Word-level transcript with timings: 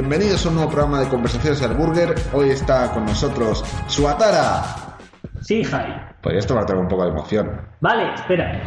Bienvenidos 0.00 0.46
a 0.46 0.48
un 0.48 0.54
nuevo 0.54 0.70
programa 0.70 1.00
de 1.00 1.08
Conversaciones 1.08 1.60
al 1.60 1.74
Burger. 1.74 2.14
Hoy 2.32 2.48
está 2.48 2.90
con 2.90 3.04
nosotros 3.04 3.62
Suatara. 3.86 4.96
Sí, 5.42 5.62
Jai. 5.62 5.94
Podrías 6.22 6.46
tomarte 6.46 6.72
un 6.72 6.88
poco 6.88 7.04
de 7.04 7.10
emoción. 7.10 7.60
Vale, 7.80 8.14
espera. 8.14 8.62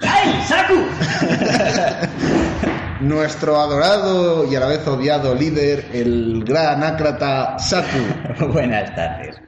¡Ay, 0.00 0.42
Saku! 0.42 0.74
Nuestro 3.06 3.60
adorado 3.60 4.44
y 4.50 4.56
a 4.56 4.60
la 4.60 4.66
vez 4.66 4.84
odiado 4.88 5.36
líder, 5.36 5.86
el 5.92 6.42
gran 6.44 6.82
ácrata 6.82 7.56
Saku. 7.56 8.48
Buenas 8.52 8.92
tardes. 8.96 9.40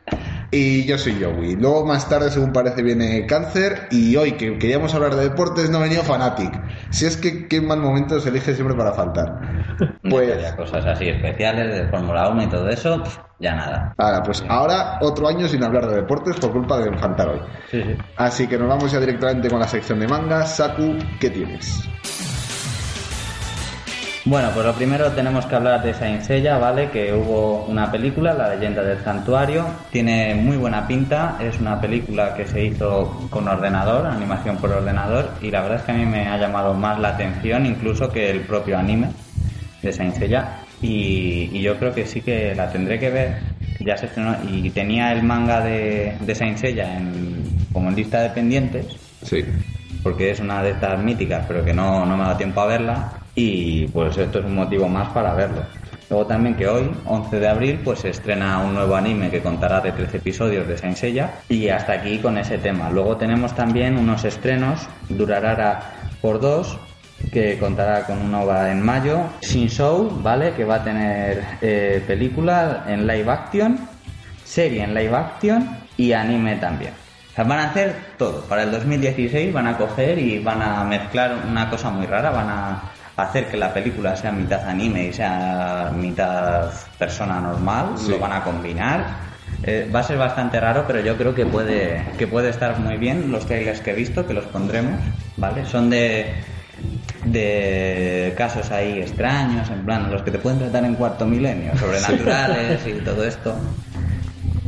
Y 0.50 0.84
yo 0.84 0.96
soy 0.96 1.20
Joey. 1.22 1.56
Luego 1.56 1.84
más 1.84 2.08
tarde, 2.08 2.30
según 2.30 2.52
parece, 2.52 2.82
viene 2.82 3.26
Cáncer. 3.26 3.88
Y 3.90 4.16
hoy, 4.16 4.32
que 4.32 4.58
queríamos 4.58 4.94
hablar 4.94 5.16
de 5.16 5.28
deportes, 5.28 5.70
no 5.70 5.78
ha 5.78 5.82
venido 5.82 6.02
Fanatic. 6.02 6.52
Si 6.90 7.04
es 7.04 7.16
que 7.16 7.48
qué 7.48 7.60
mal 7.60 7.80
momento 7.80 8.20
se 8.20 8.28
elige 8.28 8.54
siempre 8.54 8.76
para 8.76 8.92
faltar. 8.92 9.40
Pues... 10.08 10.40
Ya 10.40 10.54
cosas 10.56 10.86
así 10.86 11.08
especiales 11.08 11.74
de 11.74 11.88
Fórmula 11.88 12.28
1 12.28 12.44
y 12.44 12.46
todo 12.46 12.68
eso, 12.68 13.02
ya 13.40 13.56
nada. 13.56 13.94
Ahora, 13.98 14.22
pues 14.22 14.44
ahora 14.48 14.98
otro 15.02 15.28
año 15.28 15.48
sin 15.48 15.62
hablar 15.64 15.88
de 15.88 15.96
deportes 15.96 16.36
por 16.36 16.52
culpa 16.52 16.78
de 16.78 16.96
faltar 16.96 17.28
hoy. 17.28 17.40
Sí, 17.70 17.82
sí. 17.82 17.96
Así 18.16 18.46
que 18.46 18.56
nos 18.56 18.68
vamos 18.68 18.92
ya 18.92 19.00
directamente 19.00 19.50
con 19.50 19.58
la 19.58 19.68
sección 19.68 19.98
de 19.98 20.06
manga. 20.06 20.46
Saku, 20.46 20.96
¿qué 21.20 21.30
tienes? 21.30 21.88
Bueno, 24.28 24.50
pues 24.52 24.66
lo 24.66 24.72
primero 24.74 25.12
tenemos 25.12 25.46
que 25.46 25.54
hablar 25.54 25.84
de 25.84 25.94
Saint 25.94 26.20
Seiya, 26.22 26.58
¿vale? 26.58 26.90
Que 26.90 27.14
hubo 27.14 27.64
una 27.66 27.92
película, 27.92 28.34
La 28.34 28.52
leyenda 28.52 28.82
del 28.82 28.98
santuario. 29.04 29.64
Tiene 29.92 30.34
muy 30.34 30.56
buena 30.56 30.84
pinta, 30.88 31.36
es 31.40 31.60
una 31.60 31.80
película 31.80 32.34
que 32.34 32.44
se 32.44 32.64
hizo 32.64 33.28
con 33.30 33.46
ordenador, 33.46 34.04
animación 34.04 34.56
por 34.56 34.70
ordenador, 34.72 35.30
y 35.40 35.52
la 35.52 35.60
verdad 35.62 35.78
es 35.78 35.82
que 35.84 35.92
a 35.92 35.94
mí 35.94 36.04
me 36.06 36.26
ha 36.26 36.36
llamado 36.38 36.74
más 36.74 36.98
la 36.98 37.10
atención 37.10 37.66
incluso 37.66 38.10
que 38.10 38.28
el 38.30 38.40
propio 38.40 38.76
anime 38.76 39.10
de 39.80 39.92
Saint 39.92 40.16
Seiya. 40.16 40.58
Y, 40.82 41.48
y 41.52 41.62
yo 41.62 41.76
creo 41.78 41.94
que 41.94 42.04
sí 42.04 42.20
que 42.20 42.52
la 42.56 42.68
tendré 42.70 42.98
que 42.98 43.10
ver. 43.10 43.38
Ya 43.78 43.96
se 43.96 44.06
estrenó 44.06 44.36
y 44.50 44.70
tenía 44.70 45.12
el 45.12 45.22
manga 45.22 45.60
de, 45.60 46.16
de 46.20 46.34
Saint 46.34 46.58
Seiya 46.58 46.96
en, 46.96 47.44
como 47.72 47.90
en 47.90 47.94
lista 47.94 48.22
de 48.22 48.30
pendientes 48.30 48.86
Sí. 49.22 49.44
porque 50.02 50.30
es 50.32 50.40
una 50.40 50.62
de 50.64 50.70
estas 50.70 50.98
míticas, 51.00 51.44
pero 51.46 51.64
que 51.64 51.72
no, 51.72 52.04
no 52.04 52.16
me 52.16 52.24
da 52.24 52.36
tiempo 52.36 52.60
a 52.62 52.66
verla. 52.66 53.12
Y 53.36 53.86
pues 53.88 54.16
esto 54.16 54.40
es 54.40 54.44
un 54.46 54.54
motivo 54.56 54.88
más 54.88 55.12
para 55.12 55.34
verlo. 55.34 55.62
Luego 56.08 56.26
también 56.26 56.54
que 56.54 56.66
hoy, 56.66 56.90
11 57.04 57.38
de 57.38 57.48
abril, 57.48 57.80
pues 57.84 58.00
se 58.00 58.10
estrena 58.10 58.60
un 58.60 58.74
nuevo 58.74 58.96
anime 58.96 59.28
que 59.30 59.42
contará 59.42 59.80
de 59.80 59.92
13 59.92 60.16
episodios 60.16 60.66
de 60.66 60.78
Saint. 60.78 60.98
Y 61.48 61.68
hasta 61.68 61.94
aquí 61.94 62.18
con 62.18 62.38
ese 62.38 62.58
tema. 62.58 62.90
Luego 62.90 63.16
tenemos 63.16 63.54
también 63.54 63.98
unos 63.98 64.24
estrenos, 64.24 64.88
Durarara 65.08 65.80
por 66.22 66.40
dos, 66.40 66.78
que 67.32 67.58
contará 67.58 68.04
con 68.06 68.22
una 68.22 68.40
OVA 68.40 68.70
en 68.70 68.82
mayo. 68.82 69.20
Shin 69.42 69.68
Show, 69.68 70.20
¿vale? 70.22 70.52
Que 70.54 70.64
va 70.64 70.76
a 70.76 70.84
tener 70.84 71.44
eh, 71.60 72.02
película 72.06 72.84
en 72.86 73.06
live 73.06 73.30
action, 73.30 73.78
serie 74.44 74.84
en 74.84 74.94
live 74.94 75.14
action 75.14 75.76
y 75.96 76.12
anime 76.12 76.56
también. 76.56 76.92
O 77.32 77.34
sea, 77.34 77.44
van 77.44 77.58
a 77.58 77.70
hacer 77.70 77.96
todo. 78.16 78.42
Para 78.42 78.62
el 78.62 78.70
2016 78.70 79.52
van 79.52 79.66
a 79.66 79.76
coger 79.76 80.18
y 80.18 80.38
van 80.38 80.62
a 80.62 80.84
mezclar 80.84 81.34
una 81.50 81.68
cosa 81.68 81.90
muy 81.90 82.06
rara. 82.06 82.30
Van 82.30 82.48
a 82.48 82.82
hacer 83.16 83.46
que 83.48 83.56
la 83.56 83.72
película 83.72 84.14
sea 84.16 84.30
mitad 84.30 84.68
anime 84.68 85.06
y 85.06 85.12
sea 85.12 85.92
mitad 85.96 86.70
persona 86.98 87.40
normal. 87.40 87.94
Sí. 87.96 88.10
Lo 88.10 88.18
van 88.18 88.32
a 88.32 88.44
combinar. 88.44 89.26
Eh, 89.62 89.90
va 89.94 90.00
a 90.00 90.02
ser 90.02 90.18
bastante 90.18 90.60
raro, 90.60 90.84
pero 90.86 91.00
yo 91.00 91.16
creo 91.16 91.34
que 91.34 91.46
puede, 91.46 92.04
que 92.18 92.26
puede 92.26 92.50
estar 92.50 92.78
muy 92.78 92.96
bien 92.98 93.32
los 93.32 93.46
trailers 93.46 93.80
que 93.80 93.92
he 93.92 93.94
visto, 93.94 94.26
que 94.26 94.34
los 94.34 94.44
pondremos, 94.46 95.00
¿vale? 95.36 95.64
Son 95.64 95.88
de, 95.88 96.34
de 97.24 98.34
casos 98.36 98.70
ahí 98.70 99.00
extraños, 99.00 99.70
en 99.70 99.84
plan, 99.84 100.10
los 100.10 100.22
que 100.22 100.30
te 100.30 100.38
pueden 100.38 100.58
tratar 100.58 100.84
en 100.84 100.94
cuarto 100.94 101.24
milenio, 101.24 101.76
sobrenaturales 101.78 102.86
y 102.86 102.92
todo 103.02 103.24
esto. 103.24 103.56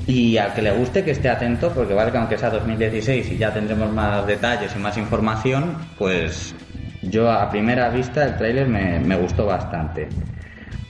Y 0.06 0.38
al 0.38 0.54
que 0.54 0.62
le 0.62 0.72
guste 0.72 1.04
que 1.04 1.10
esté 1.10 1.28
atento, 1.28 1.70
porque 1.70 1.92
vale 1.92 2.10
que 2.10 2.16
aunque 2.16 2.38
sea 2.38 2.48
2016 2.48 3.30
y 3.30 3.36
ya 3.36 3.53
tendremos 3.53 3.92
más 3.92 4.26
detalles 4.26 4.75
y 4.75 4.78
más 4.78 4.97
información, 4.97 5.76
pues 5.98 6.54
yo 7.03 7.31
a 7.31 7.50
primera 7.50 7.88
vista 7.91 8.25
el 8.25 8.36
tráiler 8.36 8.66
me, 8.69 8.98
me 9.00 9.16
gustó 9.16 9.47
bastante. 9.47 10.09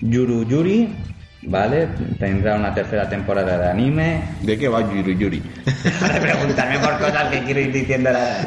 Yuru 0.00 0.46
Yuri, 0.46 0.94
¿vale? 1.42 1.88
Tendrá 2.18 2.54
una 2.56 2.72
tercera 2.74 3.08
temporada 3.08 3.58
de 3.58 3.68
anime. 3.70 4.22
¿De 4.42 4.56
qué 4.58 4.68
va 4.68 4.80
Yuri 4.80 5.16
Yuri? 5.18 5.38
de 5.64 6.20
preguntarme 6.20 6.78
por 6.78 6.98
cosas 6.98 7.28
que 7.30 7.42
quiero 7.44 7.60
ir 7.60 7.72
diciendo 7.72 8.10
la 8.10 8.38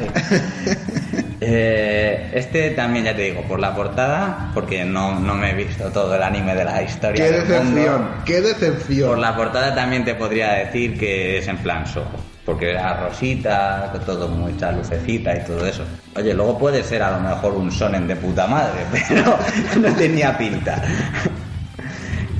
Eh, 1.44 2.30
este 2.34 2.70
también 2.70 3.04
ya 3.04 3.16
te 3.16 3.22
digo, 3.22 3.42
por 3.42 3.58
la 3.58 3.74
portada, 3.74 4.52
porque 4.54 4.84
no, 4.84 5.18
no 5.18 5.34
me 5.34 5.50
he 5.50 5.54
visto 5.54 5.90
todo 5.90 6.14
el 6.14 6.22
anime 6.22 6.54
de 6.54 6.64
la 6.64 6.80
historia. 6.82 7.24
¡Qué 7.24 7.32
mundo. 7.32 7.48
decepción! 7.54 8.08
¡Qué 8.24 8.40
decepción! 8.40 9.08
Por 9.08 9.18
la 9.18 9.34
portada 9.34 9.74
también 9.74 10.04
te 10.04 10.14
podría 10.14 10.52
decir 10.52 10.96
que 10.96 11.38
es 11.38 11.48
en 11.48 11.56
plan 11.58 11.84
sojo, 11.84 12.16
porque 12.44 12.70
era 12.70 13.06
rosita, 13.06 13.92
todo 14.04 14.28
mucha 14.28 14.72
lucecita 14.72 15.36
y 15.36 15.44
todo 15.44 15.64
eso. 15.66 15.84
Oye, 16.16 16.34
luego 16.34 16.58
puede 16.58 16.82
ser 16.82 17.02
a 17.02 17.12
lo 17.12 17.20
mejor 17.20 17.54
un 17.54 17.70
sonen 17.70 18.08
de 18.08 18.16
puta 18.16 18.46
madre, 18.46 18.84
pero 19.08 19.38
no 19.80 19.94
tenía 19.94 20.36
pinta. 20.36 20.82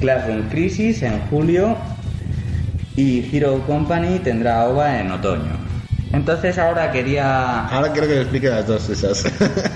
Classroom 0.00 0.48
Crisis 0.48 1.02
en 1.02 1.20
julio 1.28 1.76
y 2.96 3.24
Hero 3.34 3.62
Company 3.66 4.18
tendrá 4.18 4.66
OVA 4.68 5.00
en 5.00 5.12
otoño. 5.12 5.72
Entonces 6.12 6.58
ahora 6.58 6.90
quería 6.90 7.66
Ahora 7.68 7.90
quiero 7.92 8.06
que 8.06 8.14
me 8.14 8.20
explique 8.20 8.48
las 8.48 8.66
dos 8.66 8.88
esas. 8.90 9.24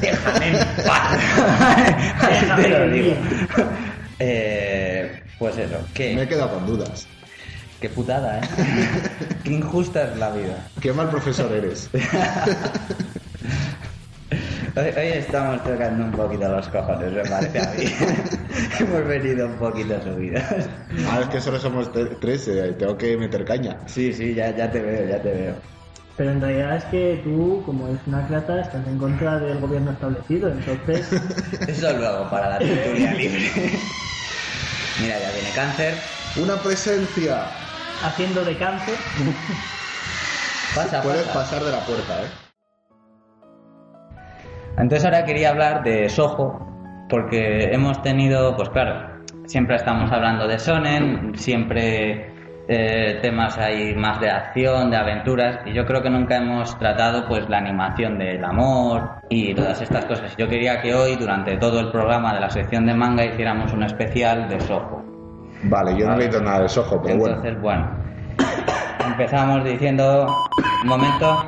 Déjame 0.00 0.48
en 0.48 0.56
paz. 0.86 1.18
Te 2.56 2.68
lo 2.68 2.90
digo. 2.90 3.14
Eh, 4.18 5.22
pues 5.38 5.56
eso, 5.56 5.78
me 5.98 6.12
he 6.12 6.18
que 6.22 6.28
quedado 6.28 6.50
con 6.50 6.66
dudas. 6.66 7.06
Qué 7.86 7.94
putada, 7.94 8.38
¿eh? 8.38 8.42
Qué 9.44 9.52
injusta 9.52 10.10
es 10.10 10.16
la 10.18 10.30
vida. 10.30 10.56
Qué 10.80 10.92
mal 10.92 11.08
profesor 11.08 11.52
eres. 11.52 11.88
Hoy, 14.78 14.88
hoy 14.94 15.06
estamos 15.14 15.62
tocando 15.64 16.04
un 16.04 16.10
poquito 16.12 16.48
los 16.48 16.68
cojones, 16.68 17.10
me 17.12 17.24
parece 17.24 17.58
a 17.60 17.70
mí. 17.72 17.84
Hemos 18.80 19.06
venido 19.06 19.46
un 19.46 19.54
poquito 19.54 20.02
subidos. 20.02 20.42
Ah, 21.08 21.20
es 21.22 21.28
que 21.28 21.40
solo 21.40 21.58
somos 21.58 21.90
tre- 21.92 22.14
tres, 22.20 22.46
eh, 22.48 22.74
tengo 22.78 22.98
que 22.98 23.16
meter 23.16 23.44
caña. 23.46 23.78
Sí, 23.86 24.12
sí, 24.12 24.34
ya, 24.34 24.54
ya 24.54 24.70
te 24.70 24.82
veo, 24.82 25.08
ya 25.08 25.22
te 25.22 25.32
veo. 25.32 25.54
Pero 26.18 26.32
en 26.32 26.40
realidad 26.42 26.76
es 26.76 26.84
que 26.86 27.20
tú, 27.24 27.62
como 27.64 27.88
eres 27.88 28.00
una 28.06 28.26
crata, 28.26 28.60
estás 28.60 28.86
en 28.86 28.98
contra 28.98 29.38
del 29.38 29.60
gobierno 29.60 29.92
establecido. 29.92 30.50
Entonces, 30.50 31.08
Eso 31.66 31.92
luego 31.96 32.28
para 32.28 32.50
la 32.50 32.58
tertulia 32.58 33.14
libre. 33.14 33.50
Mira, 35.00 35.20
ya 35.20 35.30
viene 35.32 35.50
cáncer. 35.54 36.02
Una 36.36 36.60
presencia. 36.62 37.46
Haciendo 38.02 38.44
de 38.44 38.56
cáncer, 38.56 38.98
Pasa, 40.74 41.02
Puedes 41.02 41.26
pasa. 41.26 41.38
pasar 41.38 41.64
de 41.64 41.72
la 41.72 41.86
puerta, 41.86 42.22
¿eh? 42.22 42.26
Entonces 44.78 45.04
ahora 45.06 45.24
quería 45.24 45.50
hablar 45.50 45.82
de 45.82 46.08
Soho, 46.08 46.58
porque 47.08 47.70
hemos 47.72 48.02
tenido, 48.02 48.54
pues 48.56 48.68
claro, 48.68 49.22
siempre 49.46 49.76
estamos 49.76 50.12
hablando 50.12 50.46
de 50.46 50.58
Sonen, 50.58 51.34
siempre 51.34 52.30
eh, 52.68 53.18
temas 53.22 53.56
ahí 53.56 53.94
más 53.94 54.20
de 54.20 54.28
acción, 54.28 54.90
de 54.90 54.98
aventuras, 54.98 55.60
y 55.64 55.72
yo 55.72 55.86
creo 55.86 56.02
que 56.02 56.10
nunca 56.10 56.36
hemos 56.36 56.76
tratado 56.78 57.26
pues 57.26 57.48
la 57.48 57.56
animación 57.58 58.18
del 58.18 58.44
amor 58.44 59.08
y 59.30 59.54
todas 59.54 59.80
estas 59.80 60.04
cosas. 60.04 60.36
Yo 60.36 60.46
quería 60.46 60.82
que 60.82 60.94
hoy, 60.94 61.16
durante 61.16 61.56
todo 61.56 61.80
el 61.80 61.90
programa 61.90 62.34
de 62.34 62.40
la 62.40 62.50
sección 62.50 62.84
de 62.84 62.92
manga, 62.92 63.24
hiciéramos 63.24 63.72
un 63.72 63.84
especial 63.84 64.46
de 64.48 64.60
Soho. 64.60 65.05
Vale, 65.62 65.92
yo 65.92 66.06
no 66.06 66.12
he 66.12 66.16
Vale. 66.16 66.24
leído 66.24 66.40
nada 66.40 66.60
de 66.60 66.68
Soho, 66.68 67.00
pero 67.02 67.16
bueno. 67.18 67.36
Entonces, 67.36 67.60
bueno, 67.60 67.88
empezamos 69.06 69.64
diciendo, 69.64 70.26
un 70.82 70.88
momento, 70.88 71.44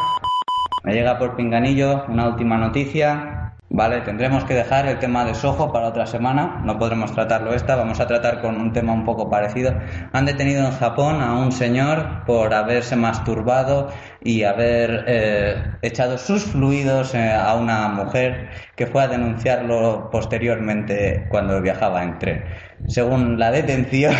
me 0.84 0.94
llega 0.94 1.18
por 1.18 1.36
pinganillo 1.36 2.04
una 2.08 2.28
última 2.28 2.56
noticia. 2.56 3.37
Vale, 3.70 4.00
tendremos 4.00 4.44
que 4.44 4.54
dejar 4.54 4.86
el 4.86 4.98
tema 4.98 5.26
de 5.26 5.34
Soho 5.34 5.70
para 5.70 5.88
otra 5.88 6.06
semana, 6.06 6.62
no 6.64 6.78
podremos 6.78 7.12
tratarlo 7.12 7.52
esta, 7.52 7.76
vamos 7.76 8.00
a 8.00 8.06
tratar 8.06 8.40
con 8.40 8.58
un 8.58 8.72
tema 8.72 8.94
un 8.94 9.04
poco 9.04 9.28
parecido. 9.28 9.74
Han 10.12 10.24
detenido 10.24 10.64
en 10.64 10.72
Japón 10.72 11.20
a 11.20 11.34
un 11.34 11.52
señor 11.52 12.24
por 12.24 12.54
haberse 12.54 12.96
masturbado 12.96 13.90
y 14.22 14.44
haber 14.44 15.04
eh, 15.06 15.62
echado 15.82 16.16
sus 16.16 16.44
fluidos 16.44 17.14
eh, 17.14 17.30
a 17.30 17.54
una 17.56 17.88
mujer 17.88 18.48
que 18.74 18.86
fue 18.86 19.02
a 19.02 19.08
denunciarlo 19.08 20.08
posteriormente 20.10 21.26
cuando 21.28 21.60
viajaba 21.60 22.02
en 22.02 22.18
tren. 22.18 22.44
Según 22.86 23.38
la 23.38 23.50
detención, 23.50 24.14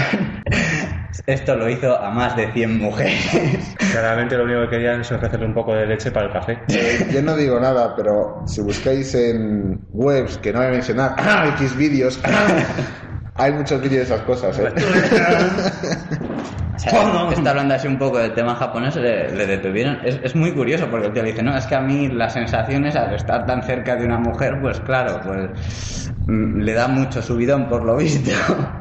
esto 1.26 1.54
lo 1.54 1.68
hizo 1.68 1.96
a 1.96 2.10
más 2.10 2.36
de 2.36 2.52
100 2.52 2.78
mujeres. 2.78 3.76
Claramente 3.92 4.36
lo 4.36 4.44
único 4.44 4.62
que 4.62 4.70
querían 4.70 5.00
es 5.00 5.12
ofrecerle 5.12 5.46
un 5.46 5.54
poco 5.54 5.74
de 5.74 5.86
leche 5.86 6.10
para 6.10 6.26
el 6.26 6.32
café. 6.32 6.58
Eh, 6.68 7.08
yo 7.12 7.22
no 7.22 7.36
digo 7.36 7.58
nada, 7.58 7.94
pero 7.96 8.42
si 8.46 8.60
buscáis 8.60 9.14
en 9.14 9.80
webs, 9.92 10.38
que 10.38 10.52
no 10.52 10.58
voy 10.60 10.68
a 10.68 10.70
mencionar, 10.70 11.14
X 11.54 11.76
vídeos, 11.76 12.20
hay 13.38 13.52
muchos 13.52 13.80
vídeos 13.80 14.08
de 14.08 14.14
esas 14.14 14.20
cosas, 14.22 14.58
¿eh? 14.58 14.72
O 16.78 16.80
sea, 16.80 17.28
está 17.32 17.50
hablando 17.50 17.74
así 17.74 17.88
un 17.88 17.98
poco 17.98 18.18
del 18.18 18.32
tema 18.34 18.54
japonés, 18.54 18.94
le, 18.94 19.32
le 19.32 19.46
detuvieron. 19.46 19.98
Es, 20.04 20.20
es 20.22 20.36
muy 20.36 20.52
curioso 20.52 20.86
porque 20.88 21.08
el 21.08 21.12
tío 21.12 21.22
le 21.24 21.30
dice, 21.30 21.42
no, 21.42 21.56
es 21.56 21.66
que 21.66 21.74
a 21.74 21.80
mí 21.80 22.06
las 22.06 22.34
sensaciones 22.34 22.94
al 22.94 23.12
estar 23.14 23.44
tan 23.46 23.64
cerca 23.64 23.96
de 23.96 24.04
una 24.04 24.18
mujer, 24.18 24.60
pues 24.62 24.78
claro, 24.80 25.20
pues 25.24 26.12
mm, 26.28 26.60
le 26.60 26.72
da 26.72 26.86
mucho 26.86 27.20
subidón 27.20 27.68
por 27.68 27.84
lo 27.84 27.96
visto. 27.96 28.30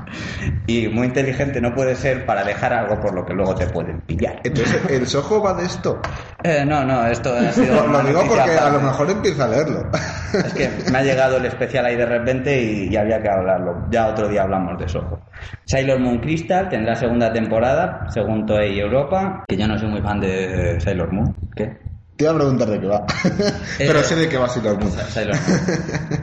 Y 0.68 0.88
muy 0.88 1.08
inteligente 1.08 1.60
no 1.60 1.74
puede 1.74 1.96
ser 1.96 2.26
para 2.26 2.44
dejar 2.44 2.74
algo 2.74 3.00
por 3.00 3.14
lo 3.14 3.26
que 3.26 3.34
luego 3.34 3.56
te 3.56 3.68
pueden 3.68 4.00
pillar. 4.02 4.40
Entonces, 4.44 4.82
¿el 4.90 5.06
Soho 5.08 5.42
va 5.42 5.54
de 5.54 5.66
esto? 5.66 6.02
Eh, 6.44 6.64
no, 6.66 6.86
no, 6.86 7.06
esto 7.08 7.34
ha 7.34 7.52
sido... 7.52 7.88
Lo 7.88 8.02
digo 8.04 8.22
porque 8.28 8.52
a 8.52 8.70
lo 8.70 8.80
mejor 8.80 9.10
empieza 9.12 9.46
a 9.46 9.48
leerlo. 9.50 9.90
Es 10.34 10.54
que 10.54 10.70
me 10.92 10.98
ha 11.00 11.04
llegado 11.04 11.38
el 11.38 11.46
especial 11.46 11.86
ahí 11.86 11.96
de 11.96 12.06
repente 12.06 12.62
y, 12.62 12.88
y 12.90 12.96
había 12.96 13.22
que 13.22 13.30
hablarlo. 13.30 13.86
Ya 13.90 14.08
otro 14.08 14.30
día 14.30 14.44
hablamos 14.48 14.78
de 14.80 14.86
eso. 14.86 15.20
Sailor 15.66 16.00
Moon 16.00 16.20
Crystal 16.20 16.70
tendrá 16.70 16.96
segunda 16.96 17.32
temporada, 17.32 18.06
según 18.10 18.46
Toei 18.46 18.80
Europa, 18.80 19.44
que 19.48 19.58
yo 19.58 19.68
no 19.68 19.78
soy 19.78 19.90
muy 19.90 20.02
fan 20.02 20.20
de 20.20 20.80
Sailor 20.80 21.12
Moon. 21.12 21.36
¿Qué? 21.56 21.78
Te 22.16 22.24
iba 22.24 22.34
a 22.34 22.36
preguntar 22.36 22.68
de 22.70 22.80
qué 22.80 22.88
va. 22.88 23.06
Pero 23.78 24.02
sé 24.02 24.16
de 24.16 24.28
qué 24.30 24.38
va 24.38 24.50
Sailor 24.50 24.80
Moon. 24.80 24.92
Sailor 24.92 25.36
Moon. 25.36 25.60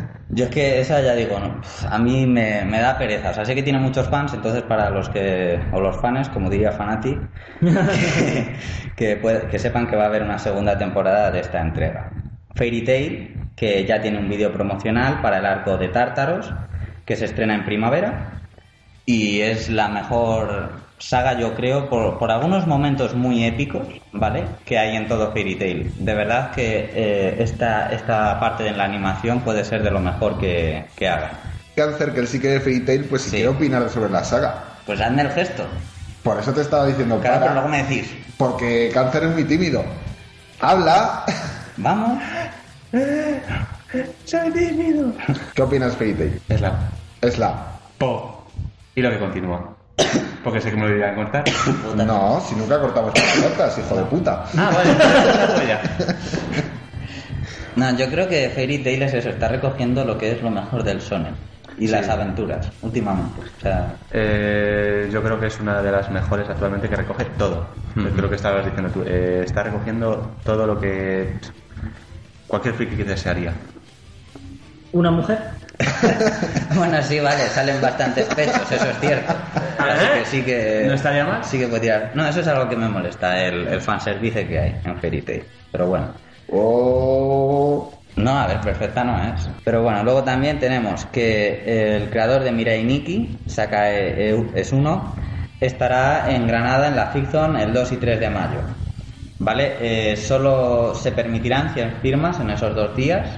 Yo 0.31 0.47
es 0.47 0.51
que 0.51 0.81
esa 0.81 1.01
ya 1.01 1.15
digo, 1.15 1.39
no, 1.39 1.61
a 1.89 1.99
mí 1.99 2.27
me, 2.27 2.65
me 2.65 2.81
da 2.81 2.99
pereza. 2.99 3.31
O 3.31 3.35
sea, 3.35 3.45
sé 3.45 3.55
que 3.55 3.63
tiene 3.63 3.79
muchos 3.79 4.09
fans, 4.09 4.35
entonces 4.35 4.65
para 4.65 4.91
los 4.91 5.09
que, 5.09 5.61
o 5.71 5.81
los 5.81 5.97
fans, 6.01 6.29
como 6.31 6.51
diría 6.51 6.73
Fanatic, 6.73 7.21
que, 7.61 8.57
que, 8.97 9.17
puede- 9.17 9.47
que 9.49 9.59
sepan 9.61 9.87
que 9.87 9.95
va 9.95 10.05
a 10.05 10.07
haber 10.07 10.23
una 10.23 10.39
segunda 10.39 10.77
temporada 10.77 11.31
de 11.31 11.39
esta 11.39 11.61
entrega. 11.61 12.11
Fairy 12.57 12.83
Tail, 12.85 13.51
que 13.55 13.85
ya 13.85 14.01
tiene 14.01 14.19
un 14.19 14.29
vídeo 14.29 14.53
promocional 14.53 15.21
para 15.21 15.39
el 15.39 15.47
arco 15.47 15.77
de 15.77 15.89
Tártaros, 15.89 16.53
que 17.05 17.17
se 17.17 17.25
estrena 17.27 17.55
en 17.55 17.65
primavera. 17.65 18.41
Y 19.07 19.41
es 19.43 19.69
la 19.69 19.89
mejor 19.89 20.71
saga, 20.99 21.39
yo 21.39 21.55
creo, 21.55 21.91
por, 21.91 22.19
por 22.19 22.31
algunos 22.31 22.67
momentos 22.67 23.15
muy 23.15 23.45
épicos, 23.45 23.87
¿vale? 24.13 24.45
Que 24.65 24.79
hay 24.79 24.97
en 24.97 25.07
todo 25.09 25.31
Fairy 25.33 25.57
Tail. 25.57 25.93
De 25.99 26.15
verdad 26.15 26.53
que 26.53 26.91
eh, 26.95 27.37
esta, 27.41 27.91
esta 27.93 28.41
parte 28.41 28.63
de 28.63 28.73
la 28.73 28.85
animación 28.85 29.41
puede 29.41 29.65
ser 29.65 29.83
de 29.83 29.91
lo 29.91 30.01
mejor 30.01 30.39
que, 30.39 30.87
que 30.97 31.07
hagan. 31.09 31.33
Cáncer, 31.77 32.13
que 32.15 32.21
él 32.21 32.29
sí 32.29 32.41
que 32.41 32.49
ve 32.49 32.61
Fairy 32.61 32.81
Tail, 32.81 33.05
pues 33.05 33.23
si 33.23 33.31
Sí. 33.31 33.37
quiere 33.37 33.51
opinar 33.51 33.89
sobre 33.91 34.09
la 34.11 34.25
saga. 34.25 34.55
Pues 34.87 35.01
hazme 35.01 35.23
el 35.23 35.31
gesto. 35.33 35.67
Por 36.23 36.39
eso 36.39 36.55
te 36.55 36.63
estaba 36.63 36.87
diciendo 36.87 37.19
Claro, 37.21 37.35
para. 37.41 37.41
pero 37.53 37.55
luego 37.55 37.69
me 37.69 37.83
decís, 37.83 38.11
Porque 38.39 38.91
Cáncer 38.95 39.25
es 39.25 39.31
muy 39.33 39.45
tímido. 39.45 39.85
Habla. 40.61 41.25
vamos. 41.77 42.23
Soy 44.25 44.51
tímido. 44.53 45.13
¿Qué 45.55 45.63
opinas, 45.63 45.97
Fairy 45.97 46.15
Tail? 46.15 46.41
Es 46.49 46.61
la 46.61 46.79
Es 47.21 47.39
la. 47.39 47.67
po. 47.99 48.47
Y 48.95 49.03
lo 49.03 49.11
que 49.11 49.19
continúa. 49.19 49.75
Porque 50.43 50.61
sé 50.61 50.71
que 50.71 50.77
me 50.77 50.89
lo 50.89 50.97
iban 50.97 51.11
a 51.11 51.15
cortar. 51.15 51.45
No, 51.97 52.41
si 52.47 52.55
nunca 52.55 52.81
cortamos 52.81 53.13
las 53.15 53.37
podcast, 53.51 53.79
hijo 53.79 53.97
de 53.97 54.03
puta. 54.05 54.45
Ah, 54.57 54.71
vale. 54.75 54.91
No, 57.77 57.97
yo 57.97 58.09
creo 58.09 58.29
que 58.29 58.51
Fairy 58.51 58.79
Tail 58.85 59.03
es 59.03 59.15
eso, 59.15 59.31
está 59.31 59.49
recogiendo 59.49 60.05
lo 60.05 60.17
que 60.17 60.31
es 60.31 60.41
lo 60.43 60.49
mejor 60.51 60.85
del 60.85 61.01
shonen 61.01 61.35
y 61.77 61.89
Sí. 61.89 61.93
las 61.93 62.09
aventuras 62.09 62.71
últimamente. 62.83 63.41
O 63.41 63.61
sea, 63.61 63.97
Eh, 64.13 65.09
yo 65.13 65.21
creo 65.25 65.41
que 65.41 65.49
es 65.49 65.59
una 65.59 65.83
de 65.83 65.91
las 65.91 66.09
mejores 66.09 66.49
actualmente 66.49 66.89
que 66.89 66.95
recoge 66.95 67.25
todo. 67.37 67.67
Ujú. 67.97 68.09
Creo 68.15 68.29
que 68.31 68.37
estabas 68.37 68.65
diciendo 68.65 68.91
tú. 68.93 69.03
Eh, 69.05 69.43
está 69.45 69.65
recogiendo 69.65 70.37
todo 70.45 70.69
lo 70.69 70.79
que 70.81 71.33
cualquier 72.47 72.75
friki 72.75 72.95
que 72.95 73.05
desearía. 73.05 73.53
¿Una 74.95 75.11
mujer? 75.11 75.39
bueno, 76.77 77.03
sí, 77.03 77.19
vale, 77.19 77.43
salen 77.49 77.81
bastantes 77.81 78.33
pechos, 78.33 78.71
eso 78.71 78.89
es 78.89 79.01
cierto. 79.01 79.35
Así 79.77 80.07
que 80.07 80.25
sí 80.25 80.43
que. 80.43 80.85
¿No 80.87 80.95
estaría 80.95 81.25
mal? 81.25 81.45
Sí 81.45 81.59
que 81.59 81.67
puede 81.67 81.81
tirar. 81.81 82.13
No, 82.15 82.25
eso 82.25 82.41
es 82.41 82.47
algo 82.47 82.69
que 82.69 82.77
me 82.77 82.89
molesta, 82.89 83.43
el, 83.43 83.67
el 83.67 83.81
fanservice 83.81 84.47
que 84.47 84.57
hay 84.57 84.77
en 84.85 84.97
Fairy 85.01 85.23
Tail. 85.23 85.45
Pero 85.73 85.89
bueno. 85.89 86.15
Oh. 86.53 87.93
No, 88.15 88.39
a 88.39 88.47
ver, 88.47 88.61
perfecta 88.61 89.03
no 89.03 89.21
es. 89.35 89.49
Pero 89.65 89.83
bueno, 89.83 90.05
luego 90.05 90.23
también 90.23 90.61
tenemos 90.61 91.07
que 91.07 91.97
el 91.97 92.09
creador 92.11 92.45
de 92.45 92.53
Mirai 92.53 92.85
Nikki, 92.85 93.37
Sakae 93.47 94.33
es 94.55 94.73
uno, 94.73 95.13
estará 95.59 96.31
en 96.31 96.47
Granada 96.47 96.87
en 96.87 96.95
la 96.95 97.09
Fiction 97.09 97.57
el 97.57 97.73
2 97.73 97.91
y 97.91 97.97
3 97.97 98.21
de 98.21 98.31
mayo. 98.31 98.61
¿Vale? 99.41 99.75
Eh, 99.81 100.17
solo 100.17 100.95
se 100.95 101.11
permitirán 101.11 101.75
100 101.75 101.97
firmas 102.01 102.39
en 102.39 102.51
esos 102.51 102.77
dos 102.77 102.95
días. 102.95 103.29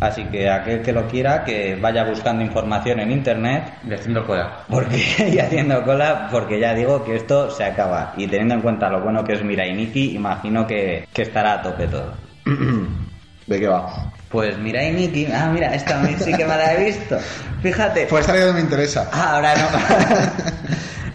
Así 0.00 0.24
que 0.24 0.48
aquel 0.48 0.80
que 0.80 0.92
lo 0.92 1.06
quiera, 1.08 1.44
que 1.44 1.76
vaya 1.80 2.04
buscando 2.04 2.42
información 2.42 3.00
en 3.00 3.10
internet 3.10 3.64
Y 3.86 3.92
haciendo 3.92 4.26
cola. 4.26 4.60
porque 4.68 4.96
y 5.34 5.38
haciendo 5.38 5.82
cola, 5.84 6.28
porque 6.30 6.58
ya 6.58 6.72
digo 6.74 7.04
que 7.04 7.16
esto 7.16 7.50
se 7.50 7.64
acaba. 7.64 8.14
Y 8.16 8.26
teniendo 8.26 8.54
en 8.54 8.62
cuenta 8.62 8.88
lo 8.88 9.02
bueno 9.02 9.22
que 9.24 9.34
es 9.34 9.44
Mirai 9.44 9.74
Nikki, 9.74 10.14
imagino 10.16 10.66
que, 10.66 11.06
que 11.12 11.22
estará 11.22 11.52
a 11.54 11.62
tope 11.62 11.86
todo. 11.86 12.14
¿De 13.46 13.60
qué 13.60 13.66
va? 13.68 14.10
Pues 14.30 14.56
Mirai 14.58 14.92
Nikki, 14.92 15.26
ah, 15.34 15.50
mira, 15.52 15.74
esta 15.74 16.02
sí 16.18 16.32
que 16.32 16.44
me 16.44 16.56
la 16.56 16.72
he 16.74 16.84
visto. 16.84 17.18
Fíjate. 17.62 18.06
Pues 18.08 18.26
esta 18.26 18.38
idea 18.38 18.52
me 18.52 18.60
interesa. 18.60 19.10
Ah, 19.12 19.34
ahora 19.34 19.54
no. 19.54 19.66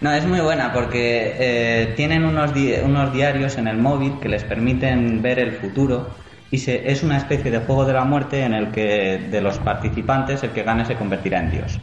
no, 0.02 0.12
es 0.14 0.24
muy 0.26 0.40
buena 0.40 0.72
porque 0.72 1.34
eh, 1.38 1.92
tienen 1.96 2.24
unos, 2.24 2.52
di- 2.54 2.74
unos 2.84 3.12
diarios 3.12 3.56
en 3.58 3.68
el 3.68 3.78
móvil 3.78 4.18
que 4.20 4.28
les 4.28 4.44
permiten 4.44 5.22
ver 5.22 5.38
el 5.38 5.52
futuro 5.52 6.10
y 6.56 6.58
se, 6.58 6.90
es 6.90 7.02
una 7.02 7.18
especie 7.18 7.50
de 7.50 7.58
juego 7.58 7.84
de 7.84 7.92
la 7.92 8.04
muerte 8.04 8.42
en 8.42 8.54
el 8.54 8.70
que 8.70 9.28
de 9.30 9.40
los 9.42 9.58
participantes 9.58 10.42
el 10.42 10.50
que 10.50 10.62
gane 10.62 10.86
se 10.86 10.94
convertirá 10.94 11.40
en 11.40 11.50
Dios. 11.50 11.78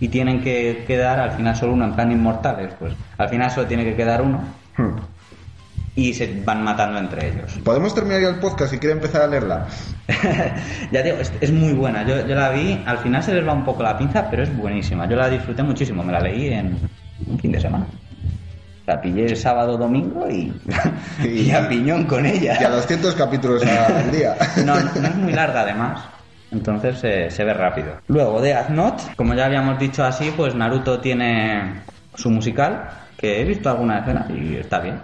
Y 0.00 0.08
tienen 0.08 0.42
que 0.42 0.84
quedar 0.86 1.18
al 1.18 1.30
final 1.30 1.56
solo 1.56 1.72
uno 1.72 1.86
en 1.86 1.94
plan 1.94 2.12
inmortales, 2.12 2.74
pues 2.78 2.92
al 3.16 3.28
final 3.30 3.50
solo 3.50 3.66
tiene 3.66 3.84
que 3.84 3.96
quedar 3.96 4.20
uno 4.20 4.42
Hmm. 4.76 4.96
y 5.94 6.14
se 6.14 6.42
van 6.44 6.62
matando 6.62 6.98
entre 6.98 7.28
ellos. 7.28 7.58
¿Podemos 7.64 7.94
terminar 7.94 8.20
ya 8.20 8.28
el 8.28 8.36
podcast 8.36 8.72
si 8.72 8.78
quiere 8.78 8.94
empezar 8.94 9.22
a 9.22 9.26
leerla? 9.26 9.66
ya 10.92 11.02
digo, 11.02 11.16
es, 11.18 11.32
es 11.40 11.52
muy 11.52 11.72
buena. 11.72 12.06
Yo, 12.06 12.26
yo 12.26 12.34
la 12.34 12.50
vi, 12.50 12.82
al 12.86 12.98
final 12.98 13.22
se 13.22 13.34
les 13.34 13.46
va 13.46 13.52
un 13.52 13.64
poco 13.64 13.82
la 13.82 13.96
pinza, 13.98 14.28
pero 14.30 14.42
es 14.42 14.56
buenísima. 14.56 15.06
Yo 15.08 15.16
la 15.16 15.28
disfruté 15.28 15.62
muchísimo, 15.62 16.02
me 16.02 16.12
la 16.12 16.20
leí 16.20 16.52
en 16.52 16.78
un 17.26 17.38
fin 17.38 17.52
de 17.52 17.60
semana. 17.60 17.86
La 18.86 19.00
pillé 19.00 19.26
el 19.26 19.36
sábado 19.36 19.76
domingo 19.78 20.28
y, 20.28 20.52
y 21.24 21.50
a 21.52 21.68
piñón 21.68 22.04
con 22.04 22.26
ella. 22.26 22.58
Y 22.60 22.64
a 22.64 22.70
200 22.70 23.14
capítulos 23.14 23.64
al 23.64 24.10
día. 24.12 24.34
No, 24.64 24.74
no 24.80 25.08
es 25.08 25.14
muy 25.16 25.32
larga 25.32 25.60
además. 25.62 26.00
Entonces 26.50 26.98
eh, 27.04 27.30
se 27.30 27.44
ve 27.44 27.54
rápido. 27.54 27.92
Luego, 28.08 28.40
Death 28.40 28.68
Note, 28.70 29.02
como 29.16 29.34
ya 29.34 29.46
habíamos 29.46 29.78
dicho 29.78 30.04
así, 30.04 30.32
pues 30.36 30.54
Naruto 30.54 31.00
tiene 31.00 31.80
su 32.14 32.28
musical, 32.28 32.90
que 33.16 33.40
he 33.40 33.44
visto 33.44 33.70
alguna 33.70 34.00
escena 34.00 34.26
y 34.28 34.56
está 34.56 34.80
bien. 34.80 35.00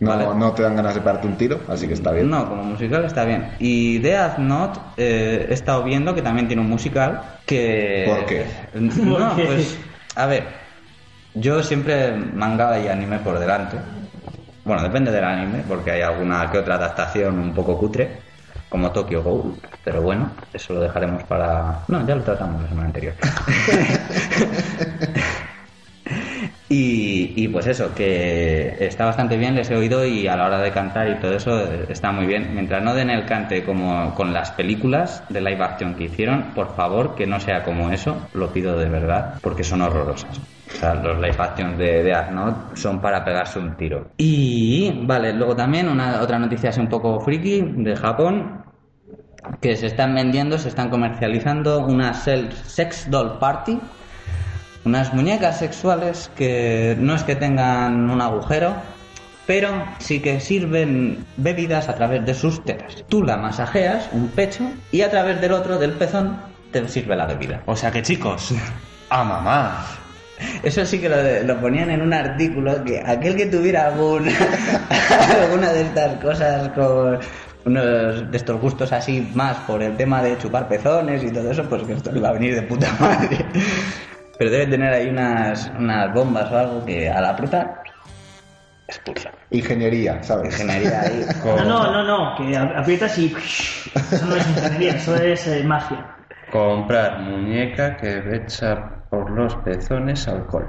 No, 0.00 0.10
Vale. 0.10 0.26
no 0.36 0.52
te 0.52 0.62
dan 0.64 0.76
ganas 0.76 0.94
de 0.94 1.00
pegarte 1.00 1.26
un 1.28 1.36
tiro, 1.36 1.60
así 1.68 1.86
que 1.86 1.94
está 1.94 2.10
bien. 2.10 2.28
No, 2.28 2.46
como 2.48 2.62
musical 2.64 3.04
está 3.04 3.24
bien. 3.24 3.52
Y 3.58 3.98
Death 3.98 4.36
Note 4.38 4.80
eh, 4.96 5.46
he 5.48 5.54
estado 5.54 5.82
viendo 5.84 6.14
que 6.14 6.20
también 6.20 6.46
tiene 6.46 6.60
un 6.60 6.68
musical 6.68 7.22
que... 7.46 8.04
¿Por 8.06 8.26
qué? 8.26 8.44
No, 8.74 8.90
¿Por 9.30 9.36
qué? 9.36 9.44
pues, 9.46 9.78
a 10.16 10.26
ver, 10.26 10.44
yo 11.34 11.62
siempre 11.62 12.12
manga 12.12 12.78
y 12.78 12.88
anime 12.88 13.18
por 13.18 13.38
delante. 13.38 13.76
Bueno, 14.64 14.82
depende 14.82 15.10
del 15.10 15.24
anime, 15.24 15.62
porque 15.68 15.90
hay 15.90 16.02
alguna 16.02 16.50
que 16.50 16.58
otra 16.58 16.76
adaptación 16.76 17.38
un 17.38 17.52
poco 17.52 17.78
cutre, 17.78 18.18
como 18.68 18.90
Tokyo 18.90 19.22
Ghoul, 19.22 19.56
pero 19.84 20.00
bueno, 20.00 20.30
eso 20.52 20.74
lo 20.74 20.80
dejaremos 20.80 21.22
para... 21.24 21.80
No, 21.88 22.06
ya 22.06 22.14
lo 22.14 22.22
tratamos 22.22 22.62
la 22.62 22.68
semana 22.68 22.86
anterior. 22.86 23.14
Y, 26.66 27.34
y 27.36 27.48
pues 27.48 27.66
eso, 27.66 27.94
que 27.94 28.76
está 28.80 29.04
bastante 29.04 29.36
bien, 29.36 29.54
les 29.54 29.70
he 29.70 29.76
oído 29.76 30.04
y 30.04 30.26
a 30.26 30.34
la 30.34 30.46
hora 30.46 30.60
de 30.60 30.72
cantar 30.72 31.08
y 31.08 31.20
todo 31.20 31.34
eso 31.34 31.60
eh, 31.60 31.86
está 31.88 32.10
muy 32.10 32.26
bien. 32.26 32.54
Mientras 32.54 32.82
no 32.82 32.94
den 32.94 33.10
el 33.10 33.26
cante 33.26 33.62
como 33.62 34.14
con 34.14 34.32
las 34.32 34.50
películas 34.50 35.22
de 35.28 35.40
live 35.40 35.62
action 35.62 35.94
que 35.94 36.04
hicieron, 36.04 36.52
por 36.54 36.74
favor 36.74 37.14
que 37.14 37.26
no 37.26 37.38
sea 37.38 37.62
como 37.62 37.90
eso, 37.90 38.16
lo 38.32 38.52
pido 38.52 38.76
de 38.78 38.88
verdad, 38.88 39.38
porque 39.42 39.62
son 39.62 39.82
horrorosas. 39.82 40.40
O 40.74 40.76
sea, 40.76 40.94
los 40.94 41.16
live 41.16 41.36
action 41.38 41.78
de, 41.78 42.02
de 42.02 42.30
Note 42.32 42.76
son 42.76 43.00
para 43.00 43.24
pegarse 43.24 43.58
un 43.58 43.76
tiro. 43.76 44.10
Y 44.16 44.92
vale, 45.04 45.32
luego 45.32 45.54
también 45.54 45.88
una 45.88 46.20
otra 46.20 46.38
noticia 46.38 46.70
así 46.70 46.80
un 46.80 46.88
poco 46.88 47.20
friki 47.20 47.60
de 47.60 47.96
Japón, 47.96 48.64
que 49.60 49.76
se 49.76 49.86
están 49.86 50.14
vendiendo, 50.14 50.58
se 50.58 50.68
están 50.68 50.90
comercializando 50.90 51.86
una 51.86 52.14
sex 52.14 53.10
doll 53.10 53.38
party 53.38 53.78
unas 54.84 55.14
muñecas 55.14 55.58
sexuales 55.58 56.30
que 56.36 56.96
no 56.98 57.14
es 57.14 57.22
que 57.22 57.36
tengan 57.36 58.10
un 58.10 58.20
agujero, 58.20 58.74
pero 59.46 59.70
sí 59.98 60.20
que 60.20 60.40
sirven 60.40 61.24
bebidas 61.36 61.88
a 61.88 61.94
través 61.94 62.24
de 62.24 62.34
sus 62.34 62.62
tetas. 62.64 63.04
Tú 63.08 63.22
la 63.22 63.36
masajeas, 63.36 64.08
un 64.12 64.28
pecho, 64.28 64.64
y 64.92 65.02
a 65.02 65.10
través 65.10 65.40
del 65.40 65.52
otro, 65.52 65.78
del 65.78 65.92
pezón, 65.92 66.36
te 66.70 66.86
sirve 66.88 67.16
la 67.16 67.26
bebida. 67.26 67.62
O 67.66 67.76
sea 67.76 67.90
que 67.90 68.02
chicos, 68.02 68.54
a 69.10 69.24
mamá. 69.24 69.84
Eso 70.62 70.84
sí 70.84 71.00
que 71.00 71.08
lo, 71.08 71.16
lo 71.44 71.60
ponían 71.60 71.90
en 71.90 72.02
un 72.02 72.12
artículo 72.12 72.82
que 72.84 73.00
aquel 73.04 73.36
que 73.36 73.46
tuviera 73.46 73.86
algún, 73.86 74.26
alguna 75.42 75.72
de 75.72 75.82
estas 75.82 76.16
cosas 76.22 76.68
con 76.70 77.18
unos 77.66 78.30
de 78.30 78.36
estos 78.36 78.60
gustos 78.60 78.92
así 78.92 79.30
más 79.34 79.56
por 79.60 79.82
el 79.82 79.96
tema 79.96 80.22
de 80.22 80.36
chupar 80.38 80.68
pezones 80.68 81.22
y 81.22 81.30
todo 81.30 81.50
eso, 81.50 81.62
pues 81.68 81.82
que 81.84 81.92
esto 81.94 82.10
le 82.12 82.20
va 82.20 82.30
a 82.30 82.32
venir 82.32 82.54
de 82.54 82.62
puta 82.62 82.88
madre. 83.00 83.38
Pero 84.38 84.50
debe 84.50 84.66
tener 84.66 84.92
ahí 84.92 85.08
unas, 85.08 85.70
unas 85.78 86.12
bombas 86.12 86.50
o 86.50 86.58
algo 86.58 86.84
que 86.84 87.08
al 87.08 87.24
apretar 87.24 87.82
expulsa. 88.88 89.30
Ingeniería, 89.50 90.22
¿sabes? 90.22 90.52
Ingeniería 90.60 91.00
ahí. 91.00 91.24
No, 91.44 91.64
no, 91.64 91.92
no, 91.92 92.02
no, 92.02 92.34
que 92.36 92.56
a- 92.56 92.78
aprietas 92.80 93.16
y... 93.18 93.32
Eso 94.12 94.26
no 94.26 94.36
es 94.36 94.46
ingeniería, 94.48 94.96
eso 94.96 95.14
es 95.16 95.46
eh, 95.46 95.62
magia. 95.64 96.04
Comprar 96.50 97.20
muñeca 97.20 97.96
que 97.96 98.22
echa 98.36 98.90
por 99.14 99.30
los 99.30 99.54
pezones 99.56 100.26
alcohol. 100.28 100.68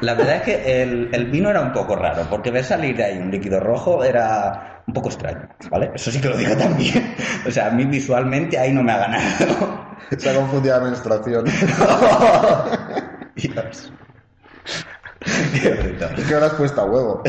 La 0.00 0.14
verdad 0.14 0.36
es 0.36 0.42
que 0.42 0.82
el, 0.82 1.10
el 1.12 1.26
vino 1.26 1.50
era 1.50 1.60
un 1.60 1.72
poco 1.72 1.96
raro, 1.96 2.22
porque 2.30 2.50
ver 2.50 2.64
salir 2.64 2.96
de 2.96 3.04
ahí 3.04 3.18
un 3.18 3.30
líquido 3.30 3.60
rojo 3.60 4.04
era 4.04 4.82
un 4.86 4.94
poco 4.94 5.08
extraño, 5.08 5.48
¿vale? 5.70 5.90
Eso 5.94 6.10
sí 6.10 6.20
que 6.20 6.28
lo 6.28 6.36
digo 6.36 6.56
también. 6.56 7.14
O 7.46 7.50
sea, 7.50 7.66
a 7.66 7.70
mí 7.70 7.84
visualmente 7.84 8.58
ahí 8.58 8.72
no 8.72 8.82
me 8.82 8.92
ha 8.92 8.98
ganado. 8.98 9.86
Se 10.16 10.30
ha 10.30 10.34
confundido 10.34 10.78
la 10.78 10.84
menstruación. 10.84 11.44
Dios. 13.34 13.92
Qué. 15.60 15.96
Es 16.16 16.24
que 16.24 16.34
ahora 16.34 16.46
has 16.46 16.54
puesto 16.54 16.80
a 16.80 16.84
huevo. 16.84 17.22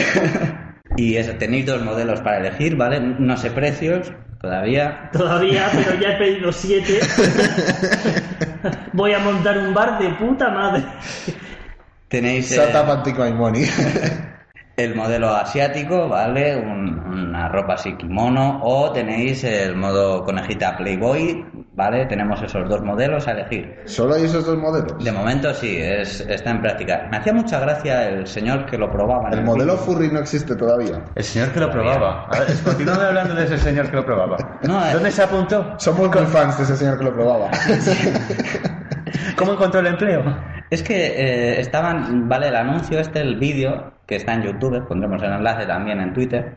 Y 0.95 1.17
eso, 1.17 1.33
tenéis 1.37 1.65
dos 1.65 1.83
modelos 1.83 2.21
para 2.21 2.37
elegir, 2.39 2.75
¿vale? 2.75 2.99
No 2.99 3.35
sé 3.37 3.51
precios 3.51 4.11
todavía. 4.41 5.09
Todavía, 5.11 5.69
pero 5.73 5.99
ya 5.99 6.09
he 6.09 6.17
pedido 6.17 6.51
siete. 6.51 6.99
Voy 8.93 9.13
a 9.13 9.19
montar 9.19 9.57
un 9.57 9.73
bar 9.73 9.99
de 9.99 10.09
puta 10.11 10.49
madre. 10.49 10.83
Tenéis 12.07 12.51
eh, 12.51 12.55
Shut 12.55 12.75
up 12.75 13.17
my 13.17 13.31
money. 13.33 13.65
el 14.77 14.95
modelo 14.95 15.35
asiático, 15.35 16.07
¿vale? 16.07 16.55
Un- 16.55 16.99
una 16.99 17.49
ropa 17.49 17.73
así 17.73 17.93
kimono. 17.97 18.59
O 18.63 18.91
tenéis 18.91 19.43
el 19.43 19.75
modo 19.75 20.23
conejita 20.23 20.77
Playboy, 20.77 21.45
¿vale? 21.77 22.07
Tenemos 22.07 22.41
esos 22.41 22.67
dos 22.67 22.81
modelos 22.81 23.27
a 23.27 23.31
elegir. 23.31 23.79
¿Solo 23.85 24.15
hay 24.15 24.23
esos 24.23 24.45
dos 24.45 24.57
modelos? 24.57 25.01
De 25.01 25.11
momento 25.11 25.53
sí, 25.53 25.77
es, 25.79 26.21
está 26.21 26.49
en 26.49 26.61
práctica. 26.61 27.07
Me 27.11 27.17
hacía 27.17 27.33
mucha 27.33 27.59
gracia 27.59 28.09
el 28.09 28.25
señor 28.25 28.65
que 28.65 28.79
lo 28.79 28.91
probaba. 28.91 29.29
en 29.29 29.39
El 29.39 29.45
modelo 29.45 29.77
furry 29.77 30.09
no 30.11 30.19
existe 30.19 30.55
todavía. 30.55 31.05
El 31.13 31.23
señor 31.23 31.51
que 31.51 31.59
lo 31.59 31.69
probaba. 31.69 32.25
A 32.31 32.39
ver, 32.39 32.47
continúame 32.65 33.03
hablando 33.03 33.35
de 33.35 33.45
ese 33.45 33.59
señor 33.59 33.91
que 33.91 33.95
lo 33.95 34.05
probaba. 34.05 34.37
No, 34.63 34.83
eh. 34.83 34.93
¿Dónde 34.93 35.11
se 35.11 35.21
apuntó? 35.21 35.75
Somos 35.77 36.09
muy 36.09 36.25
fans 36.25 36.57
de 36.57 36.63
ese 36.63 36.75
señor 36.75 36.97
que 36.97 37.03
lo 37.05 37.13
probaba. 37.13 37.51
¿Cómo 39.37 39.53
encontró 39.53 39.79
el 39.79 39.87
empleo? 39.87 40.23
Es 40.71 40.81
que 40.81 40.95
eh, 40.95 41.61
estaban, 41.61 42.27
vale, 42.27 42.47
el 42.47 42.55
anuncio 42.55 42.99
este, 42.99 43.21
el 43.21 43.37
vídeo, 43.37 43.93
que 44.07 44.15
está 44.15 44.33
en 44.33 44.41
YouTube, 44.41 44.85
pondremos 44.87 45.21
el 45.21 45.31
enlace 45.31 45.67
también 45.67 46.01
en 46.01 46.11
Twitter, 46.13 46.55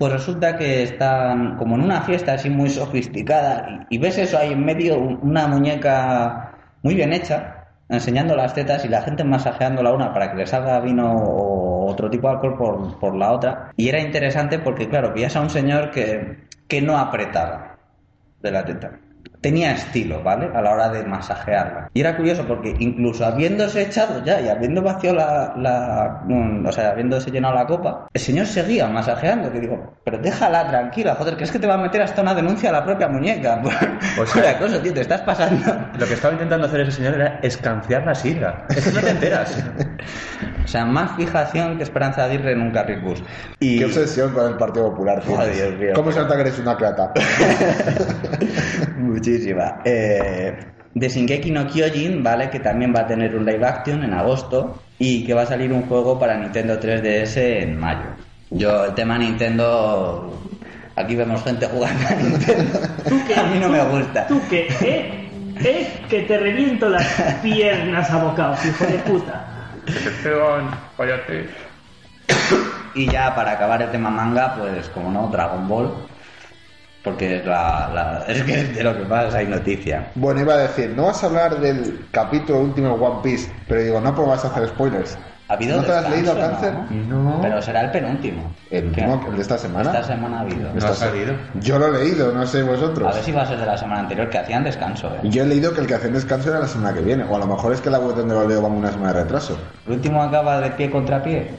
pues 0.00 0.12
resulta 0.14 0.56
que 0.56 0.82
están 0.82 1.58
como 1.58 1.74
en 1.74 1.82
una 1.82 2.00
fiesta 2.00 2.32
así 2.32 2.48
muy 2.48 2.70
sofisticada 2.70 3.86
y, 3.90 3.98
ves 3.98 4.16
eso 4.16 4.38
ahí 4.38 4.52
en 4.54 4.64
medio, 4.64 4.98
un- 4.98 5.18
una 5.22 5.46
muñeca 5.46 6.52
muy 6.82 6.94
bien 6.94 7.12
hecha, 7.12 7.66
enseñando 7.90 8.34
las 8.34 8.54
tetas 8.54 8.82
y 8.86 8.88
la 8.88 9.02
gente 9.02 9.24
masajeando 9.24 9.82
la 9.82 9.92
una 9.92 10.14
para 10.14 10.30
que 10.30 10.38
le 10.38 10.46
salga 10.46 10.80
vino 10.80 11.12
o 11.14 11.90
otro 11.90 12.08
tipo 12.08 12.28
de 12.28 12.34
alcohol 12.34 12.56
por, 12.56 12.98
por 12.98 13.14
la 13.14 13.30
otra. 13.32 13.72
Y 13.76 13.88
era 13.90 14.00
interesante 14.00 14.58
porque, 14.58 14.88
claro, 14.88 15.12
pillas 15.12 15.36
a 15.36 15.42
un 15.42 15.50
señor 15.50 15.90
que, 15.90 16.46
que 16.66 16.80
no 16.80 16.96
apretaba 16.96 17.76
de 18.40 18.50
la 18.52 18.64
teta. 18.64 18.92
Tenía 19.40 19.72
estilo, 19.72 20.22
¿vale? 20.22 20.50
A 20.54 20.60
la 20.60 20.72
hora 20.72 20.88
de 20.90 21.02
masajearla. 21.04 21.88
Y 21.94 22.00
era 22.00 22.14
curioso 22.16 22.44
porque 22.46 22.74
incluso 22.78 23.24
habiéndose 23.24 23.80
echado 23.82 24.22
ya 24.22 24.38
y 24.40 24.48
habiendo 24.48 24.82
vaciado 24.82 25.16
la, 25.16 25.54
la 25.56 26.20
mm, 26.26 26.66
o 26.66 26.72
sea, 26.72 26.90
habiéndose 26.90 27.30
llenado 27.30 27.54
la 27.54 27.66
copa, 27.66 28.06
el 28.12 28.20
señor 28.20 28.44
seguía 28.46 28.86
masajeando. 28.88 29.50
Que 29.50 29.60
digo, 29.60 29.94
pero 30.04 30.18
déjala 30.18 30.68
tranquila, 30.68 31.14
joder, 31.14 31.36
¿crees 31.36 31.50
que 31.50 31.58
te 31.58 31.66
va 31.66 31.74
a 31.74 31.78
meter 31.78 32.02
hasta 32.02 32.20
una 32.20 32.34
denuncia 32.34 32.68
a 32.68 32.72
la 32.72 32.84
propia 32.84 33.08
muñeca? 33.08 33.62
Por, 33.62 33.72
O 34.22 34.26
sea- 34.26 34.50
acoso, 34.50 34.78
tío, 34.80 34.92
te 34.92 35.00
estás 35.00 35.22
pasando. 35.22 35.74
Lo 35.98 36.06
que 36.06 36.14
estaba 36.14 36.34
intentando 36.34 36.66
hacer 36.66 36.80
ese 36.80 36.92
señor 36.92 37.14
era 37.14 37.38
escanciar 37.42 38.04
la 38.04 38.14
sidra. 38.14 38.66
Es 38.68 38.86
que 38.88 38.92
no 38.92 39.00
te 39.00 39.10
enteras. 39.10 39.64
O 40.62 40.68
sea, 40.70 40.84
más 40.84 41.16
fijación 41.16 41.78
que 41.78 41.82
Esperanza 41.82 42.22
Aguirre 42.24 42.52
en 42.52 42.60
un 42.60 42.70
carril 42.70 43.00
bus. 43.00 43.24
Y... 43.58 43.78
Qué 43.78 43.86
obsesión 43.86 44.32
con 44.32 44.46
el 44.52 44.56
Partido 44.56 44.90
Popular. 44.90 45.20
Joder, 45.26 45.52
Dios 45.52 45.74
mío. 45.80 45.92
¿Cómo 45.94 46.12
se 46.12 46.20
nota 46.20 46.34
que 46.36 46.42
eres 46.42 46.58
una 46.60 46.76
crata? 46.76 47.12
Muchísima. 49.30 49.80
Eh, 49.84 50.52
de 50.92 51.08
Shingeki 51.08 51.50
no 51.52 51.66
Kyojin, 51.66 52.22
¿vale? 52.22 52.50
Que 52.50 52.58
también 52.58 52.92
va 52.94 53.02
a 53.02 53.06
tener 53.06 53.36
un 53.36 53.44
live 53.44 53.64
action 53.64 54.02
en 54.02 54.12
agosto 54.12 54.82
y 54.98 55.24
que 55.24 55.34
va 55.34 55.42
a 55.42 55.46
salir 55.46 55.72
un 55.72 55.82
juego 55.82 56.18
para 56.18 56.36
Nintendo 56.36 56.80
3DS 56.80 57.36
en 57.36 57.78
mayo. 57.78 58.10
Yo, 58.50 58.86
el 58.86 58.94
tema 58.94 59.18
Nintendo... 59.18 60.36
Aquí 60.96 61.14
vemos 61.14 61.42
gente 61.44 61.66
jugando 61.66 62.08
a 62.08 62.14
Nintendo. 62.14 62.78
A 63.36 63.42
mí 63.44 63.58
no 63.60 63.68
me 63.68 63.82
gusta. 63.84 64.26
Tú 64.26 64.40
que, 64.50 64.66
¿eh? 64.80 65.28
¿Eh? 65.62 65.88
Que 66.08 66.22
te 66.22 66.36
reviento 66.36 66.88
las 66.88 67.06
piernas 67.42 68.10
a 68.10 68.24
bocados, 68.24 68.64
hijo 68.66 68.84
de 68.84 68.98
puta. 68.98 69.46
Y 72.94 73.08
ya 73.08 73.34
para 73.34 73.52
acabar 73.52 73.80
el 73.82 73.90
tema 73.90 74.10
manga, 74.10 74.56
pues 74.56 74.88
como 74.88 75.10
no, 75.10 75.28
Dragon 75.28 75.68
Ball. 75.68 76.09
Porque 77.02 77.36
es 77.38 77.46
la, 77.46 77.90
la- 77.94 78.24
es 78.28 78.42
que 78.42 78.56
de 78.64 78.82
lo 78.84 78.96
que 78.96 79.04
pasa 79.04 79.38
hay 79.38 79.46
noticia. 79.46 80.10
Bueno, 80.14 80.40
iba 80.40 80.54
a 80.54 80.58
decir, 80.58 80.90
no 80.94 81.04
vas 81.06 81.22
a 81.22 81.26
hablar 81.26 81.58
del 81.60 82.06
capítulo 82.10 82.60
último 82.60 82.88
de 82.96 83.04
One 83.04 83.20
Piece, 83.22 83.50
pero 83.66 83.80
digo, 83.82 84.00
no, 84.00 84.14
pues 84.14 84.28
vas 84.28 84.44
a 84.44 84.48
hacer 84.48 84.68
spoilers. 84.68 85.16
¿Ha 85.48 85.54
habido 85.54 85.78
¿No 85.78 85.82
te 85.82 85.90
has 85.92 86.08
leído 86.08 86.38
Cáncer? 86.38 86.72
no? 86.90 87.22
No. 87.34 87.40
Pero 87.42 87.60
será 87.60 87.80
el 87.80 87.90
penúltimo. 87.90 88.54
El 88.70 88.86
último, 88.86 89.20
el 89.28 89.34
de 89.34 89.42
esta 89.42 89.58
semana. 89.58 89.90
Esta 89.90 90.04
semana 90.04 90.38
ha 90.38 90.40
habido. 90.42 90.72
No 90.72 90.86
ha 90.86 90.94
salido. 90.94 91.34
Yo 91.54 91.76
lo 91.76 91.88
he 91.88 92.04
leído, 92.04 92.30
no 92.32 92.46
sé 92.46 92.62
vosotros. 92.62 93.10
A 93.10 93.14
ver 93.16 93.24
si 93.24 93.32
va 93.32 93.42
a 93.42 93.46
ser 93.46 93.58
de 93.58 93.66
la 93.66 93.76
semana 93.76 94.00
anterior, 94.02 94.30
que 94.30 94.38
hacían 94.38 94.62
descanso, 94.62 95.08
¿eh? 95.08 95.18
Yo 95.24 95.42
he 95.42 95.46
leído 95.46 95.74
que 95.74 95.80
el 95.80 95.88
que 95.88 95.94
hacen 95.94 96.12
descanso 96.12 96.50
era 96.50 96.60
la 96.60 96.68
semana 96.68 96.94
que 96.94 97.00
viene, 97.00 97.24
o 97.24 97.34
a 97.34 97.38
lo 97.40 97.46
mejor 97.48 97.72
es 97.72 97.80
que 97.80 97.90
la 97.90 97.98
web 97.98 98.14
donde 98.14 98.32
lo 98.32 98.46
leo 98.46 98.62
va 98.62 98.68
una 98.68 98.92
semana 98.92 99.12
de 99.12 99.22
retraso. 99.24 99.58
El 99.88 99.94
último 99.94 100.22
acaba 100.22 100.60
de 100.60 100.70
pie 100.70 100.88
contra 100.88 101.20
pie. 101.20 101.50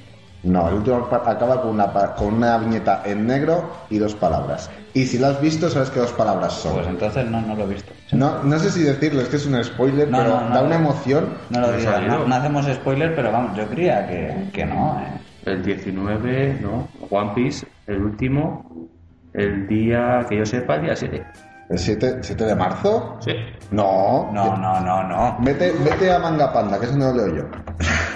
No, 0.43 0.67
el 0.69 0.73
último 0.75 1.07
acaba 1.11 1.61
con 1.61 1.69
una, 1.71 1.93
pa- 1.93 2.15
con 2.15 2.33
una 2.33 2.57
viñeta 2.57 3.03
en 3.05 3.27
negro 3.27 3.69
y 3.91 3.99
dos 3.99 4.15
palabras. 4.15 4.69
Y 4.93 5.05
si 5.05 5.19
lo 5.19 5.27
has 5.27 5.39
visto, 5.39 5.69
sabes 5.69 5.89
que 5.91 5.99
dos 5.99 6.11
palabras 6.13 6.53
son. 6.53 6.73
Pues 6.73 6.87
entonces 6.87 7.25
no, 7.29 7.41
no 7.41 7.53
lo 7.55 7.63
he 7.65 7.67
visto. 7.67 7.93
No, 8.11 8.41
no 8.43 8.57
sé 8.57 8.71
si 8.71 8.81
decirlo, 8.83 9.21
es 9.21 9.29
que 9.29 9.35
es 9.35 9.45
un 9.45 9.63
spoiler, 9.63 10.09
No, 10.09 10.17
pero 10.17 10.29
no, 10.31 10.41
no, 10.49 10.55
da 10.55 10.61
no. 10.61 10.67
una 10.67 10.75
emoción. 10.77 11.25
No 11.51 11.61
lo 11.61 11.79
salido. 11.79 12.17
no, 12.19 12.27
no 12.27 12.35
hacemos 12.35 12.65
spoiler, 12.65 13.15
pero 13.15 13.31
vamos, 13.31 13.55
yo 13.55 13.67
creía 13.67 14.07
que, 14.07 14.49
que 14.51 14.65
no, 14.65 14.99
¿eh? 14.99 15.21
El 15.45 15.63
19, 15.63 16.59
no. 16.61 16.87
One 17.09 17.31
Piece, 17.35 17.67
el 17.87 18.01
último, 18.01 18.89
el 19.33 19.67
día 19.67 20.25
que 20.27 20.37
yo 20.39 20.45
sepa, 20.45 20.75
el 20.75 20.81
día 20.83 20.95
7. 20.95 21.23
¿El 21.69 21.79
7, 21.79 22.17
7 22.21 22.43
de 22.45 22.55
marzo? 22.55 23.17
Sí. 23.21 23.31
No. 23.71 24.29
No, 24.33 24.57
no, 24.57 24.79
no, 24.81 25.03
no. 25.03 25.37
Vete, 25.39 25.71
vete 25.83 26.11
a 26.11 26.19
Manga 26.19 26.51
Panda, 26.51 26.77
que 26.79 26.85
eso 26.87 26.97
no 26.97 27.11
lo 27.13 27.27
leo 27.27 27.35
yo. 27.37 27.43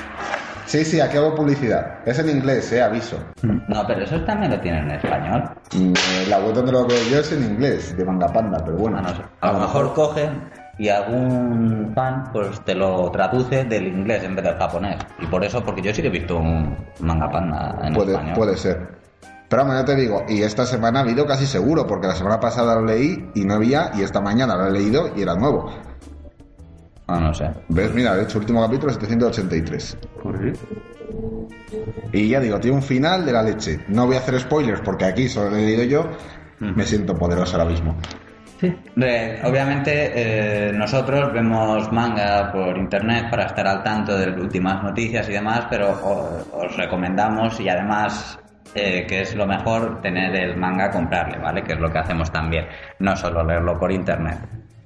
Sí, 0.65 0.83
sí, 0.83 0.99
aquí 0.99 1.17
hago 1.17 1.35
publicidad. 1.35 1.99
Es 2.05 2.17
en 2.19 2.29
inglés, 2.29 2.71
eh, 2.71 2.81
aviso. 2.81 3.17
No, 3.43 3.85
pero 3.87 4.03
eso 4.03 4.19
también 4.21 4.51
lo 4.51 4.59
tienen 4.59 4.85
en 4.89 4.95
español. 4.97 5.43
Mm, 5.75 5.89
eh, 5.93 6.25
La 6.29 6.39
web 6.39 6.53
donde 6.53 6.71
lo 6.71 6.85
veo 6.87 6.97
yo 7.09 7.19
es 7.19 7.31
en 7.31 7.43
inglés, 7.43 7.95
de 7.95 8.03
Manga 8.03 8.27
Panda, 8.27 8.61
pero 8.65 8.77
bueno. 8.77 8.97
Ah, 8.99 9.01
no 9.03 9.09
sé. 9.09 9.21
A 9.41 9.51
lo 9.53 9.59
mejor 9.59 9.93
cogen 9.93 10.49
y 10.77 10.89
algún 10.89 11.91
fan 11.95 12.23
pues 12.33 12.59
te 12.65 12.73
lo 12.75 13.09
traduce 13.11 13.63
del 13.63 13.87
inglés 13.87 14.23
en 14.23 14.35
vez 14.35 14.43
del 14.45 14.55
japonés. 14.57 14.97
Y 15.19 15.27
por 15.27 15.43
eso, 15.43 15.63
porque 15.63 15.81
yo 15.81 15.93
sí 15.93 16.01
que 16.01 16.07
he 16.07 16.11
visto 16.11 16.37
un 16.37 16.75
manga 16.99 17.29
panda 17.29 17.77
en 17.83 17.93
Puede, 17.93 18.11
español. 18.13 18.33
puede 18.35 18.57
ser. 18.57 19.05
Pero 19.47 19.61
vamos, 19.61 19.77
ya 19.79 19.85
te 19.85 19.95
digo, 19.95 20.23
y 20.27 20.41
esta 20.41 20.65
semana 20.65 20.99
ha 20.99 21.03
habido 21.03 21.27
casi 21.27 21.45
seguro, 21.45 21.85
porque 21.85 22.07
la 22.07 22.15
semana 22.15 22.39
pasada 22.39 22.73
lo 22.75 22.83
leí 22.85 23.29
y 23.35 23.45
no 23.45 23.53
había, 23.53 23.91
y 23.95 24.01
esta 24.01 24.19
mañana 24.19 24.55
lo 24.55 24.65
he 24.65 24.71
leído 24.71 25.11
y 25.15 25.21
era 25.21 25.35
nuevo. 25.35 25.71
No, 27.07 27.19
no 27.19 27.33
sé. 27.33 27.49
¿Ves? 27.69 27.93
Mira, 27.93 28.15
de 28.15 28.23
hecho, 28.23 28.39
último 28.39 28.61
capítulo 28.63 28.91
783. 28.93 29.97
Joder. 30.23 30.53
Y 32.11 32.29
ya 32.29 32.39
digo, 32.39 32.59
tiene 32.59 32.77
un 32.77 32.83
final 32.83 33.25
de 33.25 33.31
la 33.31 33.43
leche. 33.43 33.79
No 33.89 34.05
voy 34.07 34.15
a 34.15 34.19
hacer 34.19 34.39
spoilers 34.39 34.81
porque 34.81 35.05
aquí 35.05 35.27
solo 35.27 35.51
lo 35.51 35.57
he 35.57 35.65
leído 35.65 35.83
yo. 35.83 36.09
Me 36.59 36.83
siento 36.85 37.15
poderoso 37.15 37.57
ahora 37.57 37.69
mismo. 37.69 37.95
Re- 38.95 39.41
obviamente 39.43 40.11
eh, 40.15 40.71
nosotros 40.71 41.31
vemos 41.33 41.91
manga 41.91 42.51
por 42.51 42.77
internet 42.77 43.25
para 43.29 43.47
estar 43.47 43.67
al 43.67 43.83
tanto 43.83 44.17
de 44.17 44.27
las 44.27 44.39
últimas 44.39 44.81
noticias 44.81 45.27
y 45.29 45.33
demás, 45.33 45.67
pero 45.69 45.89
os 46.53 46.77
recomendamos 46.77 47.59
y 47.59 47.67
además 47.67 48.39
eh, 48.73 49.05
que 49.07 49.21
es 49.21 49.35
lo 49.35 49.45
mejor 49.45 50.01
tener 50.01 50.33
el 50.35 50.55
manga 50.55 50.89
comprarle, 50.89 51.37
¿vale? 51.37 51.61
Que 51.63 51.73
es 51.73 51.79
lo 51.79 51.91
que 51.91 51.97
hacemos 51.99 52.31
también, 52.31 52.65
no 52.99 53.15
solo 53.17 53.43
leerlo 53.43 53.77
por 53.77 53.91
internet, 53.91 54.37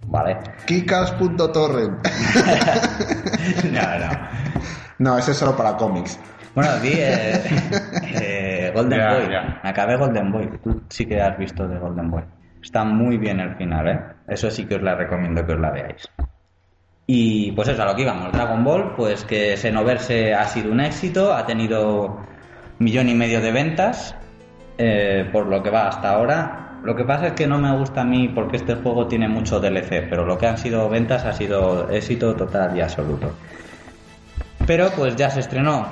¿vale? 0.10 0.38
Kikas.torrent. 0.66 2.08
no, 3.72 4.00
no. 4.00 4.10
no, 5.00 5.18
ese 5.18 5.32
es 5.32 5.38
solo 5.38 5.56
para 5.56 5.78
cómics. 5.78 6.20
Bueno, 6.56 6.72
vi 6.82 6.94
eh, 6.94 7.42
eh, 8.16 8.72
Golden 8.74 9.00
Boy. 9.08 9.28
Me 9.64 9.70
acabé 9.70 9.96
Golden 9.98 10.32
Boy. 10.32 10.50
Tú 10.64 10.82
sí 10.90 11.06
que 11.06 11.22
has 11.22 11.38
visto 11.38 11.68
de 11.68 11.78
Golden 11.78 12.10
Boy. 12.10 12.24
Está 12.62 12.84
muy 12.84 13.18
bien 13.18 13.40
el 13.40 13.56
final, 13.56 13.88
¿eh? 13.88 14.00
Eso 14.28 14.52
sí 14.52 14.66
que 14.66 14.76
os 14.76 14.82
la 14.82 14.96
recomiendo 14.96 15.46
que 15.46 15.54
os 15.54 15.60
la 15.60 15.72
veáis. 15.72 16.10
Y 17.06 17.52
pues 17.54 17.68
eso, 17.70 17.82
a 17.82 17.86
lo 17.86 17.96
que 17.96 18.02
íbamos. 18.02 18.32
Dragon 18.32 18.64
Ball, 18.64 18.94
pues 18.96 19.24
que 19.24 19.56
Xenoverse 19.58 20.34
ha 20.34 20.46
sido 20.46 20.72
un 20.72 20.82
éxito, 20.82 21.34
ha 21.34 21.46
tenido 21.46 22.20
millón 22.80 23.10
y 23.10 23.16
medio 23.16 23.42
de 23.42 23.52
ventas, 23.52 24.16
eh, 24.78 25.28
por 25.32 25.48
lo 25.48 25.64
que 25.64 25.70
va 25.70 25.88
hasta 25.88 26.12
ahora. 26.12 26.69
Lo 26.84 26.96
que 26.96 27.04
pasa 27.04 27.28
es 27.28 27.34
que 27.34 27.46
no 27.46 27.60
me 27.60 27.76
gusta 27.78 28.02
a 28.02 28.06
mí 28.06 28.30
porque 28.30 28.58
este 28.58 28.76
juego 28.76 29.08
tiene 29.08 29.28
mucho 29.28 29.60
DLC, 29.60 30.08
pero 30.10 30.26
lo 30.26 30.38
que 30.38 30.48
han 30.48 30.58
sido 30.58 30.90
ventas 30.90 31.26
ha 31.26 31.34
sido 31.34 31.90
éxito 31.90 32.36
total 32.36 32.76
y 32.76 32.82
absoluto. 32.82 33.34
Pero 34.66 34.90
pues 34.96 35.16
ya 35.16 35.30
se 35.30 35.42
estrenó 35.42 35.86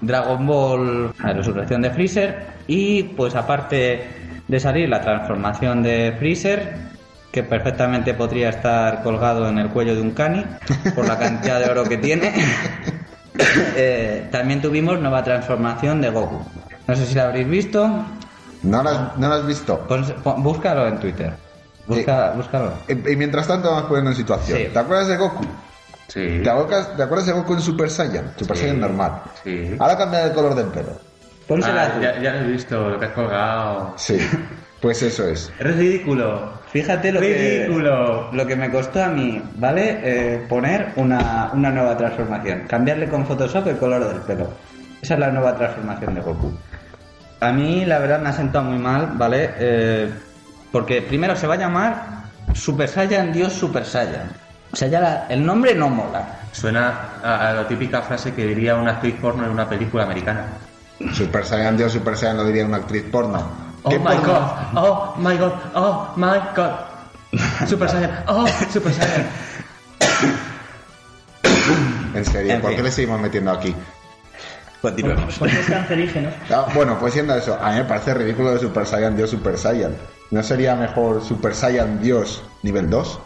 Dragon 0.00 0.46
Ball, 0.46 1.12
la 1.22 1.32
resurrección 1.32 1.82
de 1.82 1.90
Freezer 1.90 2.46
y 2.66 3.02
pues 3.02 3.34
aparte 3.34 4.08
de 4.46 4.60
salir 4.60 4.88
la 4.88 5.00
transformación 5.00 5.82
de 5.82 6.14
Freezer, 6.18 6.74
que 7.32 7.42
perfectamente 7.42 8.14
podría 8.14 8.50
estar 8.50 9.02
colgado 9.02 9.48
en 9.48 9.58
el 9.58 9.68
cuello 9.68 9.94
de 9.94 10.02
un 10.02 10.10
cani 10.10 10.44
por 10.94 11.06
la 11.06 11.18
cantidad 11.18 11.60
de 11.60 11.70
oro 11.70 11.84
que 11.84 11.96
tiene, 11.96 12.32
eh, 13.76 14.26
también 14.30 14.60
tuvimos 14.60 14.98
nueva 15.00 15.22
transformación 15.22 16.00
de 16.00 16.10
Goku. 16.10 16.44
No 16.88 16.96
sé 16.96 17.06
si 17.06 17.14
la 17.14 17.24
habréis 17.24 17.48
visto, 17.48 18.04
¿No 18.62 18.82
lo 18.82 18.90
has, 18.90 19.16
no 19.16 19.28
lo 19.28 19.34
has 19.34 19.46
visto? 19.46 19.84
Pues, 19.88 20.10
pon- 20.22 20.42
búscalo 20.42 20.86
en 20.86 20.98
Twitter. 21.00 21.32
Busca, 21.86 22.32
Búscalo. 22.36 22.72
Y, 22.88 22.92
y 23.12 23.16
mientras 23.16 23.48
tanto 23.48 23.68
vamos 23.70 23.84
poniendo 23.84 24.10
en 24.10 24.16
situación. 24.16 24.58
Sí. 24.58 24.64
¿Te 24.72 24.78
acuerdas 24.78 25.08
de 25.08 25.16
Goku? 25.16 25.44
Sí. 26.08 26.40
¿Te 26.42 26.50
acuerdas, 26.50 26.96
¿Te 26.96 27.02
acuerdas 27.02 27.26
de 27.26 27.32
Goku 27.32 27.54
en 27.54 27.60
Super 27.60 27.90
Saiyan? 27.90 28.32
Super 28.36 28.56
Sí. 28.56 28.62
Saiyan 28.62 28.80
normal. 28.80 29.22
Sí. 29.42 29.74
Ahora 29.78 29.96
cambia 29.98 30.24
el 30.26 30.32
color 30.32 30.54
del 30.54 30.66
pelo. 30.66 30.92
Pónsela 31.48 31.84
Ah, 31.84 31.92
tú. 31.94 32.00
ya, 32.00 32.20
ya 32.20 32.32
lo 32.34 32.38
he 32.40 32.52
visto, 32.52 32.90
lo 32.90 32.98
que 32.98 33.06
has 33.06 33.12
colgado. 33.12 33.94
Sí. 33.96 34.18
Pues 34.80 35.02
eso 35.02 35.26
es. 35.28 35.52
Es 35.58 35.76
ridículo. 35.76 36.52
Fíjate 36.72 37.10
lo 37.12 37.20
Ridículo. 37.20 38.30
que, 38.30 38.36
lo 38.36 38.46
que 38.46 38.56
me 38.56 38.70
costó 38.70 39.02
a 39.02 39.08
mí, 39.08 39.42
¿vale? 39.56 39.98
Eh, 40.02 40.46
poner 40.48 40.92
una, 40.96 41.50
una 41.52 41.70
nueva 41.70 41.96
transformación. 41.96 42.62
Cambiarle 42.68 43.08
con 43.08 43.26
Photoshop 43.26 43.66
el 43.66 43.76
color 43.78 44.06
del 44.08 44.18
pelo. 44.22 44.48
Esa 45.02 45.14
es 45.14 45.20
la 45.20 45.30
nueva 45.30 45.54
transformación 45.56 46.14
de 46.14 46.20
Goku. 46.20 46.52
A 47.40 47.52
mí, 47.52 47.84
la 47.86 47.98
verdad, 47.98 48.20
me 48.20 48.28
ha 48.28 48.32
sentado 48.32 48.64
muy 48.66 48.78
mal, 48.78 49.12
¿vale? 49.14 49.50
Eh, 49.58 50.10
porque 50.70 51.00
primero 51.02 51.34
se 51.36 51.46
va 51.46 51.54
a 51.54 51.58
llamar 51.58 52.02
Super 52.54 52.88
Saiyan 52.88 53.32
Dios 53.32 53.52
Super 53.52 53.84
Saiyan. 53.84 54.30
O 54.72 54.76
sea, 54.76 54.88
ya 54.88 55.00
la- 55.00 55.26
el 55.28 55.44
nombre 55.44 55.74
no 55.74 55.88
mola. 55.88 56.38
Suena 56.52 56.92
a, 57.24 57.48
a 57.48 57.52
la 57.54 57.66
típica 57.68 58.02
frase 58.02 58.34
que 58.34 58.44
diría 58.46 58.74
una 58.76 58.92
actriz 58.92 59.14
porno 59.20 59.44
en 59.44 59.50
una 59.50 59.68
película 59.68 60.04
americana. 60.04 60.44
Super 61.14 61.44
Saiyan 61.44 61.76
Dios, 61.76 61.92
Super 61.92 62.16
Saiyan 62.16 62.36
lo 62.36 62.44
diría 62.44 62.64
una 62.66 62.76
actriz 62.78 63.04
porno. 63.10 63.42
Oh 63.82 63.88
¿Qué 63.88 63.98
my 63.98 64.04
porno? 64.04 64.22
god, 64.22 64.42
oh 64.84 65.14
my 65.16 65.36
god, 65.38 65.52
oh 65.74 66.12
my 66.16 66.38
god. 66.54 66.72
Super 67.66 67.88
Saiyan, 67.88 68.24
oh 68.28 68.46
Super 68.72 68.92
Saiyan. 68.92 69.26
En 72.14 72.24
serio, 72.24 72.52
En 72.54 72.60
¿por 72.60 72.70
fin. 72.70 72.76
qué 72.78 72.82
le 72.82 72.90
seguimos 72.90 73.20
metiendo 73.20 73.50
aquí? 73.52 73.74
Continuemos. 74.82 75.38
Porque 75.38 75.60
es 75.60 75.66
cancerígeno. 75.66 76.30
Ah, 76.50 76.66
bueno, 76.74 76.98
pues 76.98 77.12
siendo 77.14 77.34
eso, 77.34 77.58
a 77.60 77.70
mí 77.70 77.76
me 77.76 77.84
parece 77.84 78.14
ridículo 78.14 78.52
de 78.52 78.58
Super 78.58 78.86
Saiyan 78.86 79.16
Dios, 79.16 79.30
Super 79.30 79.56
Saiyan. 79.58 79.94
¿No 80.30 80.42
sería 80.42 80.74
mejor 80.74 81.22
Super 81.22 81.54
Saiyan 81.54 82.00
Dios 82.00 82.42
nivel 82.62 82.88
2? 82.88 83.20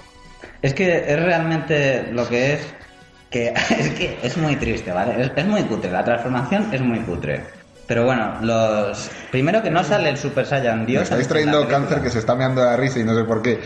Es 0.62 0.74
que 0.74 0.96
es 1.12 1.22
realmente 1.22 2.08
lo 2.12 2.28
que 2.28 2.54
es 2.54 2.60
que 3.30 3.48
es 3.78 3.90
que 3.90 4.18
es 4.22 4.36
muy 4.36 4.56
triste, 4.56 4.92
¿vale? 4.92 5.20
Es, 5.22 5.30
es 5.34 5.46
muy 5.46 5.62
cutre, 5.62 5.90
la 5.90 6.04
transformación 6.04 6.68
es 6.72 6.80
muy 6.80 7.00
cutre. 7.00 7.42
Pero 7.86 8.04
bueno, 8.06 8.36
los 8.40 9.10
primero 9.30 9.62
que 9.62 9.70
no 9.70 9.84
sale 9.84 10.08
el 10.08 10.16
Super 10.16 10.46
Saiyan 10.46 10.86
Dios. 10.86 11.00
Me 11.00 11.04
estáis 11.04 11.28
trayendo 11.28 11.58
película. 11.58 11.78
cáncer 11.78 12.02
que 12.02 12.10
se 12.10 12.18
está 12.18 12.34
meando 12.34 12.62
de 12.62 12.68
la 12.68 12.76
risa 12.76 12.98
y 12.98 13.04
no 13.04 13.14
sé 13.14 13.24
por 13.24 13.42
qué. 13.42 13.60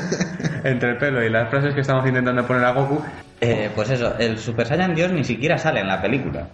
Entre 0.64 0.90
el 0.90 0.96
pelo 0.96 1.22
y 1.22 1.28
las 1.28 1.50
frases 1.50 1.74
que 1.74 1.82
estamos 1.82 2.06
intentando 2.06 2.46
poner 2.46 2.64
a 2.64 2.72
Goku, 2.72 3.02
Eh, 3.42 3.70
pues 3.74 3.90
eso, 3.90 4.14
el 4.18 4.38
Super 4.38 4.66
Saiyan 4.66 4.94
Dios 4.94 5.12
ni 5.12 5.24
siquiera 5.24 5.58
sale 5.58 5.80
en 5.80 5.88
la 5.88 6.00
película. 6.00 6.46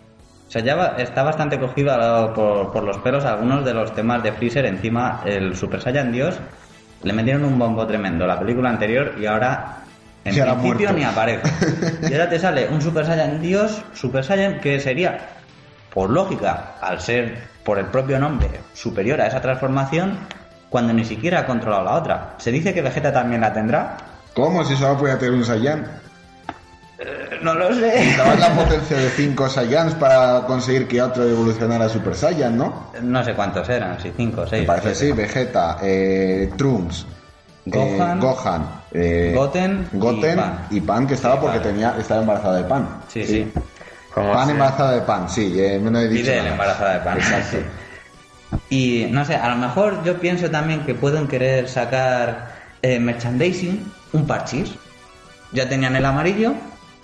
O 0.46 0.50
sea, 0.50 0.62
ya 0.62 0.94
está 0.98 1.22
bastante 1.24 1.58
cogido 1.58 2.32
por, 2.34 2.72
por 2.72 2.84
los 2.84 2.98
pelos 2.98 3.24
algunos 3.24 3.64
de 3.64 3.74
los 3.74 3.94
temas 3.94 4.22
de 4.22 4.32
Freezer. 4.32 4.64
Encima, 4.64 5.22
el 5.24 5.56
Super 5.56 5.80
Saiyan 5.80 6.12
Dios 6.12 6.38
le 7.02 7.12
metieron 7.12 7.44
un 7.44 7.58
bombo 7.58 7.86
tremendo 7.86 8.26
la 8.26 8.38
película 8.38 8.70
anterior 8.70 9.14
y 9.18 9.26
ahora, 9.26 9.78
en 10.24 10.34
principio, 10.34 10.92
ni 10.92 11.04
aparece. 11.04 11.50
Y 12.08 12.12
ahora 12.12 12.28
te 12.28 12.38
sale 12.38 12.68
un 12.68 12.80
Super 12.80 13.06
Saiyan 13.06 13.40
Dios, 13.40 13.82
Super 13.92 14.24
Saiyan, 14.24 14.60
que 14.60 14.78
sería, 14.80 15.18
por 15.92 16.10
lógica, 16.10 16.74
al 16.80 17.00
ser 17.00 17.38
por 17.64 17.78
el 17.78 17.86
propio 17.86 18.18
nombre 18.18 18.48
superior 18.72 19.20
a 19.20 19.26
esa 19.26 19.40
transformación, 19.40 20.16
cuando 20.70 20.92
ni 20.92 21.04
siquiera 21.04 21.40
ha 21.40 21.46
controlado 21.46 21.84
la 21.84 21.94
otra. 21.94 22.34
Se 22.38 22.52
dice 22.52 22.72
que 22.72 22.82
Vegeta 22.82 23.12
también 23.12 23.40
la 23.40 23.52
tendrá. 23.52 23.96
¿Cómo? 24.34 24.64
Si 24.64 24.76
solo 24.76 24.98
podía 24.98 25.18
tener 25.18 25.34
un 25.34 25.44
Saiyan. 25.44 25.86
Eh, 26.98 27.38
No 27.42 27.54
lo 27.54 27.72
sé. 27.74 28.14
Dabas 28.16 28.40
la 28.40 28.54
potencia 28.54 28.96
de 28.96 29.10
5 29.10 29.48
Saiyans 29.48 29.94
para 29.94 30.42
conseguir 30.46 30.88
que 30.88 31.00
otro 31.02 31.24
evolucionara 31.28 31.84
a 31.86 31.88
Super 31.88 32.14
Saiyan, 32.14 32.56
¿no? 32.56 32.90
No 33.02 33.22
sé 33.24 33.34
cuántos 33.34 33.68
eran, 33.68 34.00
si 34.00 34.10
cinco 34.16 34.42
o 34.42 34.46
seis. 34.46 34.62
Me 34.62 34.66
parece 34.66 34.94
sí. 34.94 35.12
Vegeta, 35.12 35.76
eh, 35.82 36.50
Trunks, 36.56 37.06
Gohan, 37.66 38.18
eh, 38.18 38.20
Gohan 38.20 38.66
eh, 38.92 39.32
Goten 39.36 39.88
y 39.92 39.98
Goten 39.98 40.36
Pan. 40.36 40.66
y 40.70 40.80
Pan, 40.80 41.06
que 41.06 41.14
estaba 41.14 41.34
Sí, 41.34 41.40
porque 41.42 41.58
vale. 41.58 41.70
tenía, 41.70 41.94
estaba 41.98 42.20
embarazada 42.22 42.56
de 42.56 42.64
Pan. 42.64 42.88
Sí, 43.08 43.24
sí. 43.26 43.52
como 44.14 44.32
Pan 44.32 44.44
sea. 44.46 44.52
embarazada 44.54 44.92
de 44.92 45.00
Pan, 45.02 45.28
sí, 45.28 45.54
eh, 45.60 45.78
no 45.82 45.98
he 45.98 46.08
dicho 46.08 46.30
nada. 46.34 46.48
embarazada 46.50 46.94
de 46.94 47.00
pan. 47.00 47.18
Exacto. 47.18 47.56
Y 48.70 49.06
no 49.10 49.24
sé, 49.24 49.34
a 49.36 49.48
lo 49.50 49.56
mejor 49.56 50.02
yo 50.04 50.18
pienso 50.18 50.50
también 50.50 50.84
que 50.86 50.94
pueden 50.94 51.26
querer 51.28 51.68
sacar 51.68 52.54
eh, 52.82 52.98
merchandising, 52.98 53.92
un 54.14 54.26
parchís. 54.26 54.72
Ya 55.52 55.68
tenían 55.68 55.94
el 55.96 56.04
amarillo, 56.04 56.54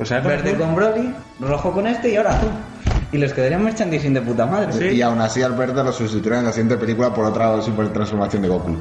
Pues 0.03 0.09
¿sabes 0.09 0.25
por 0.25 0.33
verde 0.33 0.59
con 0.59 0.75
Broly, 0.75 1.15
rojo 1.39 1.71
con 1.71 1.87
este 1.87 2.11
y 2.11 2.17
ahora 2.17 2.31
azul. 2.31 2.51
Y 3.13 3.19
les 3.19 3.33
quedaría 3.33 3.57
un 3.57 3.63
merchandising 3.63 4.13
de 4.15 4.21
puta 4.21 4.47
madre. 4.47 4.73
Sí. 4.73 4.97
Y 4.97 5.01
aún 5.03 5.21
así 5.21 5.41
al 5.45 5.53
verde 5.53 5.85
lo 5.85 5.93
sustituyeron 5.93 6.41
en 6.41 6.47
la 6.47 6.51
siguiente 6.51 6.77
película 6.77 7.15
por 7.15 7.27
otra 7.27 7.63
super 7.63 7.93
transformación 7.93 8.43
de 8.43 8.49
Goku. 8.49 8.77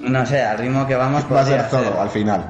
No 0.00 0.26
sé, 0.26 0.42
al 0.42 0.58
ritmo 0.58 0.84
que 0.84 0.96
vamos 0.96 1.24
Va 1.32 1.42
a 1.42 1.44
ser 1.44 1.68
todo 1.70 1.84
ser. 1.84 1.92
al 1.96 2.08
final. 2.10 2.44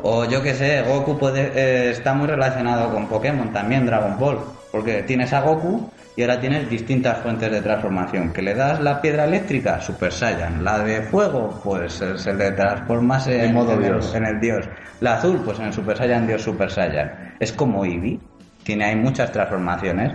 O 0.00 0.24
yo 0.26 0.44
que 0.44 0.54
sé, 0.54 0.82
Goku 0.82 1.18
puede, 1.18 1.50
eh, 1.56 1.90
está 1.90 2.14
muy 2.14 2.28
relacionado 2.28 2.92
con 2.92 3.08
Pokémon 3.08 3.52
también, 3.52 3.84
Dragon 3.84 4.16
Ball. 4.16 4.38
Porque 4.70 5.02
tienes 5.02 5.32
a 5.32 5.40
Goku 5.40 5.90
y 6.16 6.22
ahora 6.22 6.40
tienes 6.40 6.68
distintas 6.70 7.18
fuentes 7.18 7.50
de 7.52 7.60
transformación. 7.60 8.32
Que 8.32 8.42
le 8.42 8.54
das 8.54 8.80
la 8.80 9.00
piedra 9.02 9.24
eléctrica, 9.24 9.80
Super 9.80 10.10
Saiyan. 10.12 10.64
La 10.64 10.78
de 10.78 11.02
fuego, 11.02 11.60
pues 11.62 11.92
se, 11.92 12.32
le 12.34 12.52
transformas 12.52 13.26
en, 13.26 13.40
En 13.40 13.54
modo 13.54 13.74
el- 13.74 13.82
Dios. 13.82 14.14
en 14.14 14.24
el 14.26 14.40
Dios. 14.40 14.66
La 15.00 15.14
azul, 15.14 15.42
pues 15.44 15.58
en 15.60 15.66
el 15.66 15.72
Super 15.72 15.96
Saiyan 15.96 16.26
Dios 16.26 16.42
Super 16.42 16.70
Saiyan. 16.70 17.34
Es 17.38 17.52
como 17.52 17.84
Eevee. 17.84 18.18
Tiene 18.64 18.86
hay 18.86 18.96
muchas 18.96 19.30
transformaciones. 19.30 20.12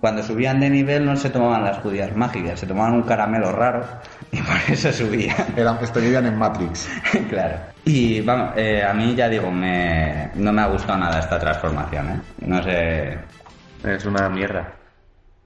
Cuando 0.00 0.22
subían 0.22 0.60
de 0.60 0.68
nivel 0.68 1.06
no 1.06 1.16
se 1.16 1.30
tomaban 1.30 1.64
las 1.64 1.78
judías 1.78 2.14
mágicas, 2.14 2.60
se 2.60 2.66
tomaban 2.66 2.92
un 2.92 3.02
caramelo 3.04 3.50
raro 3.52 3.82
y 4.32 4.36
por 4.42 4.56
eso 4.68 4.92
subían. 4.92 5.34
Eran, 5.56 5.78
vivían 5.94 6.26
en 6.26 6.36
Matrix. 6.36 6.88
claro. 7.30 7.56
Y 7.84 8.20
vamos, 8.20 8.52
eh, 8.56 8.82
a 8.84 8.92
mí 8.92 9.14
ya 9.14 9.28
digo, 9.28 9.50
me, 9.50 10.30
no 10.34 10.52
me 10.52 10.60
ha 10.62 10.66
gustado 10.66 10.98
nada 10.98 11.18
esta 11.20 11.38
transformación, 11.38 12.08
¿eh? 12.10 12.20
No 12.46 12.62
sé, 12.62 13.16
Es 13.84 14.04
una 14.04 14.28
mierda. 14.28 14.72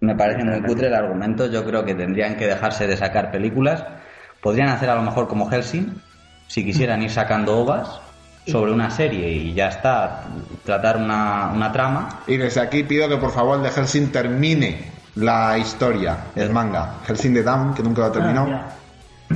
Me 0.00 0.14
parece 0.14 0.44
muy 0.44 0.62
cutre 0.62 0.88
el 0.88 0.94
argumento. 0.94 1.46
Yo 1.46 1.64
creo 1.64 1.84
que 1.84 1.94
tendrían 1.94 2.36
que 2.36 2.46
dejarse 2.46 2.86
de 2.86 2.96
sacar 2.96 3.30
películas. 3.30 3.84
Podrían 4.40 4.68
hacer 4.68 4.90
a 4.90 4.94
lo 4.94 5.02
mejor 5.02 5.28
como 5.28 5.48
Helsing, 5.50 6.00
si 6.46 6.64
quisieran 6.64 7.02
ir 7.02 7.10
sacando 7.10 7.58
ovas 7.58 8.00
sobre 8.46 8.72
una 8.72 8.90
serie 8.90 9.30
y 9.30 9.52
ya 9.54 9.68
está, 9.68 10.24
tratar 10.64 10.96
una, 10.96 11.50
una 11.54 11.70
trama. 11.70 12.20
Y 12.26 12.36
desde 12.38 12.60
aquí 12.60 12.82
pido 12.84 13.08
que 13.08 13.18
por 13.18 13.30
favor 13.30 13.58
el 13.58 13.62
de 13.62 13.70
Helsing 13.70 14.10
termine 14.10 14.78
la 15.16 15.58
historia, 15.58 16.16
el 16.34 16.50
manga. 16.50 16.94
Helsing 17.06 17.34
de 17.34 17.42
Dawn, 17.42 17.74
que 17.74 17.82
nunca 17.82 18.00
lo 18.00 18.06
ha 18.06 18.12
terminado. 18.12 18.48
Ah, 18.52 18.70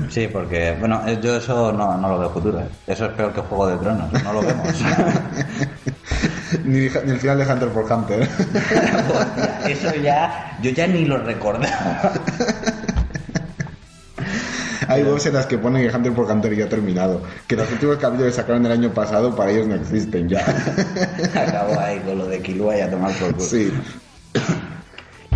Sí, 0.08 0.26
porque, 0.26 0.76
bueno, 0.78 1.02
eh, 1.06 1.20
yo 1.22 1.36
eso 1.36 1.72
no, 1.72 1.96
no 1.96 2.08
lo 2.08 2.18
veo 2.18 2.30
futuro. 2.30 2.58
¿eh? 2.58 2.68
Eso 2.86 3.06
es 3.06 3.12
peor 3.12 3.32
que 3.32 3.40
Juego 3.42 3.68
de 3.68 3.76
Tronos, 3.76 4.12
no 4.24 4.32
lo 4.32 4.40
vemos. 4.42 4.68
ni, 6.64 6.80
ni 6.80 6.86
el 6.86 7.18
final 7.18 7.38
de 7.38 7.52
Hunter 7.52 7.68
por 7.68 7.90
Hunter. 7.90 8.28
Eso 9.68 9.94
ya, 9.96 10.58
yo 10.62 10.70
ya 10.70 10.86
ni 10.86 11.04
lo 11.04 11.18
recordaba. 11.18 12.12
Hay 14.88 15.02
webs 15.02 15.24
en 15.26 15.34
las 15.34 15.46
que 15.46 15.56
ponen 15.56 15.88
que 15.88 15.96
Hunter 15.96 16.12
por 16.12 16.30
Hunter 16.30 16.54
ya 16.54 16.66
ha 16.66 16.68
terminado. 16.68 17.22
Que 17.46 17.56
los 17.56 17.70
últimos 17.72 17.96
capítulos 17.96 18.32
que 18.32 18.40
sacaron 18.40 18.66
el 18.66 18.72
año 18.72 18.90
pasado 18.90 19.34
para 19.34 19.50
ellos 19.50 19.66
no 19.66 19.76
existen 19.76 20.28
ya. 20.28 20.44
Acabo 21.34 21.80
ahí 21.80 22.00
con 22.00 22.18
lo 22.18 22.26
de 22.26 22.42
Killua 22.42 22.76
y 22.76 22.80
a 22.82 22.90
tomar 22.90 23.12
por 23.12 23.32
culo. 23.32 23.44
sí. 23.44 23.72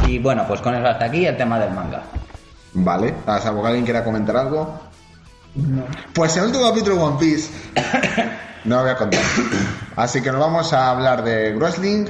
Y 0.07 0.19
bueno, 0.19 0.45
pues 0.47 0.61
con 0.61 0.75
eso 0.75 0.87
hasta 0.87 1.07
aquí 1.07 1.27
el 1.27 1.37
tema 1.37 1.59
del 1.59 1.73
manga. 1.73 2.03
Vale. 2.75 3.15
A 3.27 3.39
salvo 3.41 3.63
que 3.63 3.69
alguien 3.69 3.85
quiera 3.85 4.05
comentar 4.05 4.37
algo. 4.37 4.81
No. 5.55 5.85
Pues 6.13 6.37
el 6.37 6.45
último 6.45 6.69
capítulo 6.69 6.97
de 6.97 7.03
One 7.03 7.17
Piece. 7.19 7.51
No 8.65 8.77
lo 8.77 8.83
voy 8.83 8.91
a 8.91 8.97
contar. 8.97 9.21
Así 9.97 10.23
que 10.23 10.31
nos 10.31 10.41
vamos 10.41 10.73
a 10.73 10.91
hablar 10.91 11.25
de 11.25 11.55
wrestling. 11.57 12.07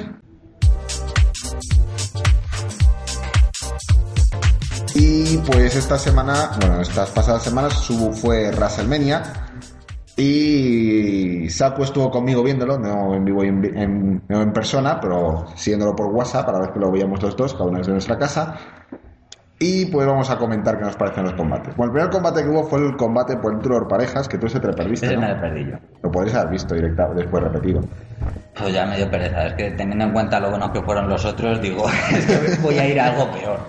Y 4.95 5.37
pues 5.37 5.75
esta 5.75 5.97
semana, 5.97 6.51
bueno, 6.59 6.81
estas 6.81 7.11
pasadas 7.11 7.43
semanas 7.43 7.73
su, 7.73 8.11
fue 8.11 8.51
WrestleMania. 8.51 9.23
Y 10.17 11.49
Saku 11.49 11.83
estuvo 11.83 12.11
conmigo 12.11 12.43
viéndolo, 12.43 12.77
no 12.77 13.13
en 13.13 13.23
vivo 13.23 13.43
y 13.45 13.47
en, 13.47 14.21
no 14.27 14.41
en 14.41 14.51
persona, 14.51 14.99
pero 14.99 15.45
siguiéndolo 15.55 15.95
por 15.95 16.07
WhatsApp, 16.07 16.49
a 16.49 16.51
la 16.51 16.59
vez 16.59 16.71
que 16.71 16.79
lo 16.79 16.91
veíamos 16.91 17.21
los 17.21 17.37
dos, 17.37 17.53
cada 17.53 17.65
uno 17.65 17.77
desde 17.77 17.93
nuestra 17.93 18.17
casa. 18.17 18.57
Y 19.61 19.85
pues 19.87 20.07
vamos 20.07 20.29
a 20.29 20.37
comentar 20.37 20.77
qué 20.77 20.85
nos 20.85 20.95
parecen 20.95 21.25
los 21.25 21.33
combates. 21.33 21.75
Bueno, 21.75 21.91
el 21.91 21.95
primer 21.95 22.11
combate 22.11 22.43
que 22.43 22.49
hubo 22.49 22.63
fue 22.63 22.79
el 22.79 22.95
combate 22.95 23.35
por 23.37 23.53
el 23.53 23.59
de 23.59 23.85
parejas, 23.89 24.27
que 24.27 24.37
tú 24.37 24.47
ese 24.47 24.59
te 24.59 24.67
lo 24.67 24.73
perdiste, 24.73 25.05
Ese 25.05 25.15
¿no? 25.15 25.21
me 25.21 25.33
lo 25.33 25.41
perdí 25.41 25.65
yo. 25.69 25.77
Lo 26.09 26.13
podéis 26.13 26.33
haber 26.35 26.49
visto 26.53 26.73
directa, 26.73 27.07
después 27.15 27.43
repetido. 27.43 27.81
Pues 28.57 28.73
ya 28.73 28.83
me 28.87 28.97
dio 28.97 29.09
pereza. 29.11 29.45
Es 29.45 29.53
que 29.53 29.69
teniendo 29.71 30.05
en 30.05 30.11
cuenta 30.11 30.39
lo 30.39 30.49
buenos 30.49 30.71
que 30.71 30.81
fueron 30.81 31.07
los 31.07 31.23
otros, 31.23 31.61
digo, 31.61 31.85
es 32.11 32.25
que 32.25 32.57
voy 32.63 32.79
a 32.79 32.87
ir 32.87 32.99
a 32.99 33.11
algo 33.11 33.29
peor. 33.31 33.59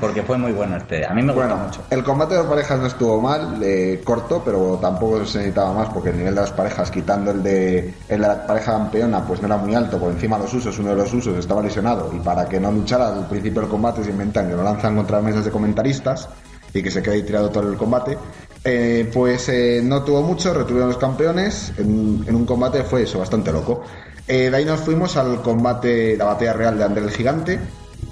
Porque 0.00 0.22
fue 0.22 0.38
muy 0.38 0.52
bueno 0.52 0.76
este. 0.76 1.04
A 1.04 1.10
mí 1.12 1.22
me 1.22 1.32
gustó 1.32 1.48
Bueno, 1.48 1.64
mucho. 1.64 1.82
el 1.90 2.04
combate 2.04 2.36
de 2.36 2.44
parejas 2.44 2.78
no 2.78 2.86
estuvo 2.86 3.20
mal, 3.20 3.58
eh, 3.64 4.00
corto, 4.04 4.40
pero 4.44 4.78
tampoco 4.80 5.24
se 5.26 5.38
necesitaba 5.38 5.72
más 5.74 5.88
porque 5.88 6.10
el 6.10 6.18
nivel 6.18 6.36
de 6.36 6.40
las 6.42 6.52
parejas, 6.52 6.88
quitando 6.88 7.32
el 7.32 7.42
de, 7.42 7.92
el 8.08 8.20
de 8.20 8.28
la 8.28 8.46
pareja 8.46 8.72
campeona, 8.74 9.20
pues 9.26 9.40
no 9.42 9.48
era 9.48 9.56
muy 9.56 9.74
alto. 9.74 9.98
Por 9.98 10.12
encima 10.12 10.36
de 10.36 10.44
los 10.44 10.54
usos, 10.54 10.78
uno 10.78 10.90
de 10.90 10.96
los 10.96 11.12
usos 11.12 11.36
estaba 11.36 11.60
lesionado 11.60 12.10
y 12.14 12.20
para 12.20 12.48
que 12.48 12.60
no 12.60 12.70
luchara 12.70 13.08
al 13.08 13.26
principio 13.26 13.60
del 13.62 13.70
combate 13.70 14.04
se 14.04 14.10
inventan 14.10 14.48
que 14.48 14.54
lo 14.54 14.62
lanzan 14.62 14.94
contra 14.94 15.20
mesas 15.20 15.44
de 15.44 15.50
comentaristas 15.50 16.28
y 16.72 16.82
que 16.82 16.90
se 16.90 17.02
quede 17.02 17.22
tirado 17.22 17.50
todo 17.50 17.68
el 17.68 17.76
combate. 17.76 18.16
Eh, 18.64 19.08
pues 19.12 19.48
eh, 19.48 19.80
no 19.82 20.02
tuvo 20.02 20.22
mucho, 20.22 20.52
retuvieron 20.52 20.88
los 20.88 20.98
campeones 20.98 21.72
en, 21.78 22.24
en 22.26 22.34
un 22.34 22.44
combate 22.44 22.82
fue 22.82 23.02
eso, 23.04 23.18
bastante 23.18 23.52
loco. 23.52 23.84
Eh, 24.26 24.50
de 24.50 24.56
ahí 24.56 24.64
nos 24.64 24.80
fuimos 24.80 25.16
al 25.16 25.40
combate, 25.42 26.16
la 26.16 26.26
batalla 26.26 26.52
real 26.52 26.76
de 26.78 26.84
André 26.84 27.04
el 27.04 27.10
Gigante. 27.10 27.58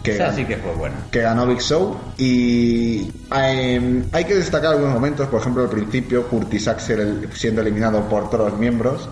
Que 0.02 0.12
Esa 0.12 0.32
sí 0.32 0.44
que 0.44 0.56
fue 0.56 0.72
buena. 0.74 0.96
que 1.10 1.20
ganó 1.20 1.46
Big 1.46 1.60
Show 1.60 1.96
y 2.16 3.10
eh, 3.36 4.02
hay 4.12 4.24
que 4.24 4.34
destacar 4.34 4.72
algunos 4.72 4.94
momentos, 4.94 5.26
por 5.28 5.40
ejemplo 5.40 5.62
al 5.64 5.68
principio 5.68 6.26
Curtis 6.28 6.68
Axel 6.68 7.00
el- 7.00 7.28
siendo 7.34 7.60
eliminado 7.60 8.08
por 8.08 8.30
todos 8.30 8.50
los 8.52 8.58
miembros. 8.60 9.08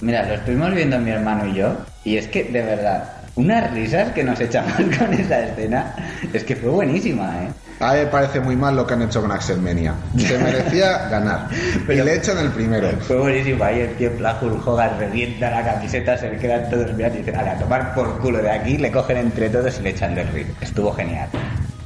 Mira, 0.00 0.26
lo 0.26 0.34
estuvimos 0.34 0.74
viendo 0.74 0.98
mi 0.98 1.10
hermano 1.10 1.46
y 1.46 1.54
yo, 1.56 1.74
y 2.04 2.16
es 2.16 2.26
que, 2.28 2.44
de 2.44 2.62
verdad, 2.62 3.04
unas 3.36 3.70
risas 3.72 4.12
que 4.12 4.24
nos 4.24 4.40
echamos 4.40 4.72
con 4.98 5.12
esa 5.12 5.40
escena, 5.44 5.94
es 6.32 6.42
que 6.44 6.56
fue 6.56 6.70
buenísima, 6.70 7.44
¿eh? 7.44 7.48
A 7.80 7.92
mí 7.94 7.98
me 8.00 8.06
parece 8.06 8.40
muy 8.40 8.56
mal 8.56 8.76
lo 8.76 8.86
que 8.86 8.92
han 8.94 9.02
hecho 9.02 9.22
con 9.22 9.32
Axel 9.32 9.58
Menia. 9.60 9.94
Se 10.18 10.38
merecía 10.38 11.08
ganar. 11.10 11.48
Pero- 11.86 12.02
y 12.02 12.04
le 12.04 12.16
echan 12.16 12.36
el 12.38 12.50
primero. 12.50 12.88
Fue 13.00 13.16
buenísimo, 13.18 13.64
ahí 13.64 13.80
el 13.98 14.10
plan 14.12 14.36
Hulk 14.40 14.66
Hogan 14.68 14.98
revienta 14.98 15.50
la 15.50 15.64
camiseta, 15.64 16.16
se 16.18 16.30
le 16.30 16.36
quedan 16.36 16.68
todos 16.68 16.92
mirando 16.92 17.16
y 17.16 17.22
dicen, 17.22 17.36
"Ale, 17.36 17.50
a 17.50 17.58
tomar 17.58 17.94
por 17.94 18.18
culo 18.18 18.42
de 18.42 18.50
aquí, 18.50 18.76
le 18.76 18.92
cogen 18.92 19.16
entre 19.16 19.48
todos 19.48 19.78
y 19.80 19.82
le 19.82 19.90
echan 19.90 20.14
del 20.14 20.28
ring. 20.28 20.46
Estuvo 20.60 20.92
genial. 20.92 21.28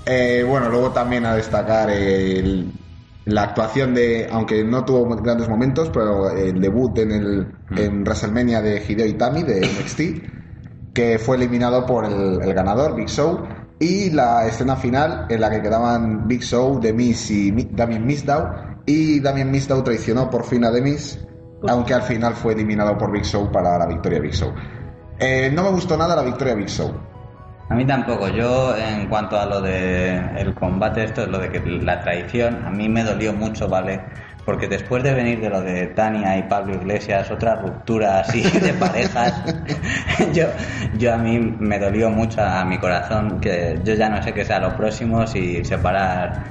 Eh, 0.07 0.44
bueno, 0.46 0.68
luego 0.68 0.90
también 0.90 1.24
a 1.26 1.37
destacar 1.37 1.88
el- 1.90 2.72
la 3.26 3.42
actuación 3.44 3.94
de, 3.94 4.28
aunque 4.30 4.64
no 4.64 4.85
tuvo 4.85 5.07
grandes 5.22 5.48
momentos, 5.48 5.90
pero 5.94 6.28
el 6.30 6.61
debut 6.61 6.98
en 6.98 7.12
el 7.12 7.46
en 7.78 8.02
WrestleMania 8.02 8.61
de 8.61 8.83
Hideo 8.87 9.07
Itami 9.07 9.44
de 9.44 9.61
NXT, 9.61 10.00
que 10.92 11.18
fue 11.18 11.37
eliminado 11.37 11.87
por 11.87 12.04
el, 12.04 12.40
el 12.42 12.52
ganador, 12.52 12.94
Big 12.96 13.09
Show, 13.09 13.46
y 13.85 14.11
la 14.11 14.47
escena 14.47 14.77
final 14.77 15.27
en 15.29 15.40
la 15.40 15.51
que 15.51 15.61
quedaban 15.61 16.27
Big 16.27 16.42
Show, 16.42 16.81
The 16.81 16.92
Miz 16.92 17.31
y 17.31 17.53
Mi- 17.53 17.68
Damien 17.70 18.07
Mizdow, 18.07 18.47
y 18.87 19.20
Damien 19.20 19.51
Mizdow 19.51 19.83
traicionó 19.83 20.31
por 20.31 20.44
fin 20.44 20.64
a 20.64 20.73
The 20.73 20.81
Miz, 20.81 21.18
aunque 21.68 21.92
al 21.94 22.03
final 22.03 22.35
fue 22.35 22.53
eliminado 22.55 22.97
por 22.97 23.11
Big 23.12 23.25
Show 23.25 23.51
para 23.53 23.77
la 23.79 23.87
victoria 23.87 24.20
Big 24.20 24.33
Show. 24.33 24.53
Eh, 25.18 25.51
no 25.55 25.62
me 25.62 25.70
gustó 25.70 25.97
nada 25.97 26.16
la 26.16 26.23
victoria 26.23 26.55
Big 26.55 26.68
Show. 26.68 26.92
A 27.68 27.75
mí 27.75 27.87
tampoco. 27.87 28.29
Yo, 28.29 28.77
en 28.77 29.09
cuanto 29.09 29.38
a 29.38 29.47
lo 29.47 29.61
de 29.61 30.16
el 30.38 30.55
combate, 30.55 31.05
esto, 31.05 31.27
lo 31.27 31.38
de 31.38 31.51
que 31.51 31.61
la 31.61 32.01
traición, 32.03 32.64
a 32.66 32.70
mí 32.70 32.88
me 32.88 33.03
dolió 33.05 33.33
mucho, 33.33 33.68
¿vale? 33.68 34.01
Porque 34.44 34.68
después 34.68 35.02
de 35.02 35.14
venir 35.14 35.40
de 35.40 35.48
lo 35.48 35.62
de 35.62 35.87
Tania 35.88 36.37
y 36.37 36.42
Pablo 36.42 36.74
Iglesias, 36.74 37.30
otra 37.30 37.57
ruptura 37.57 38.20
así 38.20 38.42
de 38.61 38.74
parejas, 38.74 39.42
yo, 40.35 40.48
yo 40.98 41.14
a 41.14 41.16
mí 41.16 41.38
me 41.38 41.78
dolió 41.78 42.11
mucho 42.11 42.42
a 42.42 42.64
mi 42.64 42.78
corazón 42.78 43.40
que 43.40 43.80
yo 43.85 43.94
ya 43.94 44.09
no 44.09 44.22
sé 44.22 44.35
qué 44.35 44.44
sea 44.44 44.61
lo 44.61 44.76
próximo, 44.76 45.26
si 45.26 45.64
separar 45.64 46.42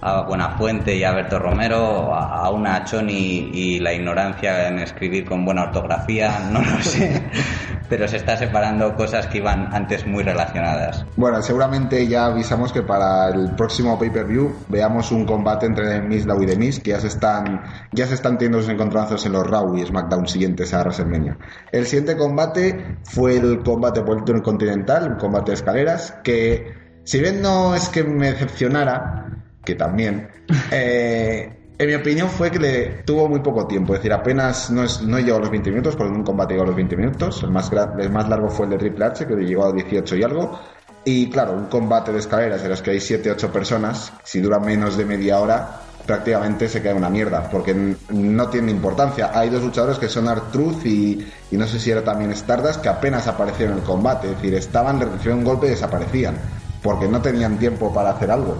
a 0.00 0.22
Buenafuente 0.22 0.96
y 0.96 1.04
a 1.04 1.12
Berto 1.12 1.38
Romero, 1.38 2.14
a 2.14 2.30
a 2.40 2.50
una 2.50 2.84
Choni 2.84 3.50
y 3.52 3.78
la 3.80 3.92
ignorancia 3.92 4.68
en 4.68 4.78
escribir 4.78 5.24
con 5.24 5.44
buena 5.44 5.64
ortografía, 5.64 6.48
no 6.50 6.60
lo 6.60 6.82
sé. 6.82 7.22
Pero 7.88 8.06
se 8.06 8.18
está 8.18 8.36
separando 8.36 8.94
cosas 8.94 9.26
que 9.26 9.38
iban 9.38 9.74
antes 9.74 10.06
muy 10.06 10.22
relacionadas. 10.22 11.04
Bueno, 11.16 11.42
seguramente 11.42 12.06
ya 12.06 12.26
avisamos 12.26 12.72
que 12.72 12.82
para 12.82 13.28
el 13.30 13.50
próximo 13.56 13.98
pay-per-view 13.98 14.54
veamos 14.68 15.10
un 15.10 15.26
combate 15.26 15.66
entre 15.66 16.00
Miz, 16.00 16.24
Law 16.24 16.40
y 16.42 16.46
The 16.46 16.56
Miz, 16.56 16.80
que 16.80 16.90
ya 16.90 17.00
se 17.00 17.08
están 17.08 17.62
ya 17.92 18.06
se 18.06 18.14
están 18.14 18.38
teniendo 18.38 18.60
sus 18.60 18.70
encontronazos 18.70 19.26
en 19.26 19.32
los 19.32 19.46
Raw 19.46 19.76
y 19.76 19.84
SmackDown 19.84 20.28
siguientes 20.28 20.72
a 20.72 20.80
WrestleMania. 20.80 21.36
El 21.72 21.86
siguiente 21.86 22.16
combate 22.16 22.96
fue 23.02 23.36
el 23.36 23.62
combate 23.64 24.02
por 24.02 24.22
el 24.30 24.42
continental, 24.42 25.12
un 25.12 25.18
combate 25.18 25.50
de 25.50 25.56
escaleras, 25.56 26.14
que 26.22 26.74
si 27.02 27.20
bien 27.20 27.42
no 27.42 27.74
es 27.74 27.88
que 27.88 28.04
me 28.04 28.30
decepcionara, 28.30 29.39
que 29.64 29.74
también, 29.74 30.28
eh, 30.70 31.52
en 31.78 31.86
mi 31.86 31.94
opinión 31.94 32.28
fue 32.28 32.50
que 32.50 32.58
le 32.58 32.86
tuvo 33.04 33.28
muy 33.28 33.40
poco 33.40 33.66
tiempo, 33.66 33.94
es 33.94 34.00
decir, 34.00 34.12
apenas 34.12 34.70
no, 34.70 34.84
es, 34.84 35.02
no 35.02 35.18
llegó 35.18 35.38
a 35.38 35.40
los 35.40 35.50
20 35.50 35.70
minutos, 35.70 35.96
porque 35.96 36.12
un 36.12 36.24
combate 36.24 36.54
llegó 36.54 36.64
a 36.64 36.66
los 36.66 36.76
20 36.76 36.96
minutos, 36.96 37.42
el 37.42 37.50
más, 37.50 37.70
el 37.98 38.10
más 38.10 38.28
largo 38.28 38.48
fue 38.48 38.66
el 38.66 38.72
de 38.72 38.78
Triple 38.78 39.04
H, 39.06 39.26
que 39.26 39.34
llegó 39.34 39.64
a 39.64 39.72
18 39.72 40.16
y 40.16 40.22
algo, 40.22 40.60
y 41.04 41.30
claro, 41.30 41.52
un 41.52 41.66
combate 41.66 42.12
de 42.12 42.18
escaleras 42.18 42.62
en 42.62 42.70
los 42.70 42.82
que 42.82 42.90
hay 42.90 42.98
7-8 42.98 43.50
personas, 43.50 44.12
si 44.22 44.40
dura 44.40 44.58
menos 44.58 44.98
de 44.98 45.06
media 45.06 45.40
hora, 45.40 45.80
prácticamente 46.06 46.68
se 46.68 46.82
queda 46.82 46.94
una 46.94 47.08
mierda, 47.08 47.48
porque 47.48 47.74
no 48.10 48.48
tiene 48.48 48.70
importancia. 48.70 49.30
Hay 49.32 49.48
dos 49.48 49.62
luchadores 49.62 49.98
que 49.98 50.08
son 50.08 50.28
Art-Truth 50.28 50.84
y, 50.84 51.26
y 51.50 51.56
no 51.56 51.66
sé 51.66 51.78
si 51.78 51.90
era 51.90 52.04
también 52.04 52.32
Stardust, 52.32 52.82
que 52.82 52.88
apenas 52.88 53.26
aparecieron 53.28 53.74
en 53.76 53.82
el 53.82 53.86
combate, 53.86 54.28
es 54.28 54.36
decir, 54.36 54.54
estaban, 54.54 55.00
recibieron 55.00 55.38
un 55.38 55.44
golpe 55.44 55.68
y 55.68 55.70
desaparecían, 55.70 56.36
porque 56.82 57.08
no 57.08 57.22
tenían 57.22 57.58
tiempo 57.58 57.94
para 57.94 58.10
hacer 58.10 58.30
algo. 58.30 58.58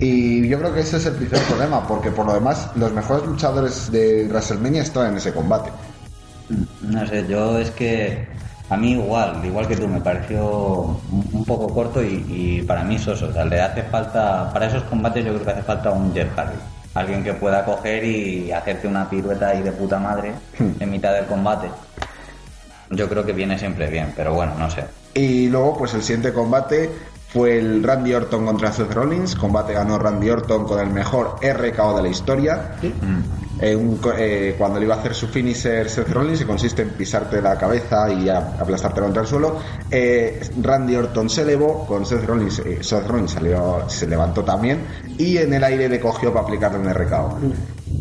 Y 0.00 0.48
yo 0.48 0.58
creo 0.58 0.72
que 0.72 0.80
ese 0.80 0.96
es 0.96 1.06
el 1.06 1.14
principal 1.14 1.42
problema, 1.46 1.86
porque 1.86 2.10
por 2.10 2.24
lo 2.24 2.32
demás, 2.32 2.70
los 2.74 2.90
mejores 2.92 3.26
luchadores 3.26 3.92
de 3.92 4.26
WrestleMania 4.28 4.82
estaban 4.82 5.10
en 5.10 5.18
ese 5.18 5.32
combate. 5.32 5.70
No 6.80 7.06
sé, 7.06 7.26
yo 7.28 7.58
es 7.58 7.70
que 7.70 8.26
a 8.70 8.76
mí 8.76 8.92
igual, 8.92 9.44
igual 9.44 9.68
que 9.68 9.76
tú, 9.76 9.86
me 9.86 10.00
pareció 10.00 10.98
un 11.12 11.30
un 11.32 11.44
poco 11.44 11.72
corto 11.72 12.02
y, 12.02 12.24
y 12.28 12.62
para 12.62 12.84
mí 12.84 12.98
soso. 12.98 13.28
O 13.28 13.32
sea, 13.32 13.44
le 13.44 13.60
hace 13.60 13.82
falta, 13.82 14.50
para 14.52 14.66
esos 14.66 14.82
combates 14.84 15.24
yo 15.24 15.32
creo 15.34 15.44
que 15.44 15.50
hace 15.50 15.62
falta 15.62 15.90
un 15.90 16.12
Jeff 16.14 16.34
Hardy. 16.36 16.56
Alguien 16.94 17.22
que 17.22 17.34
pueda 17.34 17.64
coger 17.64 18.04
y 18.04 18.50
hacerte 18.52 18.88
una 18.88 19.08
pirueta 19.08 19.48
ahí 19.48 19.62
de 19.62 19.72
puta 19.72 19.98
madre 19.98 20.32
en 20.58 20.90
mitad 20.90 21.12
del 21.12 21.26
combate. 21.26 21.68
Yo 22.90 23.08
creo 23.08 23.24
que 23.24 23.32
viene 23.32 23.58
siempre 23.58 23.88
bien, 23.88 24.12
pero 24.16 24.34
bueno, 24.34 24.54
no 24.58 24.68
sé. 24.70 24.84
Y 25.14 25.48
luego, 25.48 25.76
pues 25.78 25.94
el 25.94 26.02
siguiente 26.02 26.32
combate 26.32 26.90
fue 27.32 27.58
el 27.58 27.82
Randy 27.82 28.12
Orton 28.14 28.44
contra 28.46 28.72
Seth 28.72 28.92
Rollins. 28.92 29.36
Combate 29.36 29.72
ganó 29.72 29.98
Randy 29.98 30.30
Orton 30.30 30.64
con 30.64 30.80
el 30.80 30.90
mejor 30.90 31.36
RKO 31.42 31.96
de 31.96 32.02
la 32.02 32.08
historia. 32.08 32.72
Eh, 33.62 33.76
un 33.76 33.98
co- 33.98 34.12
eh, 34.16 34.54
cuando 34.56 34.78
le 34.80 34.86
iba 34.86 34.94
a 34.94 34.98
hacer 34.98 35.14
su 35.14 35.28
finisher 35.28 35.88
Seth 35.90 36.08
Rollins, 36.08 36.38
que 36.40 36.46
consiste 36.46 36.80
en 36.80 36.90
pisarte 36.90 37.42
la 37.42 37.58
cabeza 37.58 38.10
y 38.10 38.26
a- 38.28 38.54
aplastarte 38.58 39.02
contra 39.02 39.20
el 39.22 39.28
suelo, 39.28 39.58
eh, 39.90 40.40
Randy 40.62 40.96
Orton 40.96 41.28
se 41.28 41.42
elevó, 41.42 41.84
con 41.86 42.06
Seth 42.06 42.24
Rollins, 42.24 42.58
eh, 42.60 42.78
Seth 42.80 43.06
Rollins 43.06 43.32
salió, 43.32 43.84
se 43.86 44.06
levantó 44.06 44.42
también 44.42 44.80
y 45.18 45.36
en 45.36 45.52
el 45.52 45.62
aire 45.62 45.90
le 45.90 46.00
cogió 46.00 46.32
para 46.32 46.44
aplicarle 46.46 46.78
un 46.78 46.88
RKO. 46.88 47.38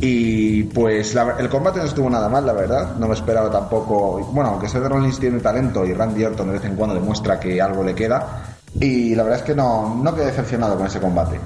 Y 0.01 0.63
pues 0.63 1.13
la- 1.13 1.35
el 1.39 1.49
combate 1.49 1.79
no 1.79 1.85
estuvo 1.85 2.09
nada 2.09 2.29
mal, 2.29 2.45
la 2.45 2.53
verdad. 2.53 2.95
No 2.97 3.07
me 3.09 3.13
esperaba 3.15 3.51
tampoco. 3.51 4.19
Bueno, 4.31 4.51
aunque 4.51 4.69
Seth 4.69 4.85
Rollins 4.85 5.19
tiene 5.19 5.39
talento 5.41 5.85
y 5.85 5.93
Randy 5.93 6.23
Orton 6.23 6.47
de 6.47 6.53
vez 6.53 6.63
en 6.65 6.75
cuando 6.75 6.95
demuestra 6.95 7.37
que 7.39 7.61
algo 7.61 7.83
le 7.83 7.93
queda. 7.93 8.48
Y 8.79 9.15
la 9.15 9.23
verdad 9.23 9.39
es 9.39 9.45
que 9.45 9.55
no, 9.55 9.95
no 9.95 10.15
quedé 10.15 10.27
decepcionado 10.27 10.77
con 10.77 10.88
ese 10.88 10.99
combate. 10.99 11.39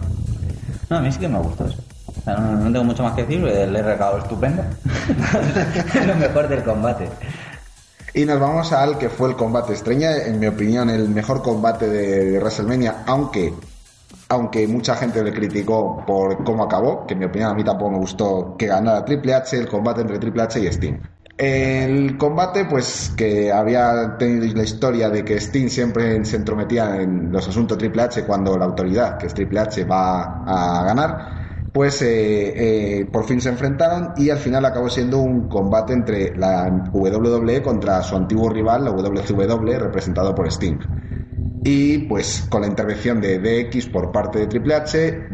No, 0.90 0.98
a 0.98 1.02
mí 1.02 1.12
sí 1.12 1.20
que 1.20 1.28
me 1.28 1.40
gustó 1.40 1.66
eso. 1.66 1.78
O 2.08 2.22
sea, 2.24 2.36
no, 2.38 2.56
no 2.56 2.72
tengo 2.72 2.84
mucho 2.84 3.04
más 3.04 3.14
que 3.14 3.24
decir, 3.24 3.44
el 3.46 3.76
RKO 3.76 4.18
estupendo. 4.18 4.64
es 5.96 6.08
lo 6.08 6.16
mejor 6.16 6.48
del 6.48 6.64
combate. 6.64 7.10
Y 8.14 8.26
nos 8.26 8.40
vamos 8.40 8.72
al 8.72 8.98
que 9.00 9.10
fue 9.10 9.30
el 9.30 9.36
combate 9.36 9.74
estrella, 9.74 10.28
en 10.28 10.40
mi 10.40 10.46
opinión, 10.46 10.90
el 10.90 11.10
mejor 11.10 11.42
combate 11.42 11.90
de, 11.90 12.26
de 12.26 12.40
WrestleMania, 12.40 13.04
aunque, 13.08 13.54
aunque 14.30 14.68
mucha 14.68 14.96
gente 14.96 15.24
le 15.24 15.34
criticó 15.34 16.04
por 16.06 16.44
cómo 16.44 16.64
acabó, 16.64 17.08
que 17.08 17.14
en 17.14 17.20
mi 17.22 17.26
opinión 17.26 17.50
a 17.50 17.54
mí 17.56 17.64
tampoco 17.64 17.90
me 17.90 17.98
gustó 17.98 18.56
que 18.56 18.68
ganara 18.68 19.04
Triple 19.04 19.34
H, 19.34 19.58
el 19.58 19.68
combate 19.68 20.02
entre 20.02 20.20
Triple 20.20 20.44
H 20.44 20.60
y 20.60 20.68
Sting. 20.68 21.00
El 21.36 22.18
combate, 22.18 22.66
pues, 22.66 23.12
que 23.18 23.52
había 23.52 24.18
tenido 24.18 24.56
la 24.56 24.64
historia 24.64 25.10
de 25.10 25.26
que 25.26 25.36
Sting 25.40 25.68
siempre 25.68 26.24
se 26.26 26.36
entrometía 26.38 27.02
en 27.02 27.32
los 27.32 27.48
asuntos 27.48 27.78
Triple 27.78 28.04
H 28.04 28.24
cuando 28.26 28.56
la 28.58 28.66
autoridad, 28.66 29.18
que 29.18 29.26
es 29.28 29.34
Triple 29.34 29.60
H, 29.62 29.84
va 29.86 30.44
a 30.46 30.84
ganar, 30.86 31.70
pues 31.74 32.02
eh, 32.04 33.00
eh, 33.00 33.06
por 33.06 33.26
fin 33.26 33.42
se 33.42 33.50
enfrentaron 33.50 34.14
y 34.16 34.30
al 34.30 34.38
final 34.38 34.64
acabó 34.66 34.90
siendo 34.90 35.18
un 35.20 35.50
combate 35.50 35.94
entre 35.94 36.36
la 36.38 36.70
WWE 36.94 37.64
contra 37.64 38.04
su 38.04 38.16
antiguo 38.16 38.50
rival, 38.50 38.86
la 38.86 38.92
WCW, 38.92 39.80
representado 39.80 40.36
por 40.36 40.48
Sting. 40.48 40.78
Y 41.64 42.00
pues 42.08 42.46
con 42.50 42.62
la 42.62 42.68
intervención 42.68 43.20
de 43.22 43.40
DX 43.40 43.88
por 43.88 44.12
parte 44.12 44.40
de 44.40 44.48
Triple 44.48 44.76
H 44.76 45.30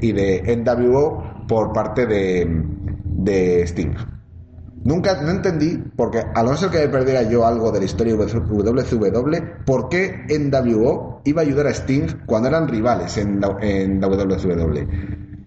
y 0.00 0.12
de 0.12 0.64
NWO 0.64 1.46
por 1.46 1.72
parte 1.72 2.06
de 2.06 3.62
Sting. 3.66 4.13
Nunca 4.84 5.20
no 5.22 5.30
entendí, 5.30 5.82
porque 5.96 6.22
a 6.34 6.42
no 6.42 6.54
ser 6.56 6.68
que 6.70 6.78
me 6.78 6.88
perdiera 6.88 7.22
yo 7.22 7.46
algo 7.46 7.72
de 7.72 7.78
la 7.80 7.86
historia 7.86 8.14
de 8.16 8.26
WCW, 8.26 9.64
por 9.64 9.88
qué 9.88 10.26
NWO 10.28 11.22
iba 11.24 11.40
a 11.40 11.44
ayudar 11.44 11.66
a 11.68 11.70
Sting 11.70 12.06
cuando 12.26 12.48
eran 12.48 12.68
rivales 12.68 13.16
en 13.16 13.40
la, 13.40 13.56
en 13.62 13.98
la 14.00 14.08
WCW. 14.08 14.86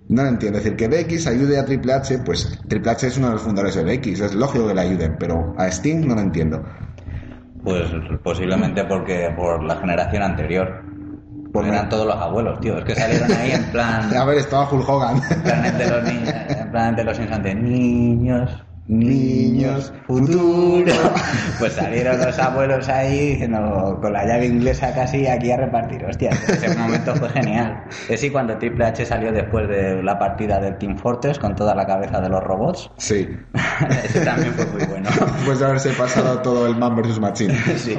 No 0.10 0.24
lo 0.24 0.30
entiendo. 0.30 0.58
Es 0.58 0.64
decir, 0.64 0.76
que 0.78 0.88
DX 0.88 1.28
ayude 1.28 1.60
a 1.60 1.66
Triple 1.66 1.94
H, 1.94 2.20
pues 2.26 2.60
Triple 2.68 2.92
H 2.92 3.08
es 3.08 3.18
uno 3.18 3.28
de 3.28 3.34
los 3.34 3.42
fundadores 3.44 3.76
de 3.76 3.84
DX, 3.84 4.22
es 4.22 4.34
lógico 4.34 4.68
que 4.70 4.74
le 4.74 4.82
ayuden, 4.82 5.18
pero 5.20 5.54
a 5.58 5.68
Sting 5.68 6.08
no 6.08 6.16
lo 6.16 6.22
entiendo. 6.22 6.64
Pues 7.64 7.84
posiblemente 8.24 8.86
porque 8.86 9.32
por 9.36 9.64
la 9.64 9.76
generación 9.76 10.24
anterior. 10.24 10.82
Por 11.52 11.66
eran 11.66 11.84
la- 11.86 11.90
todos 11.90 12.08
los 12.08 12.16
abuelos, 12.16 12.60
tío. 12.60 12.78
Es 12.78 12.86
que 12.86 12.96
salieron 12.96 13.32
ahí 13.32 13.52
en 13.52 13.64
plan. 13.72 14.16
A 14.16 14.26
ver, 14.26 14.38
estaba 14.38 14.68
Hulk 14.72 14.88
Hogan. 14.88 15.22
En 15.30 15.42
plan 15.44 15.78
de 15.78 15.90
los 15.90 16.04
niños, 16.04 16.34
en 16.50 16.72
plan 16.72 16.96
de 16.96 17.04
los 17.04 17.20
infantes, 17.20 17.56
niños, 17.56 18.64
Niños, 18.88 19.92
futuro. 20.06 20.94
Pues 21.60 21.74
salieron 21.74 22.20
los 22.20 22.38
abuelos 22.38 22.88
ahí 22.88 23.32
diciendo, 23.32 23.98
con 24.00 24.14
la 24.14 24.26
llave 24.26 24.46
inglesa 24.46 24.94
casi 24.94 25.28
aquí 25.28 25.52
a 25.52 25.58
repartir. 25.58 26.06
Hostia, 26.06 26.30
ese 26.30 26.76
momento 26.78 27.16
fue 27.16 27.30
genial. 27.30 27.84
Es 28.08 28.24
y 28.24 28.30
cuando 28.30 28.58
Triple 28.58 28.86
H 28.86 29.06
salió 29.06 29.32
después 29.32 29.68
de 29.68 30.04
la 30.04 30.20
partida 30.20 30.60
del 30.60 30.78
Team 30.78 30.98
Fortress 30.98 31.40
con 31.40 31.56
toda 31.56 31.74
la 31.74 31.86
cabeza 31.86 32.22
de 32.22 32.30
los 32.30 32.44
robots. 32.44 32.92
Sí. 32.98 33.28
ese 34.04 34.24
también 34.24 34.54
fue 34.54 34.66
muy 34.68 34.86
bueno. 34.86 35.10
Después 35.10 35.60
de 35.60 35.66
haberse 35.66 35.90
pasado 35.94 36.40
todo 36.42 36.68
el 36.68 36.76
Man 36.76 36.96
vs. 36.96 37.20
Machine. 37.20 37.58
Sí. 37.78 37.96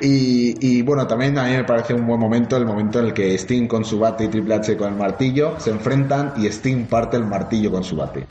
Y, 0.00 0.56
y, 0.60 0.82
bueno, 0.82 1.06
también 1.06 1.36
a 1.38 1.44
mí 1.44 1.52
me 1.52 1.64
parece 1.64 1.94
un 1.94 2.06
buen 2.06 2.18
momento 2.18 2.56
el 2.56 2.66
momento 2.66 3.00
en 3.00 3.06
el 3.06 3.12
que 3.12 3.34
Sting 3.34 3.66
con 3.66 3.84
su 3.84 3.98
bate 3.98 4.24
y 4.24 4.28
Triple 4.28 4.54
H 4.54 4.76
con 4.76 4.92
el 4.92 4.98
martillo 4.98 5.58
se 5.58 5.70
enfrentan 5.70 6.34
y 6.36 6.46
Sting 6.46 6.86
parte 6.86 7.16
el 7.16 7.24
martillo 7.24 7.70
con 7.70 7.84
su 7.84 7.96
bate. 7.96 8.26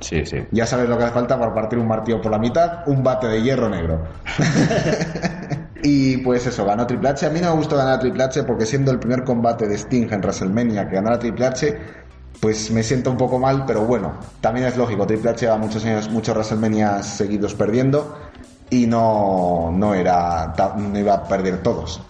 Sí, 0.00 0.24
sí. 0.24 0.38
Ya 0.50 0.66
sabes 0.66 0.88
lo 0.88 0.96
que 0.98 1.04
hace 1.04 1.14
falta 1.14 1.38
para 1.38 1.54
partir 1.54 1.78
un 1.78 1.88
martillo 1.88 2.20
por 2.20 2.30
la 2.30 2.38
mitad, 2.38 2.86
un 2.86 3.02
bate 3.02 3.26
de 3.26 3.42
hierro 3.42 3.68
negro. 3.68 4.02
y 5.82 6.18
pues 6.18 6.46
eso, 6.46 6.64
ganó 6.64 6.86
Triple 6.86 7.10
H. 7.10 7.26
A 7.26 7.30
mí 7.30 7.40
no 7.40 7.50
me 7.50 7.56
gustó 7.56 7.76
ganar 7.76 7.94
a 7.94 7.98
Triple 7.98 8.24
H 8.24 8.42
porque 8.44 8.66
siendo 8.66 8.90
el 8.90 8.98
primer 8.98 9.24
combate 9.24 9.66
de 9.68 9.76
Sting 9.76 10.08
en 10.10 10.20
WrestleMania 10.20 10.88
que 10.88 10.96
ganara 10.96 11.18
Triple 11.18 11.46
H, 11.46 11.78
pues 12.40 12.70
me 12.70 12.82
siento 12.82 13.10
un 13.10 13.16
poco 13.16 13.38
mal, 13.38 13.64
pero 13.66 13.84
bueno, 13.84 14.14
también 14.40 14.66
es 14.66 14.76
lógico. 14.76 15.06
Triple 15.06 15.30
H 15.30 15.46
lleva 15.46 15.56
muchos 15.56 15.84
años, 15.84 16.10
muchos 16.10 16.34
WrestleMania 16.34 17.02
seguidos 17.02 17.54
perdiendo 17.54 18.18
y 18.70 18.86
no, 18.86 19.70
no, 19.72 19.94
era, 19.94 20.52
no 20.76 20.98
iba 20.98 21.14
a 21.14 21.24
perder 21.24 21.62
todos. 21.62 22.00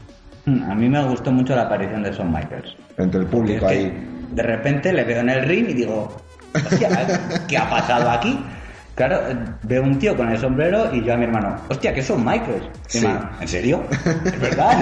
A 0.46 0.74
mí 0.74 0.88
me 0.88 1.02
gustó 1.08 1.32
mucho 1.32 1.54
la 1.54 1.62
aparición 1.62 2.02
de 2.02 2.12
Shawn 2.12 2.32
Michaels. 2.32 2.76
Entre 2.98 3.20
el 3.20 3.26
público 3.26 3.66
ahí. 3.66 3.92
de 4.30 4.42
repente 4.42 4.92
le 4.92 5.04
veo 5.04 5.20
en 5.20 5.30
el 5.30 5.42
ring 5.46 5.70
y 5.70 5.74
digo, 5.74 6.14
hostia, 6.54 7.20
¿qué 7.48 7.58
ha 7.58 7.68
pasado 7.68 8.10
aquí? 8.10 8.44
Claro, 8.94 9.20
veo 9.64 9.82
un 9.82 9.98
tío 9.98 10.16
con 10.16 10.28
el 10.30 10.38
sombrero 10.38 10.94
y 10.94 11.02
yo 11.04 11.14
a 11.14 11.16
mi 11.16 11.24
hermano, 11.24 11.56
hostia, 11.68 11.92
que 11.92 12.00
son 12.02 12.24
Michaels. 12.24 12.62
Mi 12.62 12.70
Sí. 12.86 12.98
hermano, 13.06 13.30
¿en 13.40 13.48
serio? 13.48 13.82
¿Es 14.24 14.40
verdad? 14.40 14.78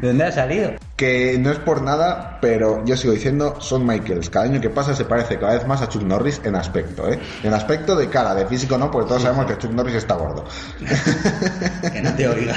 ¿De 0.00 0.06
dónde 0.08 0.24
ha 0.24 0.30
salido? 0.32 0.70
Que 0.94 1.36
no 1.38 1.50
es 1.50 1.58
por 1.58 1.82
nada, 1.82 2.38
pero 2.40 2.84
yo 2.84 2.96
sigo 2.96 3.12
diciendo, 3.12 3.56
son 3.60 3.84
Michaels. 3.84 4.30
Cada 4.30 4.44
año 4.46 4.60
que 4.60 4.70
pasa 4.70 4.94
se 4.94 5.04
parece 5.04 5.38
cada 5.40 5.54
vez 5.54 5.66
más 5.66 5.82
a 5.82 5.88
Chuck 5.88 6.02
Norris 6.04 6.40
en 6.44 6.54
aspecto, 6.54 7.10
¿eh? 7.10 7.18
En 7.42 7.52
aspecto 7.52 7.96
de 7.96 8.08
cara, 8.08 8.32
de 8.34 8.46
físico 8.46 8.78
no, 8.78 8.92
porque 8.92 9.08
todos 9.08 9.22
sabemos 9.22 9.46
que 9.46 9.58
Chuck 9.58 9.72
Norris 9.72 9.96
está 9.96 10.14
gordo. 10.14 10.44
Que 11.92 12.00
no 12.02 12.12
te 12.14 12.28
oiga. 12.28 12.54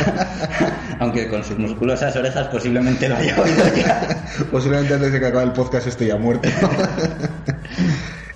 Aunque 0.99 1.27
con 1.29 1.43
sus 1.43 1.57
musculosas 1.57 2.15
orejas 2.15 2.47
posiblemente 2.47 3.09
lo 3.09 3.15
haya 3.17 3.41
oído 3.41 3.63
ya. 3.75 4.23
Posiblemente 4.51 4.93
antes 4.93 5.13
de 5.13 5.19
que 5.19 5.25
acabe 5.25 5.45
el 5.45 5.53
podcast 5.53 5.87
esté 5.87 6.05
ya 6.07 6.15
muerto. 6.17 6.47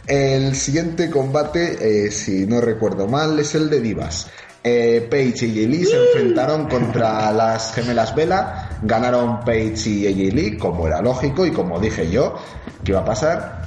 el 0.07 0.55
siguiente 0.55 1.09
combate, 1.09 2.05
eh, 2.07 2.11
si 2.11 2.45
no 2.45 2.61
recuerdo 2.61 3.07
mal, 3.07 3.39
es 3.39 3.55
el 3.55 3.69
de 3.69 3.79
Divas. 3.81 4.27
Eh, 4.65 5.05
Paige 5.11 5.45
y 5.45 5.65
Lee 5.67 5.83
se 5.83 6.01
enfrentaron 6.01 6.69
contra 6.69 7.31
las 7.33 7.73
gemelas 7.73 8.15
Vela. 8.15 8.69
Ganaron 8.81 9.41
Paige 9.41 9.89
y 9.89 10.31
Lee, 10.31 10.57
como 10.57 10.87
era 10.87 11.01
lógico 11.01 11.45
y 11.45 11.51
como 11.51 11.79
dije 11.79 12.09
yo 12.09 12.35
que 12.83 12.91
iba 12.91 13.01
a 13.01 13.05
pasar. 13.05 13.63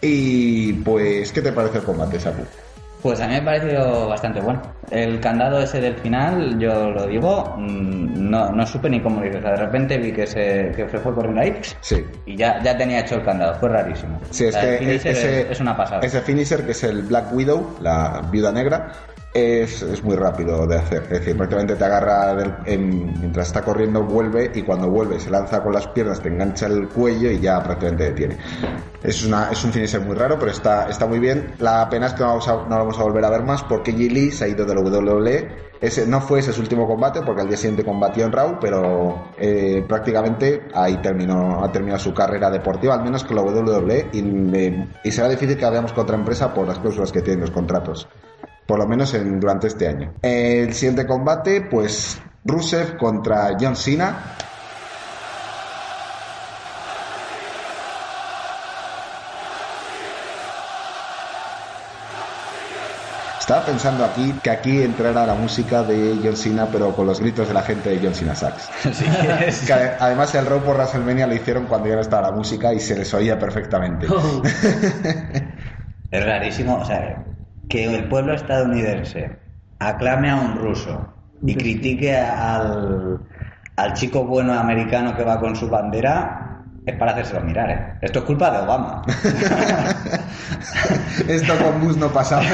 Y 0.00 0.72
pues, 0.74 1.32
¿qué 1.32 1.42
te 1.42 1.52
parece 1.52 1.78
el 1.78 1.84
combate, 1.84 2.20
Saku? 2.20 2.42
Pues 3.02 3.20
a 3.20 3.26
mí 3.28 3.34
me 3.34 3.38
ha 3.38 3.44
parecido 3.44 4.08
bastante 4.08 4.40
bueno. 4.40 4.60
El 4.90 5.20
candado 5.20 5.60
ese 5.60 5.80
del 5.80 5.94
final, 5.96 6.58
yo 6.58 6.90
lo 6.90 7.06
digo, 7.06 7.54
mm, 7.56 8.28
no, 8.30 8.50
no 8.50 8.66
supe 8.66 8.90
ni 8.90 9.00
cómo 9.00 9.20
dices. 9.20 9.42
De 9.42 9.56
repente 9.56 9.98
vi 9.98 10.12
que 10.12 10.26
se, 10.26 10.72
que 10.74 10.86
fue 10.86 11.14
corriendo 11.14 11.40
ahí 11.40 11.60
Sí. 11.80 12.04
y 12.26 12.36
ya, 12.36 12.60
ya 12.62 12.76
tenía 12.76 13.00
hecho 13.00 13.16
el 13.16 13.24
candado. 13.24 13.54
Fue 13.60 13.68
rarísimo. 13.68 14.18
Sí, 14.30 14.46
es 14.46 14.56
O 14.56 14.60
sea, 14.60 14.78
que 14.78 14.94
ese, 14.96 15.10
es, 15.10 15.24
es 15.50 15.60
una 15.60 15.76
pasada. 15.76 16.00
Ese 16.02 16.20
finisher, 16.22 16.64
que 16.64 16.72
es 16.72 16.82
el 16.82 17.02
Black 17.02 17.32
Widow, 17.32 17.76
la 17.80 18.22
viuda 18.30 18.50
negra, 18.50 18.92
es, 19.34 19.82
es 19.82 20.02
muy 20.02 20.16
rápido 20.16 20.66
de 20.66 20.78
hacer. 20.78 21.02
Es 21.04 21.10
decir, 21.20 21.36
prácticamente 21.36 21.76
te 21.76 21.84
agarra 21.84 22.34
del- 22.34 22.54
en- 22.64 23.20
mientras 23.20 23.48
está 23.48 23.62
corriendo, 23.62 24.02
vuelve 24.04 24.50
y 24.54 24.62
cuando 24.62 24.88
vuelve 24.88 25.20
se 25.20 25.30
lanza 25.30 25.62
con 25.62 25.72
las 25.72 25.86
piernas, 25.88 26.20
te 26.20 26.28
engancha 26.28 26.66
el 26.66 26.88
cuello 26.88 27.30
y 27.30 27.38
ya 27.40 27.62
prácticamente 27.62 28.04
detiene. 28.04 28.38
Es, 29.02 29.24
una, 29.24 29.50
es 29.52 29.62
un 29.64 29.72
finisher 29.72 30.00
muy 30.00 30.16
raro, 30.16 30.38
pero 30.38 30.50
está, 30.50 30.88
está 30.88 31.06
muy 31.06 31.18
bien. 31.20 31.52
La 31.58 31.88
pena 31.88 32.06
es 32.06 32.14
que 32.14 32.22
no 32.22 32.28
vamos, 32.30 32.48
a, 32.48 32.52
no 32.54 32.68
lo 32.68 32.78
vamos 32.78 32.98
a 32.98 33.02
volver 33.04 33.24
a 33.24 33.30
ver 33.30 33.42
más 33.44 33.62
porque 33.62 33.92
G. 33.94 34.10
Lee 34.10 34.30
se 34.32 34.44
ha 34.44 34.48
ido 34.48 34.64
de 34.66 34.74
la 34.74 34.80
WWE. 34.80 35.68
Ese, 35.80 36.04
no 36.08 36.20
fue 36.20 36.40
ese 36.40 36.52
su 36.52 36.60
último 36.60 36.88
combate 36.88 37.22
porque 37.22 37.42
al 37.42 37.46
día 37.46 37.56
siguiente 37.56 37.84
combatió 37.84 38.24
en 38.24 38.32
Raw, 38.32 38.58
pero 38.60 39.28
eh, 39.38 39.84
prácticamente 39.86 40.62
ahí 40.74 40.96
terminó, 40.96 41.62
ha 41.62 41.70
terminado 41.70 42.00
su 42.00 42.12
carrera 42.12 42.50
deportiva, 42.50 42.94
al 42.94 43.04
menos 43.04 43.22
con 43.22 43.36
la 43.36 43.42
WWE, 43.42 44.08
y, 45.04 45.10
será 45.12 45.28
difícil 45.28 45.56
que 45.56 45.70
veamos 45.70 45.92
con 45.92 46.02
otra 46.02 46.16
empresa 46.16 46.52
por 46.52 46.66
las 46.66 46.80
cláusulas 46.80 47.12
que 47.12 47.22
tienen 47.22 47.42
los 47.42 47.52
contratos. 47.52 48.08
Por 48.68 48.78
lo 48.78 48.86
menos 48.86 49.14
en, 49.14 49.40
durante 49.40 49.66
este 49.68 49.88
año. 49.88 50.12
El 50.20 50.74
siguiente 50.74 51.06
combate, 51.06 51.62
pues 51.62 52.20
Rusev 52.44 52.98
contra 52.98 53.56
John 53.58 53.74
Cena. 53.74 54.36
Estaba 63.40 63.64
pensando 63.64 64.04
aquí 64.04 64.34
que 64.42 64.50
aquí 64.50 64.82
entrara 64.82 65.24
la 65.24 65.34
música 65.34 65.82
de 65.82 66.18
John 66.22 66.36
Cena, 66.36 66.68
pero 66.70 66.94
con 66.94 67.06
los 67.06 67.18
gritos 67.20 67.48
de 67.48 67.54
la 67.54 67.62
gente 67.62 67.88
de 67.88 67.98
John 68.02 68.14
Cena 68.14 68.34
Sax. 68.34 68.68
Sí, 68.92 69.04
es- 69.46 69.60
Que 69.66 69.72
ade- 69.72 69.96
además 69.98 70.34
el 70.34 70.44
Raw 70.44 70.60
por 70.60 70.76
WrestleMania 70.76 71.26
lo 71.26 71.34
hicieron 71.34 71.64
cuando 71.66 71.88
ya 71.88 71.94
no 71.94 72.02
estaba 72.02 72.30
la 72.30 72.36
música 72.36 72.74
y 72.74 72.80
se 72.80 72.94
les 72.96 73.12
oía 73.14 73.38
perfectamente. 73.38 74.06
Es 76.10 76.24
rarísimo, 76.24 76.76
o 76.78 76.84
sea, 76.86 77.22
que 77.68 77.84
el 77.84 78.08
pueblo 78.08 78.34
estadounidense 78.34 79.38
aclame 79.78 80.30
a 80.30 80.36
un 80.36 80.56
ruso 80.56 81.12
y 81.42 81.54
critique 81.54 82.16
al, 82.16 83.20
al 83.76 83.92
chico 83.94 84.24
bueno 84.24 84.52
americano 84.58 85.16
que 85.16 85.24
va 85.24 85.38
con 85.38 85.54
su 85.54 85.68
bandera 85.68 86.48
es 86.88 86.96
para 86.96 87.12
hacérselo 87.12 87.42
mirar, 87.42 87.70
¿eh? 87.70 87.98
Esto 88.00 88.20
es 88.20 88.24
culpa 88.24 88.50
de 88.50 88.58
Obama. 88.58 89.02
Esto 91.28 91.52
con 91.62 91.80
Bush 91.80 91.96
no 91.96 92.08
pasaba. 92.08 92.44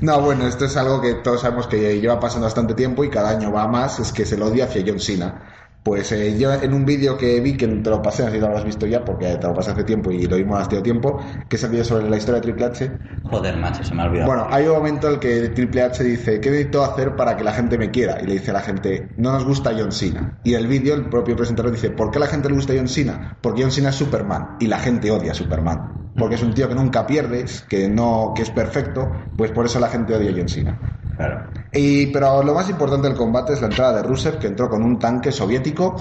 No, 0.00 0.20
bueno, 0.20 0.46
esto 0.46 0.66
es 0.66 0.76
algo 0.76 1.00
que 1.00 1.14
todos 1.14 1.40
sabemos 1.40 1.66
que 1.66 1.98
lleva 1.98 2.20
pasando 2.20 2.44
bastante 2.44 2.74
tiempo 2.74 3.04
y 3.04 3.08
cada 3.08 3.30
año 3.30 3.50
va 3.50 3.66
más, 3.66 4.00
es 4.00 4.12
que 4.12 4.26
se 4.26 4.36
lo 4.36 4.48
odia 4.48 4.64
hacia 4.66 4.82
John 4.86 5.00
Cena. 5.00 5.53
Pues 5.84 6.10
eh, 6.12 6.38
yo 6.38 6.50
en 6.50 6.72
un 6.72 6.86
vídeo 6.86 7.18
que 7.18 7.38
vi, 7.40 7.58
que 7.58 7.68
te 7.68 7.90
lo 7.90 8.00
pasé, 8.00 8.22
no 8.22 8.30
sé 8.30 8.36
si 8.36 8.40
lo 8.40 8.46
habrás 8.46 8.64
visto 8.64 8.86
ya, 8.86 9.04
porque 9.04 9.36
te 9.36 9.46
lo 9.46 9.52
pasé 9.52 9.72
hace 9.72 9.84
tiempo 9.84 10.10
y 10.10 10.26
lo 10.26 10.36
vimos 10.36 10.58
hace 10.58 10.80
tiempo, 10.80 11.20
que 11.46 11.56
es 11.56 11.62
el 11.62 11.72
vídeo 11.72 11.84
sobre 11.84 12.08
la 12.08 12.16
historia 12.16 12.40
de 12.40 12.40
Triple 12.40 12.64
H. 12.64 12.90
Joder, 13.24 13.58
macho, 13.58 13.84
se 13.84 13.94
me 13.94 14.02
ha 14.02 14.06
olvidado. 14.06 14.28
Bueno, 14.28 14.46
hay 14.50 14.66
un 14.66 14.76
momento 14.76 15.08
en 15.08 15.14
el 15.14 15.20
que 15.20 15.50
Triple 15.50 15.82
H 15.82 16.02
dice, 16.02 16.40
¿qué 16.40 16.50
necesito 16.50 16.82
hacer 16.82 17.14
para 17.16 17.36
que 17.36 17.44
la 17.44 17.52
gente 17.52 17.76
me 17.76 17.90
quiera? 17.90 18.18
Y 18.22 18.26
le 18.26 18.32
dice 18.32 18.50
a 18.50 18.54
la 18.54 18.62
gente, 18.62 19.12
no 19.18 19.32
nos 19.32 19.44
gusta 19.44 19.74
John 19.76 19.92
Cena. 19.92 20.40
Y 20.42 20.54
el 20.54 20.66
vídeo, 20.66 20.94
el 20.94 21.10
propio 21.10 21.36
presentador 21.36 21.70
dice, 21.70 21.90
¿por 21.90 22.10
qué 22.10 22.16
a 22.16 22.20
la 22.20 22.28
gente 22.28 22.48
le 22.48 22.54
gusta 22.54 22.72
John 22.74 22.88
Cena? 22.88 23.36
Porque 23.42 23.60
John 23.60 23.70
Cena 23.70 23.90
es 23.90 23.96
Superman 23.96 24.56
y 24.60 24.68
la 24.68 24.78
gente 24.78 25.10
odia 25.10 25.32
a 25.32 25.34
Superman. 25.34 26.14
Porque 26.16 26.36
es 26.36 26.42
un 26.42 26.54
tío 26.54 26.66
que 26.66 26.74
nunca 26.76 27.06
pierdes, 27.06 27.60
que 27.68 27.90
no, 27.90 28.32
que 28.34 28.40
es 28.40 28.50
perfecto, 28.50 29.10
pues 29.36 29.50
por 29.50 29.66
eso 29.66 29.78
la 29.80 29.88
gente 29.88 30.14
odia 30.14 30.30
a 30.30 30.34
John 30.34 30.48
Cena. 30.48 30.80
Claro. 31.16 31.44
Y, 31.72 32.06
pero 32.06 32.42
lo 32.42 32.54
más 32.54 32.68
importante 32.70 33.08
del 33.08 33.16
combate 33.16 33.52
es 33.54 33.60
la 33.60 33.68
entrada 33.68 33.96
de 33.96 34.02
Rusev, 34.02 34.38
que 34.38 34.46
entró 34.48 34.68
con 34.68 34.82
un 34.82 34.98
tanque 34.98 35.30
soviético, 35.32 35.96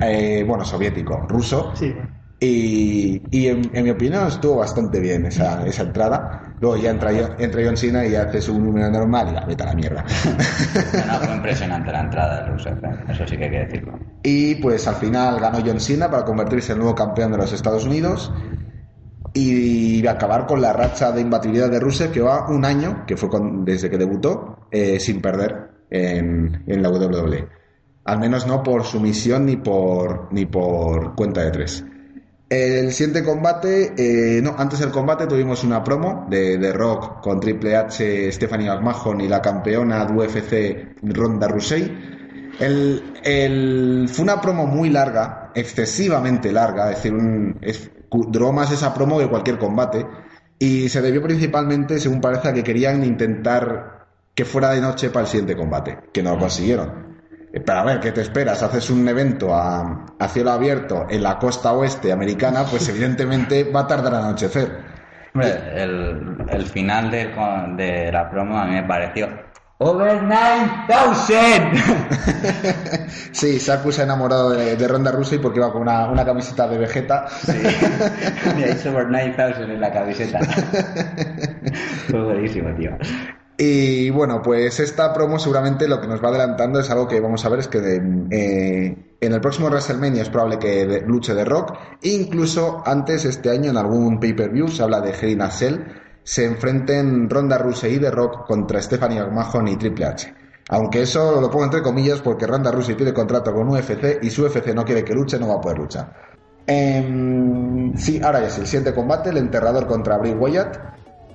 eh, 0.00 0.44
bueno, 0.46 0.64
soviético, 0.64 1.24
ruso, 1.28 1.72
Sí. 1.74 1.94
y, 2.40 3.22
y 3.30 3.46
en, 3.48 3.70
en 3.72 3.84
mi 3.84 3.90
opinión 3.90 4.26
estuvo 4.26 4.56
bastante 4.56 5.00
bien 5.00 5.26
esa, 5.26 5.64
esa 5.66 5.82
entrada. 5.82 6.40
Luego 6.60 6.76
ya 6.76 6.90
entra, 6.90 7.12
yo- 7.12 7.28
entra 7.38 7.62
John 7.64 7.76
Cena 7.76 8.06
y 8.06 8.14
hace 8.14 8.40
su 8.40 8.58
número 8.58 8.90
normal 8.90 9.28
y 9.30 9.34
la 9.34 9.44
vete 9.44 9.62
a 9.62 9.66
la 9.66 9.74
mierda. 9.74 10.04
No, 11.06 11.12
no, 11.12 11.18
fue 11.20 11.34
impresionante 11.36 11.92
la 11.92 12.00
entrada 12.00 12.42
de 12.42 12.50
Rusev, 12.50 12.84
¿eh? 12.84 13.04
eso 13.08 13.26
sí 13.26 13.36
que 13.36 13.44
hay 13.44 13.50
que 13.50 13.58
decirlo. 13.66 13.98
y 14.22 14.54
pues 14.56 14.86
al 14.88 14.94
final 14.96 15.40
ganó 15.40 15.58
John 15.64 15.80
Cena 15.80 16.10
para 16.10 16.24
convertirse 16.24 16.72
en 16.72 16.78
el 16.78 16.82
nuevo 16.84 16.94
campeón 16.94 17.32
de 17.32 17.38
los 17.38 17.52
Estados 17.52 17.84
Unidos 17.84 18.32
y 19.34 20.06
acabar 20.06 20.46
con 20.46 20.60
la 20.62 20.72
racha 20.72 21.10
de 21.12 21.20
imbatibilidad 21.20 21.68
de 21.70 21.80
Rusev 21.80 22.12
que 22.12 22.20
va 22.20 22.48
un 22.48 22.64
año, 22.64 23.04
que 23.06 23.16
fue 23.16 23.28
con- 23.28 23.64
desde 23.64 23.90
que 23.90 23.98
debutó, 23.98 24.68
eh, 24.70 24.98
sin 25.00 25.20
perder 25.20 25.70
en, 25.90 26.62
en 26.66 26.82
la 26.82 26.88
WWE. 26.88 27.48
Al 28.04 28.18
menos 28.20 28.46
no 28.46 28.62
por 28.62 28.84
sumisión 28.84 29.46
ni 29.46 29.56
por, 29.56 30.28
ni 30.32 30.46
por 30.46 31.14
cuenta 31.16 31.42
de 31.42 31.50
tres. 31.50 31.84
El 32.48 32.92
siguiente 32.92 33.24
combate, 33.24 33.94
eh, 33.96 34.40
no, 34.42 34.54
antes 34.56 34.78
del 34.78 34.90
combate 34.90 35.26
tuvimos 35.26 35.64
una 35.64 35.82
promo 35.82 36.26
de, 36.30 36.56
de 36.58 36.72
Rock 36.72 37.20
con 37.20 37.40
Triple 37.40 37.74
H, 37.76 38.30
Stephanie 38.30 38.68
McMahon 38.68 39.20
y 39.22 39.28
la 39.28 39.40
campeona 39.42 40.04
de 40.04 40.12
UFC 40.12 40.96
Ronda 41.02 41.48
Rousey. 41.48 42.52
El, 42.60 43.02
el- 43.24 44.06
fue 44.12 44.22
una 44.24 44.40
promo 44.40 44.66
muy 44.66 44.90
larga 44.90 45.50
excesivamente 45.54 46.52
larga, 46.52 46.90
es 46.90 46.96
decir, 46.96 47.14
un, 47.14 47.58
duró 48.28 48.52
más 48.52 48.70
esa 48.70 48.94
promo 48.94 49.18
que 49.18 49.28
cualquier 49.28 49.58
combate. 49.58 50.06
Y 50.58 50.88
se 50.88 51.02
debió 51.02 51.22
principalmente, 51.22 51.98
según 51.98 52.20
parece, 52.20 52.48
a 52.48 52.52
que 52.54 52.62
querían 52.64 53.04
intentar 53.04 54.06
que 54.34 54.44
fuera 54.44 54.70
de 54.70 54.80
noche 54.80 55.10
para 55.10 55.22
el 55.22 55.28
siguiente 55.28 55.56
combate, 55.56 55.98
que 56.12 56.22
no 56.22 56.32
lo 56.32 56.38
consiguieron. 56.38 56.92
Eh, 57.52 57.60
Pero 57.60 57.78
a 57.78 57.84
ver, 57.84 58.00
¿qué 58.00 58.12
te 58.12 58.20
esperas? 58.22 58.62
Haces 58.62 58.90
un 58.90 59.06
evento 59.08 59.54
a, 59.54 60.06
a 60.18 60.28
cielo 60.28 60.50
abierto 60.52 61.06
en 61.08 61.22
la 61.22 61.38
costa 61.38 61.72
oeste 61.72 62.12
americana, 62.12 62.70
pues 62.70 62.88
evidentemente 62.88 63.64
va 63.64 63.80
a 63.80 63.86
tardar 63.86 64.14
a 64.14 64.18
anochecer. 64.20 64.84
Hombre, 65.34 65.82
el, 65.82 66.46
el 66.48 66.66
final 66.66 67.10
de, 67.10 67.26
de 67.76 68.12
la 68.12 68.30
promo 68.30 68.56
a 68.58 68.66
mí 68.66 68.74
me 68.74 68.84
pareció 68.84 69.28
Over 69.86 70.22
9000 70.22 71.82
Sí, 73.32 73.58
Saku 73.60 73.92
se 73.92 74.00
ha 74.00 74.04
enamorado 74.04 74.50
de, 74.50 74.76
de 74.76 74.88
Ronda 74.88 75.10
Rousey 75.12 75.38
porque 75.38 75.58
iba 75.58 75.70
con 75.72 75.82
una, 75.82 76.08
una 76.10 76.24
camiseta 76.24 76.66
de 76.68 76.78
Vegeta. 76.78 77.26
Me 78.56 78.64
ha 78.64 78.68
hecho 78.72 78.90
Over 78.90 79.08
9000 79.10 79.70
en 79.70 79.80
la 79.80 79.92
camiseta. 79.92 80.38
Fue 82.10 82.22
buenísimo, 82.22 82.74
tío. 82.76 82.90
Y 83.56 84.10
bueno, 84.10 84.40
pues 84.42 84.80
esta 84.80 85.12
promo 85.12 85.38
seguramente 85.38 85.86
lo 85.86 86.00
que 86.00 86.08
nos 86.08 86.22
va 86.22 86.28
adelantando 86.28 86.80
es 86.80 86.90
algo 86.90 87.06
que 87.06 87.20
vamos 87.20 87.44
a 87.44 87.48
ver 87.50 87.60
es 87.60 87.68
que 87.68 87.80
de- 87.80 88.26
eh, 88.32 88.96
en 89.20 89.32
el 89.32 89.40
próximo 89.40 89.68
WrestleMania 89.68 90.22
es 90.22 90.28
probable 90.30 90.58
que 90.58 90.86
de- 90.86 91.02
luche 91.02 91.34
de 91.34 91.44
Rock. 91.44 91.72
Incluso 92.02 92.82
antes, 92.84 93.24
este 93.24 93.50
año, 93.50 93.70
en 93.70 93.76
algún 93.76 94.18
pay-per-view, 94.18 94.66
se 94.68 94.82
habla 94.82 95.00
de 95.00 95.10
Hell 95.12 95.30
in 95.30 95.42
a 95.42 95.50
Cell, 95.50 95.76
se 96.24 96.44
enfrenten 96.46 97.28
Ronda 97.28 97.58
Rousey 97.58 97.94
y 97.94 97.98
The 97.98 98.10
Rock 98.10 98.46
contra 98.46 98.80
Stephanie 98.80 99.20
McMahon 99.20 99.68
y 99.68 99.76
Triple 99.76 100.06
H. 100.06 100.34
Aunque 100.70 101.02
eso 101.02 101.40
lo 101.40 101.50
pongo 101.50 101.64
entre 101.64 101.82
comillas 101.82 102.22
porque 102.22 102.46
Ronda 102.46 102.72
Rousey 102.72 102.94
tiene 102.94 103.12
contrato 103.12 103.52
con 103.52 103.68
UFC 103.68 104.22
y 104.22 104.30
su 104.30 104.44
UFC 104.44 104.74
no 104.74 104.84
quiere 104.84 105.04
que 105.04 105.12
luche, 105.12 105.38
no 105.38 105.48
va 105.48 105.56
a 105.56 105.60
poder 105.60 105.78
luchar. 105.78 106.12
Em, 106.66 107.94
sí, 107.94 108.18
ahora 108.24 108.40
ya 108.40 108.46
es 108.46 108.58
el 108.58 108.66
siguiente 108.66 108.94
combate, 108.94 109.28
el 109.28 109.36
enterrador 109.36 109.86
contra 109.86 110.16
Bray 110.16 110.32
Wyatt, 110.32 110.78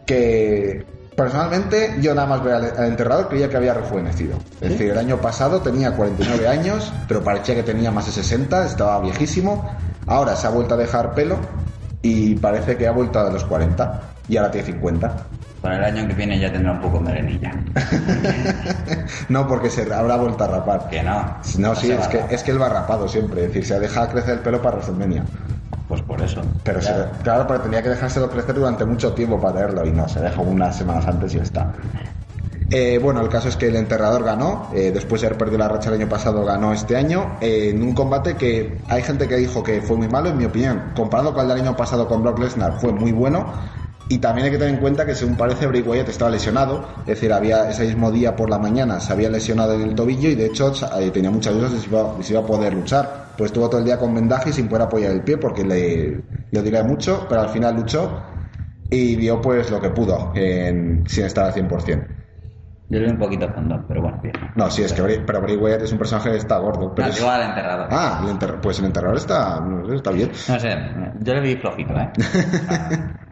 que 0.07 0.83
personalmente 1.15 1.97
yo 2.01 2.15
nada 2.15 2.27
más 2.27 2.43
ver 2.43 2.55
al, 2.55 2.65
al 2.75 2.85
enterrador 2.87 3.29
creía 3.29 3.47
que 3.47 3.57
había 3.57 3.75
rejuvenecido. 3.75 4.39
Es 4.59 4.71
decir, 4.71 4.89
el 4.89 4.97
año 4.97 5.17
pasado 5.17 5.61
tenía 5.61 5.95
49 5.95 6.47
años, 6.47 6.91
pero 7.07 7.23
parecía 7.23 7.53
que 7.53 7.61
tenía 7.61 7.91
más 7.91 8.07
de 8.07 8.13
60, 8.13 8.65
estaba 8.65 8.99
viejísimo. 9.01 9.69
Ahora 10.07 10.35
se 10.35 10.47
ha 10.47 10.49
vuelto 10.49 10.73
a 10.73 10.77
dejar 10.77 11.13
pelo 11.13 11.37
y 12.01 12.33
parece 12.37 12.75
que 12.75 12.87
ha 12.87 12.91
vuelto 12.91 13.19
a 13.19 13.29
los 13.29 13.43
40 13.43 14.15
y 14.29 14.37
ahora 14.37 14.51
tiene 14.51 14.67
50. 14.67 15.27
Para 15.61 15.77
el 15.77 15.83
año 15.83 16.07
que 16.07 16.13
viene 16.13 16.39
ya 16.39 16.51
tendrá 16.53 16.71
un 16.71 16.79
poco 16.79 17.01
merenilla. 17.01 17.51
No, 19.29 19.47
porque 19.47 19.69
se 19.69 19.91
habrá 19.93 20.15
vuelto 20.15 20.43
a 20.43 20.47
rapar. 20.47 20.87
Que 20.89 21.03
no. 21.03 21.37
No, 21.57 21.75
sí, 21.75 21.87
se 21.87 21.95
es 21.95 22.07
que, 22.07 22.23
es 22.29 22.43
que 22.43 22.51
él 22.51 22.61
va 22.61 22.69
rapado 22.69 23.07
siempre. 23.07 23.41
Es 23.43 23.47
decir, 23.49 23.65
se 23.65 23.73
ha 23.75 23.79
dejado 23.79 24.09
crecer 24.09 24.35
el 24.35 24.39
pelo 24.39 24.61
para 24.61 24.77
WrestleMania. 24.77 25.25
Pues 25.87 26.01
por 26.01 26.21
eso. 26.21 26.43
Pero 26.63 26.81
se- 26.81 26.93
Claro. 26.93 27.11
claro, 27.23 27.47
pero 27.47 27.61
tenía 27.61 27.81
que 27.83 27.89
dejárselo 27.89 28.29
crecer 28.29 28.55
durante 28.55 28.85
mucho 28.85 29.13
tiempo 29.13 29.39
para 29.41 29.53
tenerlo 29.55 29.85
y 29.85 29.91
no, 29.91 30.07
se 30.07 30.21
dejó 30.21 30.43
unas 30.43 30.77
semanas 30.77 31.05
antes 31.07 31.33
y 31.33 31.37
ya 31.37 31.43
está. 31.43 31.73
Eh, 32.71 32.99
bueno, 33.01 33.21
el 33.21 33.29
caso 33.29 33.49
es 33.49 33.57
que 33.57 33.67
el 33.67 33.75
enterrador 33.75 34.23
ganó, 34.23 34.69
eh, 34.75 34.91
después 34.91 35.21
de 35.21 35.27
haber 35.27 35.39
perdido 35.39 35.57
la 35.57 35.67
racha 35.69 35.89
el 35.89 35.95
año 35.95 36.07
pasado, 36.07 36.45
ganó 36.45 36.71
este 36.71 36.95
año, 36.95 37.37
eh, 37.41 37.71
en 37.71 37.81
un 37.81 37.95
combate 37.95 38.37
que 38.37 38.83
hay 38.87 39.01
gente 39.01 39.27
que 39.27 39.37
dijo 39.37 39.63
que 39.63 39.81
fue 39.81 39.97
muy 39.97 40.07
malo, 40.07 40.29
en 40.29 40.37
mi 40.37 40.45
opinión, 40.45 40.91
comparado 40.95 41.33
con 41.33 41.41
el 41.43 41.47
del 41.49 41.61
año 41.61 41.75
pasado 41.75 42.07
con 42.07 42.21
Brock 42.21 42.37
Lesnar, 42.39 42.79
fue 42.79 42.91
muy 42.93 43.11
bueno. 43.11 43.51
Y 44.11 44.17
también 44.17 44.45
hay 44.45 44.51
que 44.51 44.57
tener 44.57 44.73
en 44.73 44.79
cuenta 44.81 45.05
que 45.05 45.13
según 45.13 45.37
parece 45.37 45.67
Bray 45.67 45.81
Wyatt 45.83 46.09
estaba 46.09 46.31
lesionado, 46.31 46.83
es 47.01 47.05
decir, 47.05 47.31
había 47.31 47.69
ese 47.69 47.85
mismo 47.85 48.11
día 48.11 48.35
por 48.35 48.49
la 48.49 48.57
mañana 48.57 48.99
se 48.99 49.13
había 49.13 49.29
lesionado 49.29 49.73
en 49.75 49.81
el 49.83 49.93
tobillo 49.93 50.29
y 50.29 50.33
de 50.35 50.47
hecho 50.47 50.73
eh, 50.99 51.11
tenía 51.11 51.29
muchas 51.29 51.53
dudas 51.53 51.71
de 51.73 51.79
si 51.79 51.89
iba, 51.89 52.15
si 52.23 52.33
iba 52.33 52.41
a 52.41 52.45
poder 52.45 52.73
luchar. 52.73 53.35
Pues 53.37 53.49
estuvo 53.51 53.69
todo 53.69 53.79
el 53.79 53.85
día 53.85 53.99
con 53.99 54.13
vendaje 54.15 54.49
y 54.49 54.53
sin 54.53 54.67
poder 54.67 54.81
apoyar 54.87 55.11
el 55.11 55.21
pie 55.21 55.37
porque 55.37 55.63
le, 55.63 56.23
le 56.49 56.61
dolía 56.61 56.83
mucho, 56.83 57.27
pero 57.29 57.41
al 57.41 57.49
final 57.49 57.75
luchó 57.75 58.19
y 58.89 59.15
dio 59.15 59.39
pues 59.39 59.69
lo 59.69 59.79
que 59.79 59.91
pudo 59.91 60.31
en- 60.33 61.03
sin 61.07 61.25
estar 61.25 61.45
al 61.45 61.53
100%. 61.53 62.07
Yo 62.91 62.97
le 62.97 63.05
doy 63.05 63.13
un 63.13 63.19
poquito 63.19 63.47
fondo, 63.53 63.85
pero 63.87 64.01
bueno, 64.01 64.19
bien. 64.23 64.33
No, 64.55 64.71
sí, 64.71 64.81
es 64.81 64.91
que 64.91 65.03
Bray, 65.03 65.21
pero 65.23 65.39
Bray 65.41 65.55
Wyatt 65.55 65.83
es 65.83 65.91
un 65.91 65.99
personaje 65.99 66.31
que 66.31 66.37
está 66.37 66.57
gordo. 66.57 66.95
Pero 66.95 67.07
No, 67.09 67.13
es- 67.13 67.19
igual 67.21 67.41
al 67.43 67.49
enterrador. 67.49 67.87
Ah, 67.91 68.25
el 68.27 68.59
pues 68.59 68.79
el 68.79 68.85
enterrador 68.85 69.17
está, 69.17 69.63
está 69.93 70.09
bien. 70.09 70.31
No 70.47 70.59
sé, 70.59 70.75
yo 71.21 71.33
le 71.35 71.41
vi 71.41 71.55
flojito, 71.57 71.93
¿eh? 71.93 72.09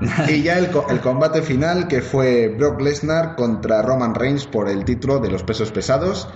Y 0.28 0.42
ya 0.42 0.58
el, 0.58 0.70
el 0.90 1.00
combate 1.00 1.42
final 1.42 1.86
que 1.88 2.02
fue 2.02 2.48
Brock 2.48 2.80
Lesnar 2.80 3.36
contra 3.36 3.82
Roman 3.82 4.14
Reigns 4.14 4.46
por 4.46 4.68
el 4.68 4.84
título 4.84 5.18
de 5.18 5.30
los 5.30 5.42
pesos 5.42 5.70
pesados, 5.72 6.28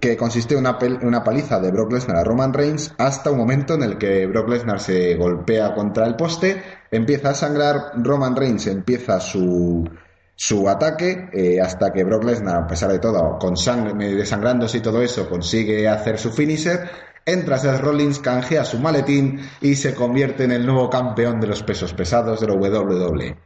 que 0.00 0.16
consistió 0.16 0.58
en 0.58 0.66
una, 0.66 0.78
una 1.02 1.24
paliza 1.24 1.60
de 1.60 1.70
Brock 1.70 1.92
Lesnar 1.92 2.16
a 2.18 2.24
Roman 2.24 2.52
Reigns 2.52 2.94
hasta 2.98 3.30
un 3.30 3.38
momento 3.38 3.74
en 3.74 3.82
el 3.82 3.98
que 3.98 4.26
Brock 4.26 4.48
Lesnar 4.48 4.80
se 4.80 5.14
golpea 5.16 5.74
contra 5.74 6.06
el 6.06 6.16
poste, 6.16 6.62
empieza 6.90 7.30
a 7.30 7.34
sangrar, 7.34 7.92
Roman 7.96 8.36
Reigns 8.36 8.66
empieza 8.66 9.20
su, 9.20 9.88
su 10.34 10.68
ataque 10.68 11.28
eh, 11.32 11.60
hasta 11.60 11.92
que 11.92 12.04
Brock 12.04 12.24
Lesnar, 12.24 12.62
a 12.62 12.66
pesar 12.66 12.90
de 12.90 12.98
todo, 12.98 13.38
con 13.38 13.56
sangre, 13.56 13.92
desangrándose 14.14 14.78
y 14.78 14.80
todo 14.80 15.02
eso, 15.02 15.28
consigue 15.28 15.86
hacer 15.86 16.18
su 16.18 16.30
finisher. 16.32 17.09
Entra 17.26 17.58
Seth 17.58 17.80
Rollins, 17.80 18.18
canjea 18.18 18.64
su 18.64 18.78
maletín 18.78 19.40
y 19.60 19.76
se 19.76 19.94
convierte 19.94 20.44
en 20.44 20.52
el 20.52 20.66
nuevo 20.66 20.90
campeón 20.90 21.40
de 21.40 21.46
los 21.46 21.62
pesos 21.62 21.92
pesados 21.94 22.40
de 22.40 22.46
la 22.48 22.54
WWE. 22.54 23.36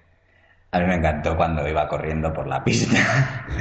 A 0.75 0.81
mí 0.81 0.87
me 0.87 0.97
encantó 0.97 1.37
cuando 1.37 1.69
iba 1.69 1.87
corriendo 1.87 2.33
por 2.33 2.49
la 2.49 2.65
pista. 2.65 2.99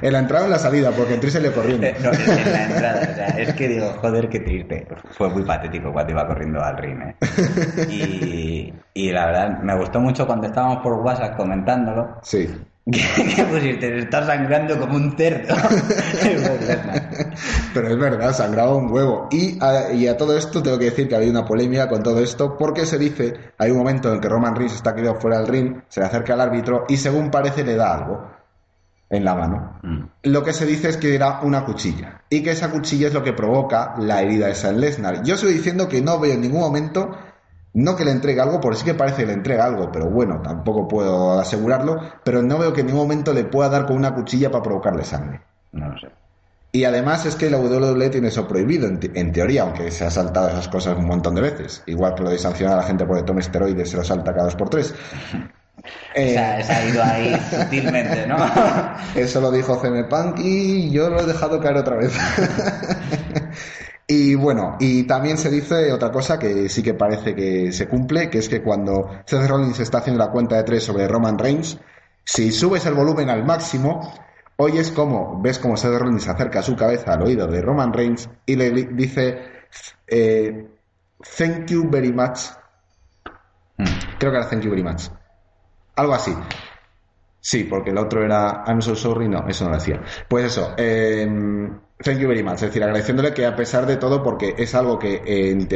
En 0.02 0.14
la 0.14 0.20
entrada 0.20 0.44
o 0.44 0.46
en 0.48 0.52
la 0.52 0.58
salida, 0.58 0.90
porque 0.92 1.14
entré 1.14 1.30
y 1.30 1.44
le 1.44 1.52
corriendo. 1.52 1.88
No, 2.00 2.12
es 2.12 2.28
en 2.28 2.52
la 2.52 2.64
entrada, 2.66 3.02
o 3.12 3.16
sea, 3.16 3.28
es 3.28 3.54
que 3.54 3.68
digo, 3.68 3.94
joder, 4.02 4.30
qué 4.30 4.40
triste. 4.40 4.88
Fue 5.12 5.30
muy 5.30 5.44
patético 5.44 5.94
cuando 5.94 6.12
iba 6.12 6.26
corriendo 6.26 6.60
al 6.64 6.76
ring, 6.76 7.02
¿eh? 7.04 7.16
Y, 7.88 8.74
y 8.96 9.12
la 9.12 9.28
verdad, 9.28 9.60
me 9.62 9.78
gustó 9.78 10.00
mucho 10.00 10.26
cuando 10.26 10.48
estábamos 10.48 10.80
por 10.82 10.94
WhatsApp 10.94 11.36
comentándolo, 11.38 12.18
Sí. 12.24 12.50
que 12.92 13.46
pusiste, 13.46 13.98
está 13.98 14.26
sangrando 14.26 14.78
como 14.78 14.98
un 14.98 15.16
cerdo. 15.16 15.56
Pero 17.74 17.88
es 17.88 17.98
verdad, 17.98 18.34
sangraba 18.34 18.76
un 18.76 18.92
huevo. 18.92 19.30
Y 19.32 19.58
a, 19.64 19.94
y 19.94 20.08
a 20.08 20.18
todo 20.18 20.38
esto 20.38 20.62
tengo 20.62 20.78
que 20.78 20.86
decir 20.86 21.08
que 21.08 21.16
había 21.16 21.30
una 21.30 21.46
polémica 21.46 21.88
con 21.88 22.04
todo 22.04 22.20
esto, 22.20 22.58
porque 22.58 22.86
se 22.86 22.98
dice, 22.98 23.34
hay 23.58 23.72
un 23.72 23.78
momento 23.78 24.10
en 24.10 24.16
el 24.16 24.22
que 24.22 24.28
Roman 24.28 24.56
Reigns 24.56 24.76
está 24.76 24.94
quedado 24.94 25.16
fuera 25.16 25.38
del 25.38 25.48
ring, 25.48 25.82
se 25.88 26.02
le 26.02 26.08
acerca 26.08 26.34
al 26.34 26.42
árbitro 26.42 26.84
y 26.90 26.98
según 26.98 27.32
parece 27.32 27.64
le 27.64 27.76
da 27.76 27.94
algo 27.94 28.28
en 29.10 29.24
la 29.24 29.36
mano. 29.36 29.80
Mm. 29.84 30.04
Lo 30.24 30.44
que 30.44 30.52
se 30.54 30.66
dice 30.66 30.90
es 30.90 30.98
que 30.98 31.16
era 31.16 31.40
una 31.42 31.66
cuchilla 31.66 32.24
y 32.30 32.44
que 32.44 32.52
esa 32.52 32.72
cuchilla 32.72 33.08
es 33.08 33.14
lo 33.14 33.24
que 33.24 33.34
provoca 33.34 33.96
la 34.00 34.22
herida 34.22 34.50
esa 34.50 34.70
en 34.70 34.82
Lesnar. 34.82 35.24
Yo 35.24 35.36
estoy 35.36 35.54
diciendo 35.54 35.88
que 35.88 36.02
no 36.02 36.20
veo 36.20 36.34
en 36.34 36.42
ningún 36.42 36.62
momento, 36.62 37.12
no 37.74 37.96
que 37.96 38.06
le 38.06 38.12
entregue 38.12 38.40
algo, 38.42 38.60
porque 38.62 38.78
sí 38.80 38.86
que 38.86 38.94
parece 38.94 39.22
que 39.22 39.28
le 39.28 39.34
entrega 39.34 39.66
algo, 39.66 39.92
pero 39.92 40.10
bueno, 40.10 40.42
tampoco 40.42 40.88
puedo 40.88 41.40
asegurarlo, 41.40 42.00
pero 42.24 42.42
no 42.42 42.58
veo 42.60 42.74
que 42.74 42.82
en 42.82 42.88
ningún 42.88 43.04
momento 43.04 43.34
le 43.34 43.46
pueda 43.46 43.70
dar 43.70 43.86
con 43.86 43.96
una 43.98 44.14
cuchilla 44.14 44.52
para 44.52 44.64
provocarle 44.64 45.04
sangre. 45.04 45.42
No 45.72 45.90
lo 45.90 45.98
sé. 46.00 46.08
Y 46.72 46.86
además 46.86 47.26
es 47.28 47.36
que 47.36 47.52
la 47.52 47.58
WWE 47.60 48.10
tiene 48.10 48.30
eso 48.30 48.48
prohibido, 48.48 48.88
en, 48.88 49.00
te- 49.00 49.20
en 49.20 49.32
teoría, 49.32 49.62
aunque 49.62 49.92
se 49.92 50.06
ha 50.06 50.10
saltado 50.10 50.50
esas 50.50 50.68
cosas 50.68 50.98
un 50.98 51.06
montón 51.06 51.36
de 51.36 51.42
veces. 51.42 51.84
Igual 51.86 52.16
que 52.16 52.24
lo 52.24 52.30
de 52.32 52.40
sancionar 52.40 52.76
a 52.76 52.82
la 52.82 52.88
gente 52.88 53.06
porque 53.06 53.24
tome 53.24 53.42
esteroides, 53.42 53.92
se 53.92 53.98
lo 53.98 54.04
salta 54.04 54.34
cada 54.34 54.46
dos 54.46 54.56
por 54.56 54.70
tres. 54.70 54.94
Eh, 56.16 56.32
Se, 56.34 56.40
ha, 56.40 56.64
se 56.64 56.74
ha 56.74 56.86
ido 56.88 57.04
ahí 57.04 57.36
sutilmente, 57.50 58.26
¿no? 58.28 58.38
eso 59.16 59.42
lo 59.42 59.52
dijo 59.52 59.80
CM 59.82 60.06
Punk 60.06 60.40
y 60.40 60.90
yo 60.92 61.10
lo 61.10 61.20
he 61.22 61.26
dejado 61.26 61.60
caer 61.60 61.78
otra 61.78 61.96
vez. 61.98 62.14
y 64.08 64.36
bueno, 64.36 64.76
y 64.80 65.04
también 65.04 65.38
se 65.38 65.50
dice 65.50 65.92
otra 65.92 66.12
cosa 66.12 66.38
que 66.38 66.68
sí 66.68 66.84
que 66.84 66.94
parece 66.94 67.34
que 67.36 67.72
se 67.72 67.88
cumple, 67.88 68.30
que 68.30 68.40
es 68.40 68.50
que 68.50 68.62
cuando 68.62 69.10
Seth 69.26 69.48
Rollins 69.48 69.80
está 69.80 70.00
haciendo 70.00 70.24
la 70.24 70.32
cuenta 70.32 70.58
de 70.58 70.64
tres 70.64 70.84
sobre 70.84 71.08
Roman 71.08 71.40
Reigns, 71.40 71.80
si 72.26 72.52
subes 72.52 72.86
el 72.86 72.94
volumen 72.94 73.30
al 73.30 73.46
máximo, 73.46 74.14
oyes 74.58 74.92
como, 74.92 75.42
ves 75.42 75.58
como 75.58 75.78
Seth 75.78 75.98
Rollins 75.98 76.28
acerca 76.28 76.62
su 76.62 76.76
cabeza 76.76 77.14
al 77.14 77.24
oído 77.24 77.48
de 77.48 77.62
Roman 77.62 77.94
Reigns 77.94 78.30
y 78.46 78.56
le 78.56 78.72
dice, 78.72 79.42
eh, 80.08 80.68
thank 81.38 81.68
you 81.68 81.90
very 81.90 82.12
much. 82.12 82.40
Mm. 83.78 83.86
Creo 84.20 84.32
que 84.32 84.38
era 84.38 84.50
thank 84.50 84.64
you 84.64 84.70
very 84.70 84.84
much. 84.84 85.04
Algo 85.96 86.14
así. 86.14 86.36
Sí, 87.46 87.66
porque 87.66 87.90
el 87.90 87.98
otro 87.98 88.24
era 88.24 88.64
I'm 88.66 88.82
so 88.82 88.96
sorry, 88.96 89.28
no, 89.28 89.46
eso 89.50 89.66
no 89.66 89.72
lo 89.72 89.76
decía. 89.76 90.02
Pues 90.30 90.46
eso, 90.46 90.74
eh, 90.78 91.28
thank 92.02 92.18
you 92.18 92.30
very 92.30 92.42
much, 92.42 92.56
es 92.56 92.62
decir, 92.62 92.82
agradeciéndole 92.82 93.34
que 93.34 93.46
a 93.46 93.54
pesar 93.54 93.86
de 93.86 93.98
todo, 93.98 94.24
porque 94.24 94.56
es 94.58 94.74
algo 94.76 94.98
que 94.98 95.22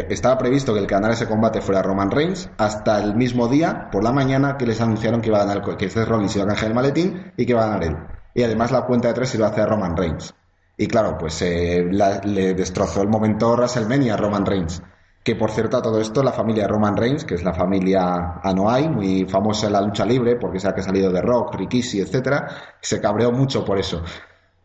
estaba 0.09 0.37
previsto 0.37 0.73
que 0.73 0.79
el 0.79 0.87
ganara 0.87 1.13
ese 1.13 1.27
combate 1.27 1.59
fuera 1.59 1.81
Roman 1.81 2.09
Reigns, 2.09 2.49
hasta 2.57 3.03
el 3.03 3.15
mismo 3.15 3.49
día, 3.49 3.89
por 3.91 4.01
la 4.01 4.13
mañana, 4.13 4.55
que 4.55 4.65
les 4.65 4.79
anunciaron 4.79 5.19
que 5.19 5.27
iba 5.27 5.41
a 5.41 5.45
ganar, 5.45 5.77
que 5.77 5.89
Seth 5.89 6.07
Rollins 6.07 6.37
iba 6.37 6.45
a 6.45 6.47
canjear 6.47 6.71
el 6.71 6.75
maletín 6.75 7.33
y 7.35 7.45
que 7.45 7.51
iba 7.51 7.65
a 7.65 7.67
ganar 7.67 7.83
él. 7.83 7.97
Y 8.33 8.43
además 8.43 8.71
la 8.71 8.85
cuenta 8.85 9.09
de 9.09 9.13
tres 9.13 9.35
iba 9.35 9.47
a 9.47 9.49
hacer 9.49 9.67
Roman 9.67 9.97
Reigns. 9.97 10.33
Y 10.77 10.87
claro, 10.87 11.17
pues 11.17 11.41
eh, 11.41 11.85
le 11.91 12.53
destrozó 12.53 13.01
el 13.01 13.09
momento 13.09 13.51
WrestleMania 13.51 14.13
a 14.13 14.17
Roman 14.17 14.45
Reigns. 14.45 14.81
Que 15.27 15.35
por 15.35 15.51
cierto, 15.51 15.75
a 15.75 15.81
todo 15.81 15.99
esto, 15.99 16.23
la 16.23 16.31
familia 16.31 16.69
Roman 16.69 16.95
Reigns, 16.95 17.25
que 17.25 17.35
es 17.35 17.43
la 17.43 17.53
familia 17.53 18.39
Anoa'i, 18.41 18.87
muy 18.87 19.25
famosa 19.25 19.67
en 19.67 19.73
la 19.73 19.81
lucha 19.81 20.05
libre, 20.05 20.37
porque 20.37 20.57
sea 20.57 20.73
que 20.73 20.79
ha 20.79 20.83
salido 20.85 21.11
de 21.11 21.21
Rock, 21.21 21.55
Rikishi, 21.55 21.99
etcétera, 21.99 22.47
se 22.79 23.01
cabreó 23.01 23.33
mucho 23.33 23.65
por 23.65 23.77
eso, 23.77 24.01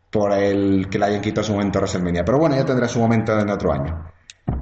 por 0.09 0.31
el 0.31 0.89
que 0.89 1.01
le 1.01 1.07
hayan 1.07 1.21
quitado 1.21 1.43
su 1.43 1.53
momento 1.53 1.81
WrestleMania. 1.81 2.25
Pero 2.25 2.39
bueno, 2.39 2.55
ya 2.55 2.65
tendrá 2.65 2.87
su 2.87 3.01
momento 3.01 3.37
en 3.37 3.51
otro 3.51 3.73
año. 3.73 4.07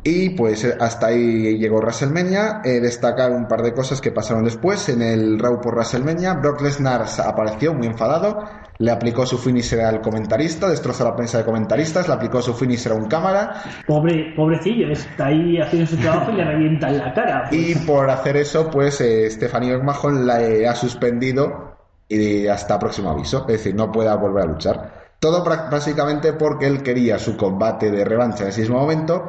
Y 0.03 0.30
pues 0.30 0.64
eh, 0.64 0.76
hasta 0.80 1.09
ahí 1.09 1.59
llegó 1.59 1.78
WrestleMania. 1.78 2.62
Eh, 2.64 2.80
destacar 2.80 3.30
un 3.30 3.47
par 3.47 3.62
de 3.62 3.72
cosas 3.72 4.01
que 4.01 4.12
pasaron 4.12 4.45
después. 4.45 4.88
En 4.88 5.03
el 5.03 5.38
Raw 5.38 5.61
por 5.61 5.74
WrestleMania, 5.74 6.34
Brock 6.34 6.62
Lesnar 6.62 7.05
apareció 7.24 7.74
muy 7.74 7.86
enfadado. 7.86 8.45
Le 8.78 8.91
aplicó 8.91 9.26
su 9.26 9.36
finisher 9.36 9.82
al 9.82 10.01
comentarista, 10.01 10.66
destrozó 10.66 11.05
la 11.05 11.14
prensa 11.14 11.36
de 11.36 11.45
comentaristas, 11.45 12.09
le 12.09 12.14
aplicó 12.14 12.41
su 12.41 12.55
finisher 12.55 12.93
a 12.93 12.95
un 12.95 13.09
cámara. 13.09 13.62
Pobre, 13.86 14.32
pobrecillo, 14.34 14.91
está 14.91 15.26
ahí 15.26 15.61
haciendo 15.61 15.86
su 15.86 15.99
trabajo 15.99 16.30
y 16.30 16.36
le 16.36 16.45
revienta 16.47 16.88
en 16.88 16.97
la 16.97 17.12
cara. 17.12 17.49
Y 17.51 17.74
por 17.74 18.09
hacer 18.09 18.38
eso, 18.38 18.70
pues 18.70 18.99
eh, 19.03 19.30
Stephanie 19.30 19.76
McMahon 19.76 20.26
la 20.26 20.43
eh, 20.43 20.66
ha 20.66 20.74
suspendido 20.74 21.76
y 22.09 22.47
hasta 22.47 22.78
próximo 22.78 23.11
aviso. 23.11 23.41
Es 23.43 23.59
decir, 23.59 23.74
no 23.74 23.93
pueda 23.93 24.16
volver 24.16 24.45
a 24.45 24.47
luchar. 24.47 25.01
Todo 25.18 25.45
básicamente 25.45 26.32
porque 26.32 26.66
él 26.66 26.82
quería 26.82 27.18
su 27.18 27.36
combate 27.36 27.91
de 27.91 28.07
revancha 28.07 28.45
en 28.45 28.49
ese 28.49 28.62
mismo 28.62 28.78
momento. 28.78 29.26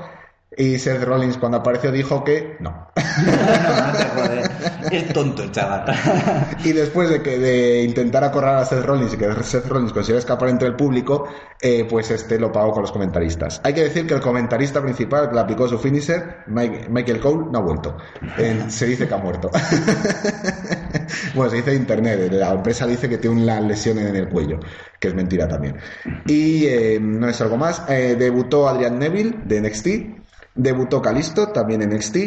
Y 0.58 0.78
Seth 0.80 1.04
Rollins 1.04 1.38
cuando 1.38 1.60
apareció 1.60 1.92
dijo 1.92 2.24
que 2.24 2.58
no. 2.60 2.88
No, 3.22 3.88
no 3.88 3.94
te 3.98 4.04
jodes. 4.06 4.50
Es 4.92 5.14
tonto 5.14 5.44
el 5.44 5.52
chaval. 5.52 5.86
Y 6.64 6.72
después 6.72 7.10
de 7.10 7.22
que 7.22 7.38
de 7.38 7.84
intentar 7.84 8.24
acorralar 8.24 8.64
a 8.64 8.66
Seth 8.66 8.84
Rollins 8.86 9.14
y 9.14 9.18
que 9.18 9.32
Seth 9.44 9.68
Rollins 9.68 9.94
consiguiera 9.94 10.20
escapar 10.20 10.50
entre 10.50 10.68
el 10.68 10.76
público, 10.76 11.28
eh, 11.62 11.86
pues 11.90 12.10
este 12.12 12.40
lo 12.40 12.52
pagó 12.52 12.72
con 12.72 12.82
los 12.82 12.92
comentaristas. 12.92 13.62
Hay 13.64 13.74
que 13.74 13.84
decir 13.84 14.08
que 14.08 14.14
el 14.16 14.22
comentarista 14.22 14.82
principal 14.82 15.30
que 15.30 15.36
le 15.36 15.42
aplicó 15.42 15.68
su 15.68 15.78
finisher, 15.78 16.38
Mike- 16.48 16.88
Michael 16.90 17.20
Cole, 17.20 17.46
no 17.52 17.60
ha 17.60 17.62
vuelto. 17.62 17.98
Eh, 18.38 18.66
se 18.70 18.86
dice 18.88 19.08
que 19.08 19.14
ha 19.14 19.18
muerto. 19.18 19.50
bueno, 21.36 21.50
se 21.50 21.58
dice 21.58 21.74
internet. 21.76 22.32
La 22.32 22.52
empresa 22.52 22.86
dice 22.88 23.08
que 23.10 23.18
tiene 23.18 23.42
una 23.42 23.60
lesión 23.62 24.00
en 24.00 24.16
el 24.16 24.30
cuello, 24.30 24.60
que 25.00 25.10
es 25.10 25.14
mentira 25.14 25.48
también. 25.48 25.78
Y 26.26 26.66
eh, 26.66 27.00
no 27.02 27.28
es 27.28 27.40
algo 27.42 27.58
más. 27.58 27.86
Debutó 27.88 28.68
Adrian 28.68 28.98
Neville 29.00 29.36
de 29.46 29.62
NXT. 29.62 29.88
Debutó 30.56 31.02
Calisto 31.02 31.48
también 31.50 31.82
en 31.82 31.92
NXT. 31.92 32.18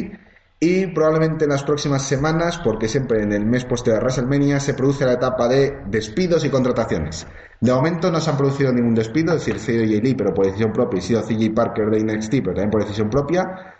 Y 0.61 0.87
probablemente 0.87 1.45
en 1.45 1.51
las 1.51 1.62
próximas 1.62 2.03
semanas, 2.03 2.59
porque 2.64 2.89
siempre 2.89 3.22
en 3.22 3.33
el 3.33 3.45
mes 3.45 3.64
posterior 3.64 4.01
a 4.01 4.05
WrestleMania 4.05 4.61
se 4.61 4.72
produce 4.72 5.05
la 5.05 5.12
etapa 5.14 5.47
de 5.47 5.81
despidos 5.89 6.45
y 6.45 6.49
contrataciones. 6.49 7.27
De 7.61 7.72
momento 7.72 8.11
no 8.11 8.20
se 8.20 8.31
han 8.31 8.37
producido 8.37 8.72
ningún 8.72 8.95
despido, 8.95 9.35
es 9.35 9.45
decir, 9.45 9.57
CJ 9.61 10.03
Lee, 10.03 10.14
pero 10.14 10.33
por 10.33 10.47
decisión 10.47 10.72
propia, 10.72 10.99
y 10.99 11.03
sido 11.03 11.22
CJ 11.22 11.55
Parker 11.55 11.91
de 11.91 12.05
NXT, 12.05 12.31
pero 12.31 12.55
también 12.55 12.70
por 12.70 12.83
decisión 12.83 13.11
propia. 13.11 13.75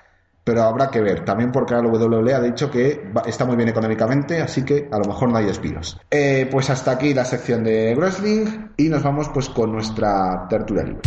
Pero 0.45 0.63
habrá 0.63 0.91
que 0.91 1.01
ver, 1.01 1.25
también 1.25 1.51
porque 1.51 1.73
la 1.73 1.81
WWE 1.81 2.35
ha 2.35 2.41
dicho 2.41 2.71
que 2.71 3.11
está 3.25 3.47
muy 3.47 3.57
bien 3.57 3.71
económicamente, 3.71 4.43
así 4.43 4.63
que 4.63 4.89
a 4.93 4.99
lo 4.99 5.07
mejor 5.07 5.31
no 5.31 5.39
hay 5.39 5.47
despidos. 5.47 5.99
Eh, 6.11 6.47
pues 6.53 6.69
hasta 6.69 6.91
aquí 6.91 7.15
la 7.15 7.25
sección 7.25 7.65
de 7.65 7.95
wrestling 7.97 8.73
y 8.77 8.91
nos 8.91 9.03
vamos 9.03 9.31
pues 9.33 9.49
con 9.49 9.73
nuestra 9.73 10.47
tertulia 10.51 10.85
libre. 10.85 11.01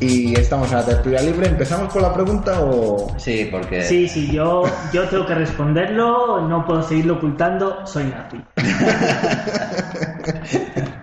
Y 0.00 0.38
estamos 0.38 0.70
en 0.72 0.78
la 0.78 0.84
tertulia 0.84 1.22
libre. 1.22 1.48
¿Empezamos 1.48 1.92
con 1.92 2.02
la 2.02 2.12
pregunta 2.12 2.60
o...? 2.60 3.14
Sí, 3.18 3.48
porque. 3.50 3.82
Sí, 3.82 4.08
sí, 4.08 4.30
yo, 4.30 4.64
yo 4.92 5.08
tengo 5.08 5.24
que 5.26 5.34
responderlo, 5.34 6.46
no 6.46 6.64
puedo 6.66 6.82
seguirlo 6.82 7.14
ocultando, 7.14 7.86
soy 7.86 8.04
nazi. 8.04 8.42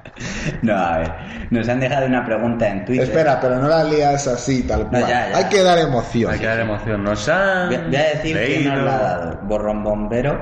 No, 0.61 0.77
a 0.77 0.97
ver. 0.99 1.11
Nos 1.51 1.67
han 1.67 1.79
dejado 1.79 2.05
una 2.05 2.25
pregunta 2.25 2.69
en 2.69 2.85
Twitter. 2.85 3.05
Espera, 3.05 3.39
pero 3.41 3.57
no 3.57 3.67
la 3.67 3.83
lías 3.83 4.27
así, 4.27 4.63
tal 4.63 4.87
cual. 4.87 5.01
ya, 5.01 5.29
ya. 5.29 5.37
Hay 5.37 5.45
que 5.45 5.61
dar 5.61 5.77
emoción. 5.77 6.31
Hay 6.31 6.39
que 6.39 6.45
dar 6.45 6.59
emoción. 6.61 7.03
Nos 7.03 7.27
han. 7.27 7.67
Voy 7.67 7.77
voy 7.77 7.95
a 7.95 8.03
decir 8.03 8.35
que 8.35 8.47
leído. 8.47 8.75
nos 8.75 8.83
la 8.85 8.95
ha 8.95 8.99
dado 8.99 9.39
Borrón 9.43 9.83
Bombero, 9.83 10.39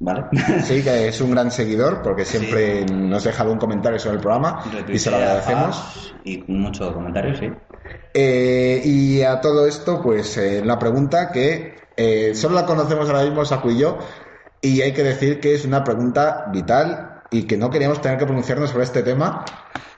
¿vale? 0.00 0.24
Sí, 0.64 0.82
que 0.82 1.08
es 1.08 1.20
un 1.20 1.30
gran 1.30 1.50
seguidor 1.50 2.02
porque 2.02 2.24
siempre 2.24 2.84
nos 2.86 3.24
deja 3.24 3.44
un 3.44 3.58
comentario 3.58 3.98
sobre 3.98 4.16
el 4.16 4.22
programa 4.22 4.60
y 4.88 4.98
se 4.98 5.10
lo 5.10 5.16
agradecemos. 5.18 6.14
Y 6.24 6.42
muchos 6.48 6.92
comentarios, 6.92 7.38
sí. 7.38 7.50
Eh, 8.14 8.82
y 8.84 9.22
a 9.22 9.40
todo 9.40 9.66
esto, 9.66 10.02
pues 10.02 10.36
eh, 10.36 10.62
la 10.64 10.78
pregunta 10.78 11.30
que 11.30 11.76
eh, 11.96 12.34
solo 12.34 12.54
la 12.54 12.66
conocemos 12.66 13.08
ahora 13.08 13.24
mismo 13.24 13.44
Saku 13.44 13.70
y 13.70 13.78
yo, 13.78 13.98
y 14.60 14.80
hay 14.80 14.92
que 14.92 15.02
decir 15.02 15.40
que 15.40 15.54
es 15.54 15.64
una 15.64 15.84
pregunta 15.84 16.46
vital 16.52 17.22
y 17.30 17.44
que 17.44 17.56
no 17.56 17.70
queríamos 17.70 18.00
tener 18.00 18.18
que 18.18 18.26
pronunciarnos 18.26 18.70
sobre 18.70 18.84
este 18.84 19.02
tema 19.02 19.44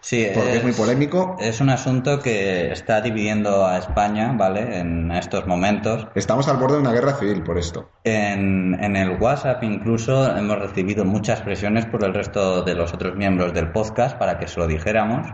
Sí, 0.03 0.29
porque 0.35 0.57
es 0.57 0.65
muy 0.65 0.73
polémico. 0.73 1.37
Es 1.39 1.61
un 1.61 1.71
asunto 1.71 2.19
que 2.19 2.73
está 2.73 3.01
dividiendo 3.01 3.65
a 3.65 3.79
España, 3.79 4.33
¿vale? 4.37 4.81
En 4.81 5.13
estos 5.13 5.47
momentos. 5.47 6.09
Estamos 6.17 6.49
al 6.49 6.57
borde 6.57 6.75
de 6.75 6.81
una 6.81 6.93
guerra 6.93 7.15
civil 7.15 7.45
por 7.45 7.57
esto. 7.57 7.89
En, 8.03 8.77
en 8.83 8.97
el 8.97 9.11
WhatsApp 9.11 9.63
incluso 9.63 10.37
hemos 10.37 10.59
recibido 10.59 11.05
muchas 11.05 11.41
presiones 11.43 11.87
por 11.87 12.03
el 12.03 12.15
resto 12.15 12.63
de 12.63 12.75
los 12.75 12.93
otros 12.93 13.15
miembros 13.15 13.55
del 13.55 13.71
podcast 13.71 14.19
para 14.19 14.41
que 14.41 14.49
se 14.49 14.59
lo 14.59 14.67
dijéramos. 14.67 15.29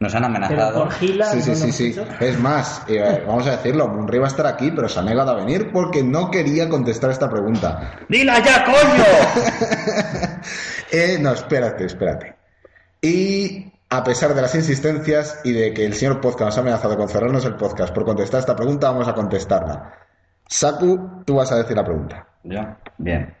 Nos 0.00 0.14
han 0.14 0.22
Pero 0.22 0.36
amenazado. 0.46 0.84
por 0.84 0.92
Gila. 0.94 1.26
Sí, 1.26 1.42
sí, 1.42 1.50
¿no 1.50 1.56
lo 1.56 1.60
sí, 1.72 1.92
sí. 1.92 2.00
Es 2.20 2.38
más, 2.40 2.82
eh, 2.88 3.22
vamos 3.26 3.46
a 3.46 3.50
decirlo, 3.52 3.86
Munri 3.86 4.18
va 4.18 4.24
a 4.24 4.28
estar 4.28 4.46
aquí, 4.46 4.70
pero 4.70 4.88
se 4.88 4.98
ha 4.98 5.02
negado 5.02 5.32
a 5.32 5.34
venir 5.34 5.70
porque 5.72 6.02
no 6.02 6.30
quería 6.30 6.70
contestar 6.70 7.10
esta 7.10 7.28
pregunta. 7.28 7.92
¡Dila 8.08 8.42
ya, 8.42 8.64
coño! 8.64 9.04
Eh, 10.92 11.18
no, 11.20 11.30
espérate, 11.32 11.84
espérate. 11.84 12.34
Y 13.00 13.72
a 13.90 14.02
pesar 14.02 14.34
de 14.34 14.42
las 14.42 14.52
insistencias 14.56 15.38
y 15.44 15.52
de 15.52 15.72
que 15.72 15.86
el 15.86 15.94
señor 15.94 16.20
podcast 16.20 16.46
nos 16.46 16.58
ha 16.58 16.60
amenazado 16.62 16.96
con 16.96 17.08
cerrarnos 17.08 17.44
el 17.44 17.54
podcast 17.54 17.94
por 17.94 18.04
contestar 18.04 18.40
esta 18.40 18.56
pregunta, 18.56 18.90
vamos 18.90 19.06
a 19.06 19.14
contestarla. 19.14 19.92
Saku, 20.48 21.22
tú 21.24 21.36
vas 21.36 21.52
a 21.52 21.58
decir 21.58 21.76
la 21.76 21.84
pregunta. 21.84 22.26
Yo, 22.42 22.60
bien. 22.98 23.32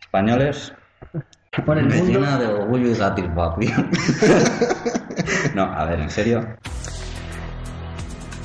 Españoles, 0.00 0.72
Por 1.66 1.76
el 1.78 1.86
me 1.86 1.96
mundo. 1.96 2.20
llena 2.20 2.38
de 2.38 2.46
orgullo 2.46 2.88
y 2.90 2.94
satisfacción. 2.94 3.90
no, 5.54 5.62
a 5.64 5.84
ver, 5.84 6.00
en 6.00 6.10
serio. 6.10 6.46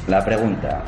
La 0.07 0.23
pregunta. 0.25 0.83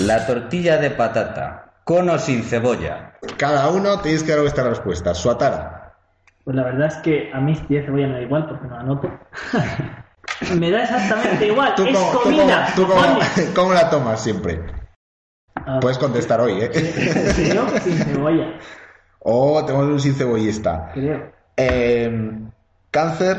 La 0.00 0.26
tortilla 0.26 0.78
de 0.78 0.90
patata, 0.90 1.74
con 1.84 2.08
o 2.08 2.18
sin 2.18 2.42
cebolla. 2.42 3.12
Cada 3.36 3.68
uno 3.68 4.00
tenéis 4.00 4.22
que 4.22 4.30
dar 4.32 4.40
vuestra 4.40 4.64
respuesta. 4.64 5.14
Suatara. 5.14 5.94
Pues 6.44 6.56
la 6.56 6.64
verdad 6.64 6.86
es 6.88 6.96
que 6.96 7.30
a 7.34 7.40
mí 7.40 7.54
si 7.54 7.74
de 7.74 7.84
cebolla 7.84 8.06
me 8.08 8.14
da 8.14 8.20
igual 8.22 8.46
porque 8.48 8.66
no 8.66 8.76
la 8.76 8.82
noto. 8.82 9.10
me 10.58 10.70
da 10.70 10.82
exactamente 10.84 11.46
igual. 11.48 11.74
¿Tú 11.74 11.84
es 11.84 11.96
cómo, 11.98 12.10
tú 12.12 12.18
comida. 12.22 12.72
cómo- 12.74 12.86
tú 13.44 13.52
cómo- 13.54 13.72
la 13.74 13.90
tomas 13.90 14.22
siempre? 14.22 14.64
Ah, 15.54 15.78
Puedes 15.80 15.98
contestar 15.98 16.40
hoy, 16.40 16.62
¿eh? 16.62 16.70
Creo 16.70 17.68
sin 17.80 17.98
cebolla. 17.98 18.46
O 19.22 19.62
tenemos 19.66 19.86
un 19.86 20.00
sin 20.00 20.14
cebollista. 20.14 20.92
Creo. 20.94 21.30
Eh, 21.60 22.38
¿Cáncer 22.90 23.36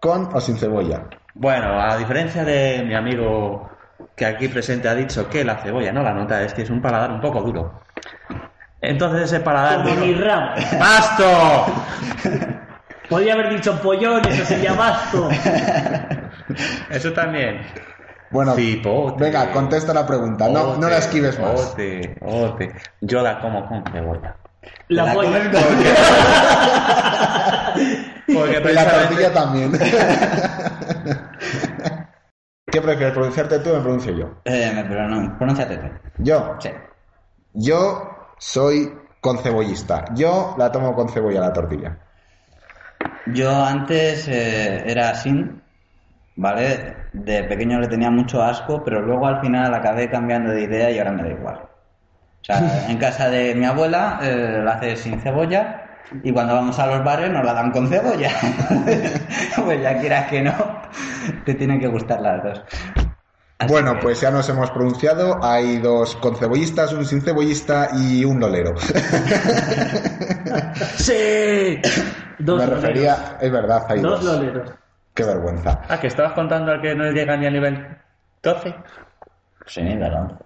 con 0.00 0.30
o 0.34 0.40
sin 0.40 0.56
cebolla? 0.56 1.04
Bueno, 1.34 1.80
a 1.80 1.96
diferencia 1.96 2.44
de 2.44 2.84
mi 2.86 2.94
amigo 2.94 3.68
que 4.16 4.26
aquí 4.26 4.48
presente 4.48 4.88
ha 4.88 4.94
dicho 4.94 5.28
que 5.28 5.44
la 5.44 5.56
cebolla 5.56 5.92
no 5.92 6.02
la 6.02 6.12
nota, 6.12 6.42
es 6.42 6.54
que 6.54 6.62
es 6.62 6.70
un 6.70 6.80
paladar 6.80 7.10
un 7.10 7.20
poco 7.20 7.40
duro. 7.42 7.82
Entonces 8.80 9.22
ese 9.22 9.40
paladar 9.40 9.82
Como 9.84 9.94
mi. 9.96 10.14
¡Basto! 10.78 11.66
Podría 13.08 13.34
haber 13.34 13.50
dicho 13.50 13.80
pollón, 13.80 14.24
eso 14.26 14.44
sería 14.44 14.72
basto. 14.72 15.28
Eso 16.90 17.12
también. 17.12 17.62
Bueno, 18.30 18.54
Cipote. 18.54 19.24
venga, 19.24 19.50
contesta 19.52 19.94
la 19.94 20.06
pregunta. 20.06 20.48
No, 20.48 20.76
no 20.76 20.88
la 20.88 20.98
esquives 20.98 21.38
más. 21.38 21.72
Ote, 21.72 22.16
ote. 22.20 22.72
Yo 23.00 23.22
la 23.22 23.40
como 23.40 23.66
con 23.66 23.84
cebolla. 23.92 24.36
La 24.88 25.04
La 25.06 25.12
polla. 25.14 25.40
Porque 28.32 28.70
Y 28.70 28.74
la 28.74 28.90
tortilla 28.90 29.32
también. 29.32 29.72
¿Qué 32.70 32.80
prefieres, 32.80 33.12
pronunciarte 33.12 33.58
tú 33.58 33.70
o 33.70 33.76
me 33.76 33.82
pronuncio 33.82 34.12
yo? 34.16 34.30
Eh, 34.44 34.72
me- 34.74 34.84
pero 34.84 35.08
no, 35.08 35.36
pronúnciate 35.36 35.76
tú. 35.76 35.86
Yo, 36.18 36.56
Sí. 36.60 36.70
yo 37.52 38.08
soy 38.38 38.92
con 39.20 39.38
cebollista. 39.38 40.04
Yo 40.14 40.54
la 40.58 40.70
tomo 40.72 40.94
con 40.94 41.08
cebolla 41.08 41.40
la 41.40 41.52
tortilla. 41.52 41.98
Yo 43.26 43.52
antes 43.64 44.26
eh, 44.28 44.82
era 44.90 45.10
así, 45.10 45.32
¿vale? 46.36 46.96
De 47.12 47.44
pequeño 47.44 47.78
le 47.78 47.88
tenía 47.88 48.10
mucho 48.10 48.42
asco, 48.42 48.82
pero 48.84 49.02
luego 49.02 49.26
al 49.26 49.40
final 49.40 49.74
acabé 49.74 50.08
cambiando 50.08 50.52
de 50.52 50.62
idea 50.62 50.90
y 50.90 50.98
ahora 50.98 51.12
me 51.12 51.22
da 51.24 51.28
igual. 51.30 51.60
O 52.42 52.44
sea, 52.44 52.88
en 52.90 52.96
casa 52.98 53.30
de 53.30 53.54
mi 53.54 53.64
abuela 53.64 54.18
eh, 54.22 54.60
la 54.64 54.72
hace 54.72 54.96
sin 54.96 55.20
cebolla 55.20 55.84
y 56.24 56.32
cuando 56.32 56.54
vamos 56.54 56.76
a 56.78 56.86
los 56.88 57.04
bares 57.04 57.30
nos 57.30 57.44
la 57.44 57.54
dan 57.54 57.70
con 57.70 57.86
cebolla. 57.88 58.30
pues 59.64 59.80
ya 59.82 59.96
quieras 59.98 60.28
que 60.28 60.42
no, 60.42 60.52
te 61.44 61.54
tienen 61.54 61.78
que 61.80 61.86
gustar 61.86 62.20
las 62.20 62.42
dos. 62.42 62.60
Así 63.58 63.72
bueno, 63.72 63.94
que- 63.94 64.00
pues 64.02 64.20
ya 64.20 64.32
nos 64.32 64.48
hemos 64.48 64.70
pronunciado. 64.72 65.38
Hay 65.42 65.78
dos 65.78 66.16
con 66.16 66.34
cebollistas, 66.34 66.92
un 66.92 67.04
sin 67.06 67.22
cebollista 67.22 67.90
y 67.94 68.24
un 68.24 68.40
lolero. 68.40 68.74
¡Sí! 70.96 71.80
Dos 72.38 72.58
me 72.58 72.66
loleros. 72.66 72.82
refería, 72.82 73.16
es 73.40 73.52
verdad, 73.52 73.86
hay 73.88 74.00
Dos 74.00 74.24
dos. 74.24 74.34
loleros. 74.36 74.70
Qué 75.14 75.24
vergüenza. 75.24 75.80
Ah, 75.88 76.00
que 76.00 76.06
estabas 76.08 76.32
contando 76.32 76.72
al 76.72 76.80
que 76.80 76.94
no 76.94 77.04
llega 77.10 77.36
ni 77.36 77.46
a 77.46 77.50
nivel 77.50 77.86
12. 78.42 78.74
Sí, 79.66 79.82
claro. 79.96 80.38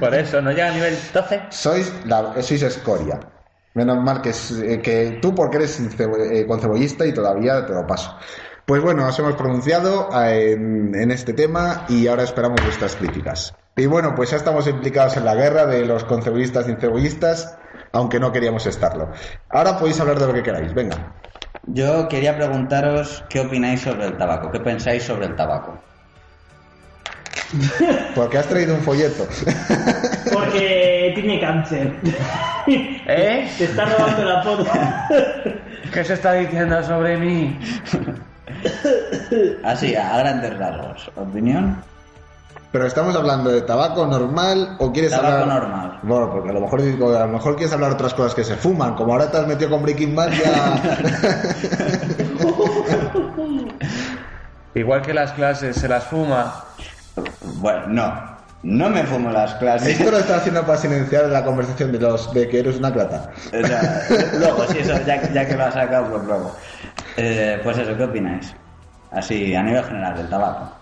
Por 0.00 0.14
eso, 0.14 0.40
¿no 0.42 0.50
llega 0.50 0.68
a 0.68 0.72
nivel 0.74 0.96
12? 1.12 1.42
Sois, 1.50 1.92
la, 2.04 2.40
sois 2.42 2.62
escoria. 2.62 3.20
Menos 3.74 4.02
mal 4.02 4.20
que, 4.20 4.30
eh, 4.30 4.80
que 4.80 5.18
tú, 5.22 5.34
porque 5.34 5.58
eres 5.58 5.80
eh, 5.80 6.46
concebollista 6.46 7.06
y 7.06 7.12
todavía 7.12 7.64
te 7.64 7.72
lo 7.72 7.86
paso. 7.86 8.16
Pues 8.66 8.82
bueno, 8.82 9.04
nos 9.04 9.18
hemos 9.18 9.34
pronunciado 9.34 10.08
eh, 10.14 10.52
en, 10.52 10.94
en 10.94 11.10
este 11.10 11.32
tema 11.32 11.86
y 11.88 12.06
ahora 12.06 12.24
esperamos 12.24 12.60
vuestras 12.62 12.96
críticas. 12.96 13.54
Y 13.76 13.86
bueno, 13.86 14.14
pues 14.14 14.30
ya 14.30 14.36
estamos 14.36 14.66
implicados 14.66 15.16
en 15.16 15.24
la 15.24 15.34
guerra 15.36 15.64
de 15.66 15.86
los 15.86 16.04
concebollistas 16.04 16.68
y 16.68 16.74
cebollistas, 16.74 17.56
aunque 17.92 18.18
no 18.18 18.32
queríamos 18.32 18.66
estarlo. 18.66 19.12
Ahora 19.48 19.78
podéis 19.78 20.00
hablar 20.00 20.18
de 20.18 20.26
lo 20.26 20.34
que 20.34 20.42
queráis, 20.42 20.74
venga. 20.74 21.14
Yo 21.66 22.08
quería 22.08 22.36
preguntaros 22.36 23.24
qué 23.28 23.40
opináis 23.40 23.82
sobre 23.82 24.06
el 24.06 24.16
tabaco, 24.16 24.50
qué 24.50 24.58
pensáis 24.60 25.04
sobre 25.04 25.26
el 25.26 25.36
tabaco. 25.36 25.78
Porque 28.14 28.38
has 28.38 28.46
traído 28.46 28.74
un 28.74 28.82
folleto. 28.82 29.26
Porque 30.32 31.12
tiene 31.14 31.40
cáncer. 31.40 31.94
¿Eh? 32.66 33.50
Te 33.56 33.64
está 33.64 33.84
robando 33.86 34.24
la 34.24 34.42
foto. 34.42 34.66
¿Qué 35.92 36.04
se 36.04 36.14
está 36.14 36.34
diciendo 36.34 36.82
sobre 36.82 37.16
mí? 37.16 37.58
Así, 39.64 39.94
a 39.94 40.18
grandes 40.18 40.58
rasgos. 40.58 41.10
¿Opinión? 41.16 41.82
Pero 42.70 42.86
estamos 42.86 43.16
hablando 43.16 43.50
de 43.50 43.62
tabaco 43.62 44.06
normal 44.06 44.76
o 44.78 44.92
quieres 44.92 45.10
Tabaco 45.10 45.42
hablar 45.42 45.62
normal. 45.62 46.00
Bueno, 46.02 46.30
porque 46.30 46.50
a 46.50 46.52
lo 46.52 46.60
mejor 46.60 46.80
a 46.82 47.26
lo 47.26 47.32
mejor 47.32 47.56
quieres 47.56 47.72
hablar 47.72 47.92
otras 47.92 48.12
cosas 48.12 48.34
que 48.34 48.44
se 48.44 48.56
fuman, 48.56 48.94
como 48.94 49.12
ahora 49.12 49.30
te 49.30 49.38
has 49.38 49.46
metido 49.46 49.70
con 49.70 49.82
Breaking 49.82 50.14
Bad 50.14 50.32
ya 50.32 50.82
Igual 54.74 55.00
que 55.00 55.14
las 55.14 55.32
clases 55.32 55.76
se 55.76 55.88
las 55.88 56.04
fuma. 56.04 56.67
Bueno, 57.56 57.86
no. 57.88 58.38
No 58.62 58.90
me 58.90 59.04
fumo 59.04 59.30
las 59.30 59.54
clases. 59.54 59.98
Esto 59.98 60.10
lo 60.10 60.18
está 60.18 60.36
haciendo 60.36 60.62
para 60.66 60.78
silenciar 60.78 61.26
la 61.26 61.44
conversación 61.44 61.92
de 61.92 62.00
los 62.00 62.32
de 62.34 62.48
que 62.48 62.58
eres 62.58 62.76
una 62.76 62.92
crata. 62.92 63.30
O 63.46 63.66
sea, 63.66 64.06
luego, 64.36 64.66
sí, 64.66 64.78
eso, 64.80 64.94
ya, 65.06 65.32
ya 65.32 65.46
que 65.46 65.54
lo 65.54 65.64
has 65.64 65.74
sacado, 65.74 66.10
pues 66.10 66.24
luego. 66.24 66.56
Eh, 67.16 67.60
pues 67.62 67.78
eso, 67.78 67.96
¿qué 67.96 68.04
opináis? 68.04 68.52
Así, 69.12 69.54
a 69.54 69.62
nivel 69.62 69.84
general 69.84 70.16
del 70.16 70.28
tabaco. 70.28 70.72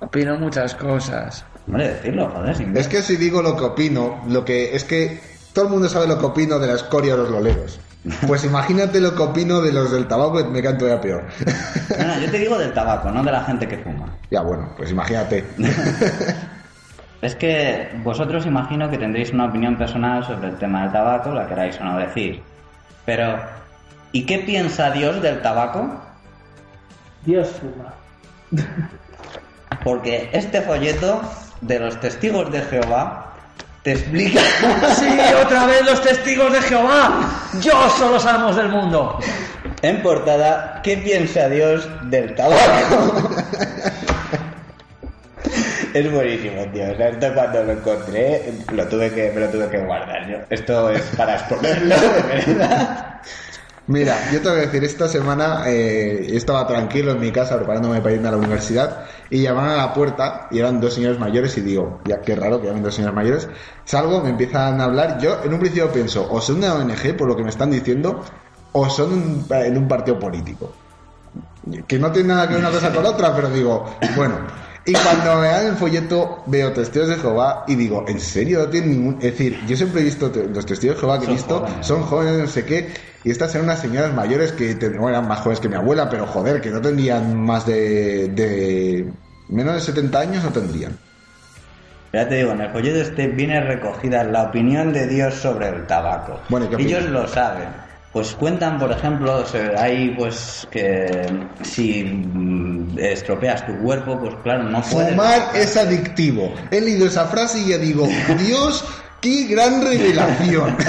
Opino 0.00 0.36
muchas 0.38 0.74
cosas. 0.74 1.44
Hombre, 1.66 1.88
decirlo, 1.88 2.28
joder, 2.30 2.54
sin 2.56 2.76
Es 2.76 2.88
que 2.88 3.02
si 3.02 3.16
digo 3.16 3.42
lo 3.42 3.56
que 3.56 3.64
opino, 3.64 4.22
lo 4.28 4.44
que 4.44 4.74
es 4.74 4.84
que 4.84 5.20
todo 5.52 5.66
el 5.66 5.70
mundo 5.70 5.88
sabe 5.88 6.06
lo 6.06 6.18
que 6.18 6.26
opino 6.26 6.58
de 6.58 6.66
la 6.66 6.74
escoria 6.74 7.12
de 7.12 7.22
los 7.22 7.30
loleros. 7.30 7.80
Pues 8.26 8.44
imagínate 8.44 9.00
lo 9.00 9.14
que 9.14 9.22
opino 9.22 9.60
de 9.60 9.72
los 9.72 9.90
del 9.90 10.06
tabaco, 10.06 10.44
me 10.44 10.62
canto 10.62 10.86
ya 10.86 11.00
peor. 11.00 11.24
No, 11.98 12.06
no, 12.06 12.20
yo 12.20 12.30
te 12.30 12.38
digo 12.38 12.58
del 12.58 12.72
tabaco, 12.72 13.10
no 13.10 13.22
de 13.22 13.32
la 13.32 13.44
gente 13.44 13.66
que 13.66 13.78
fuma. 13.78 14.14
ya 14.30 14.42
bueno, 14.42 14.72
pues 14.76 14.90
imagínate. 14.90 15.44
Es 17.22 17.34
que 17.34 17.88
vosotros 18.04 18.44
imagino 18.46 18.90
que 18.90 18.98
tendréis 18.98 19.32
una 19.32 19.46
opinión 19.46 19.76
personal 19.78 20.24
sobre 20.24 20.48
el 20.48 20.58
tema 20.58 20.82
del 20.82 20.92
tabaco, 20.92 21.32
la 21.32 21.48
queráis 21.48 21.80
o 21.80 21.84
no 21.84 21.96
decir. 21.96 22.42
Pero, 23.06 23.40
¿y 24.12 24.26
qué 24.26 24.40
piensa 24.40 24.90
Dios 24.90 25.22
del 25.22 25.40
tabaco? 25.40 25.98
Dios 27.24 27.48
fuma. 27.48 27.94
Porque 29.82 30.28
este 30.32 30.60
folleto 30.60 31.22
de 31.62 31.78
los 31.78 31.98
testigos 32.00 32.52
de 32.52 32.60
Jehová 32.62 33.25
te 33.86 33.92
explica... 33.92 34.40
¡Sí, 34.98 35.06
otra 35.40 35.64
vez 35.66 35.86
los 35.86 36.02
testigos 36.02 36.52
de 36.52 36.60
Jehová! 36.60 37.20
¡Yo 37.60 37.88
son 37.96 38.14
los 38.14 38.26
amos 38.26 38.56
del 38.56 38.68
mundo! 38.68 39.20
en 39.82 40.02
portada 40.02 40.80
qué 40.82 40.96
piensa 40.96 41.48
Dios 41.48 41.88
del 42.10 42.34
tabaco. 42.34 42.64
es 45.94 46.10
buenísimo, 46.10 46.64
tío. 46.72 46.90
O 46.90 46.96
sea, 46.96 47.10
esto 47.10 47.32
cuando 47.32 47.62
lo 47.62 47.72
encontré, 47.74 48.52
lo 48.72 48.88
tuve 48.88 49.12
que, 49.12 49.30
me 49.30 49.42
lo 49.42 49.48
tuve 49.50 49.68
que 49.68 49.78
guardar 49.78 50.28
yo. 50.28 50.38
Esto 50.50 50.90
es 50.90 51.02
para 51.16 51.36
exponerlo, 51.36 51.94
de 51.94 52.22
verdad. 52.22 53.20
Mira, 53.88 54.16
yo 54.32 54.42
te 54.42 54.48
voy 54.48 54.58
a 54.58 54.62
decir, 54.62 54.82
esta 54.82 55.06
semana 55.06 55.62
eh, 55.68 56.34
estaba 56.36 56.66
tranquilo 56.66 57.12
en 57.12 57.20
mi 57.20 57.30
casa 57.30 57.56
preparándome 57.56 58.00
para 58.00 58.14
irme 58.14 58.26
a 58.26 58.32
la 58.32 58.36
universidad 58.36 59.04
y 59.30 59.42
llamaron 59.42 59.70
a 59.70 59.76
la 59.76 59.94
puerta 59.94 60.48
y 60.50 60.58
eran 60.58 60.80
dos 60.80 60.94
señores 60.94 61.20
mayores 61.20 61.56
y 61.56 61.60
digo, 61.60 62.00
ya 62.04 62.20
qué 62.20 62.34
raro 62.34 62.60
que 62.60 62.66
llamen 62.66 62.82
dos 62.82 62.94
señores 62.96 63.14
mayores. 63.14 63.48
Salgo, 63.84 64.20
me 64.22 64.30
empiezan 64.30 64.80
a 64.80 64.84
hablar, 64.84 65.18
yo 65.20 65.38
en 65.44 65.52
un 65.54 65.60
principio 65.60 65.92
pienso, 65.92 66.26
o 66.28 66.40
son 66.40 66.56
una 66.56 66.74
ONG 66.74 67.16
por 67.16 67.28
lo 67.28 67.36
que 67.36 67.44
me 67.44 67.50
están 67.50 67.70
diciendo, 67.70 68.24
o 68.72 68.90
son 68.90 69.12
un- 69.12 69.46
en 69.50 69.78
un 69.78 69.86
partido 69.86 70.18
político. 70.18 70.72
Que 71.86 71.98
no 72.00 72.10
tiene 72.10 72.28
nada 72.30 72.48
que 72.48 72.54
ver 72.54 72.62
una 72.64 72.72
cosa 72.72 72.92
con 72.92 73.06
otra, 73.06 73.34
pero 73.36 73.50
digo, 73.50 73.84
bueno. 74.16 74.65
Y 74.86 74.92
cuando 74.92 75.40
me 75.40 75.48
dan 75.48 75.66
el 75.66 75.74
folleto 75.74 76.44
veo 76.46 76.72
testigos 76.72 77.08
de 77.08 77.16
Jehová 77.16 77.64
y 77.66 77.74
digo, 77.74 78.04
¿en 78.06 78.20
serio? 78.20 78.60
No 78.60 78.68
tiene 78.68 78.86
ningún... 78.86 79.14
Es 79.16 79.32
decir, 79.32 79.58
yo 79.66 79.76
siempre 79.76 80.00
he 80.00 80.04
visto 80.04 80.30
te- 80.30 80.46
los 80.46 80.64
testigos 80.64 80.94
de 80.96 81.00
Jehová 81.00 81.18
que 81.18 81.26
he 81.26 81.30
visto, 81.30 81.58
jóvenes. 81.58 81.86
son 81.86 82.02
jóvenes, 82.02 82.38
no 82.38 82.46
sé 82.46 82.64
qué, 82.64 82.88
y 83.24 83.30
estas 83.32 83.52
eran 83.56 83.64
unas 83.64 83.80
señoras 83.80 84.14
mayores 84.14 84.52
que 84.52 84.74
bueno, 84.76 85.08
eran 85.08 85.26
más 85.26 85.40
jóvenes 85.40 85.58
que 85.60 85.68
mi 85.68 85.74
abuela, 85.74 86.08
pero 86.08 86.26
joder, 86.26 86.60
que 86.60 86.70
no 86.70 86.80
tendrían 86.80 87.36
más 87.36 87.66
de... 87.66 88.28
de 88.28 89.12
menos 89.48 89.74
de 89.74 89.80
70 89.80 90.18
años 90.20 90.44
no 90.44 90.50
tendrían. 90.50 90.96
Ya 92.12 92.28
te 92.28 92.36
digo, 92.36 92.52
en 92.52 92.60
el 92.60 92.70
folleto 92.70 93.00
este 93.00 93.26
viene 93.26 93.60
recogida 93.60 94.22
la 94.24 94.44
opinión 94.44 94.92
de 94.92 95.06
Dios 95.08 95.34
sobre 95.34 95.68
el 95.68 95.86
tabaco. 95.86 96.38
Bueno, 96.48 96.66
¿y 96.66 96.68
qué 96.68 96.74
opinan? 96.76 96.92
Ellos 96.92 97.10
lo 97.10 97.26
saben. 97.28 97.68
Pues 98.16 98.34
cuentan, 98.34 98.78
por 98.78 98.90
ejemplo, 98.90 99.44
hay 99.76 100.14
pues 100.16 100.66
que 100.70 101.26
si 101.60 102.02
mm, 102.02 102.98
estropeas 102.98 103.66
tu 103.66 103.76
cuerpo, 103.76 104.18
pues 104.18 104.34
claro, 104.42 104.62
no 104.62 104.80
puedes. 104.80 105.10
Fumar 105.10 105.50
es 105.54 105.76
adictivo. 105.76 106.54
He 106.70 106.80
leído 106.80 107.08
esa 107.08 107.26
frase 107.26 107.60
y 107.60 107.68
ya 107.72 107.76
digo, 107.76 108.08
Dios, 108.38 108.86
qué 109.20 109.44
gran 109.48 109.84
revelación. 109.84 110.78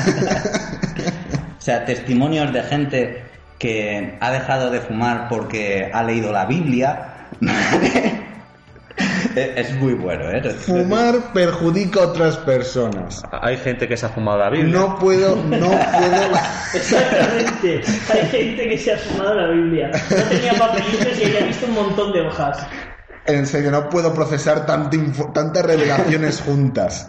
O 1.59 1.61
sea, 1.67 1.83
testimonios 1.83 2.53
de 2.53 2.63
gente 2.63 3.25
que 3.59 4.17
ha 4.21 4.31
dejado 4.31 4.69
de 4.69 4.79
fumar 4.79 5.27
porque 5.27 5.91
ha 5.93 6.03
leído 6.03 6.31
la 6.31 6.45
Biblia. 6.45 7.27
es 9.37 9.73
muy 9.75 9.93
bueno, 9.93 10.29
¿eh? 10.29 10.41
Fumar 10.51 11.31
perjudica 11.33 12.01
a 12.01 12.07
otras 12.07 12.37
personas. 12.37 13.23
Hay 13.31 13.57
gente 13.57 13.87
que 13.87 13.95
se 13.95 14.05
ha 14.05 14.09
fumado 14.09 14.39
la 14.39 14.49
Biblia. 14.49 14.79
No 14.79 14.97
puedo, 14.97 15.35
no 15.35 15.67
puedo. 15.67 16.37
Exactamente. 16.73 17.81
Hay 18.13 18.25
gente 18.29 18.69
que 18.69 18.77
se 18.77 18.93
ha 18.93 18.97
fumado 18.97 19.35
la 19.35 19.51
Biblia. 19.51 19.91
No 19.91 20.23
tenía 20.29 20.53
papelitos 20.53 21.19
y 21.19 21.25
había 21.25 21.45
visto 21.47 21.65
un 21.67 21.73
montón 21.73 22.13
de 22.13 22.21
hojas. 22.21 22.67
En 23.25 23.45
serio, 23.45 23.71
no 23.71 23.89
puedo 23.89 24.13
procesar 24.13 24.65
tanta 24.65 24.97
tantas 25.33 25.65
revelaciones 25.65 26.41
juntas. 26.41 27.05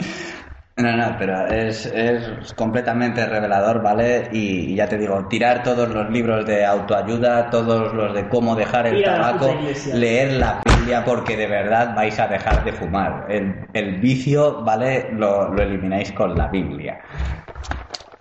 No, 0.76 0.96
no, 0.96 1.16
pero 1.18 1.46
es, 1.48 1.86
es 1.86 2.52
completamente 2.54 3.26
revelador, 3.26 3.82
¿vale? 3.82 4.28
Y, 4.32 4.72
y 4.72 4.74
ya 4.76 4.88
te 4.88 4.96
digo, 4.96 5.26
tirar 5.28 5.64
todos 5.64 5.88
los 5.88 6.08
libros 6.08 6.46
de 6.46 6.64
autoayuda, 6.64 7.50
todos 7.50 7.92
los 7.94 8.14
de 8.14 8.28
cómo 8.28 8.54
dejar 8.54 8.86
el 8.86 9.02
tabaco, 9.02 9.56
leer 9.92 10.34
la 10.34 10.60
Porque 11.04 11.36
de 11.36 11.46
verdad 11.46 11.94
vais 11.94 12.18
a 12.18 12.28
dejar 12.28 12.64
de 12.64 12.72
fumar. 12.72 13.26
El, 13.28 13.68
el 13.72 14.00
vicio, 14.00 14.62
¿vale? 14.64 15.08
Lo, 15.12 15.48
lo 15.54 15.62
elimináis 15.62 16.12
con 16.12 16.36
la 16.36 16.48
Biblia. 16.48 17.00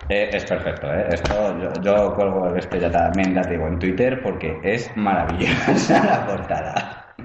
Eh, 0.09 0.29
es 0.33 0.45
perfecto, 0.45 0.87
¿eh? 0.93 1.07
Esto 1.11 1.57
yo, 1.59 1.81
yo 1.81 2.13
cuelgo 2.15 2.55
esto 2.55 2.77
ya 2.77 2.89
también, 2.91 3.33
te 3.41 3.49
digo, 3.51 3.67
en 3.67 3.77
Twitter 3.79 4.21
porque 4.21 4.59
es 4.63 4.95
maravillosa 4.95 6.03
la 6.05 6.25
portada. 6.25 7.15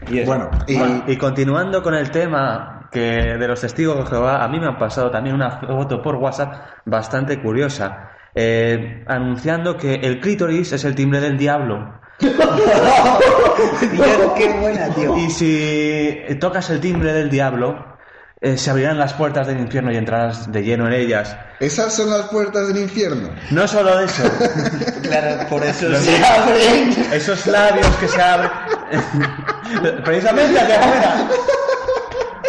Y 0.00 0.18
eso. 0.18 0.30
Bueno, 0.30 0.64
y 0.66 0.74
Bueno, 0.74 1.04
y 1.06 1.16
continuando 1.16 1.82
con 1.82 1.94
el 1.94 2.10
tema 2.10 2.88
que 2.90 3.00
de 3.00 3.48
los 3.48 3.60
testigos 3.60 3.96
de 3.98 4.06
Jehová, 4.06 4.42
a 4.44 4.48
mí 4.48 4.58
me 4.58 4.66
han 4.66 4.78
pasado 4.78 5.10
también 5.10 5.34
una 5.36 5.50
foto 5.60 6.02
por 6.02 6.16
WhatsApp 6.16 6.54
bastante 6.84 7.40
curiosa, 7.40 8.10
eh, 8.34 9.04
anunciando 9.06 9.76
que 9.76 9.94
el 9.94 10.20
clítoris 10.20 10.72
es 10.72 10.84
el 10.84 10.94
timbre 10.94 11.20
del 11.20 11.38
diablo. 11.38 12.00
Dios, 13.92 14.32
qué 14.36 14.48
buena, 14.60 14.88
tío. 14.94 15.16
Y 15.16 15.30
si 15.30 16.18
tocas 16.40 16.68
el 16.70 16.80
timbre 16.80 17.12
del 17.12 17.30
diablo, 17.30 17.96
eh, 18.40 18.56
se 18.58 18.70
abrirán 18.70 18.98
las 18.98 19.12
puertas 19.14 19.46
del 19.46 19.58
infierno 19.60 19.92
y 19.92 19.96
entrarás 19.96 20.50
de 20.50 20.62
lleno 20.62 20.86
en 20.86 20.94
ellas. 20.94 21.36
esas 21.60 21.92
son 21.94 22.10
las 22.10 22.26
puertas 22.28 22.68
del 22.68 22.78
infierno. 22.78 23.30
No 23.50 23.66
solo 23.68 23.98
eso, 24.00 24.22
Claro, 25.02 25.48
por 25.48 25.62
eso 25.64 25.94
se 25.96 26.24
abren. 26.24 26.90
esos 27.12 27.46
labios 27.46 27.86
que 27.96 28.08
se 28.08 28.20
abren 28.22 28.50
precisamente 30.04 30.58
hacia 30.60 30.80
afuera. 30.80 31.28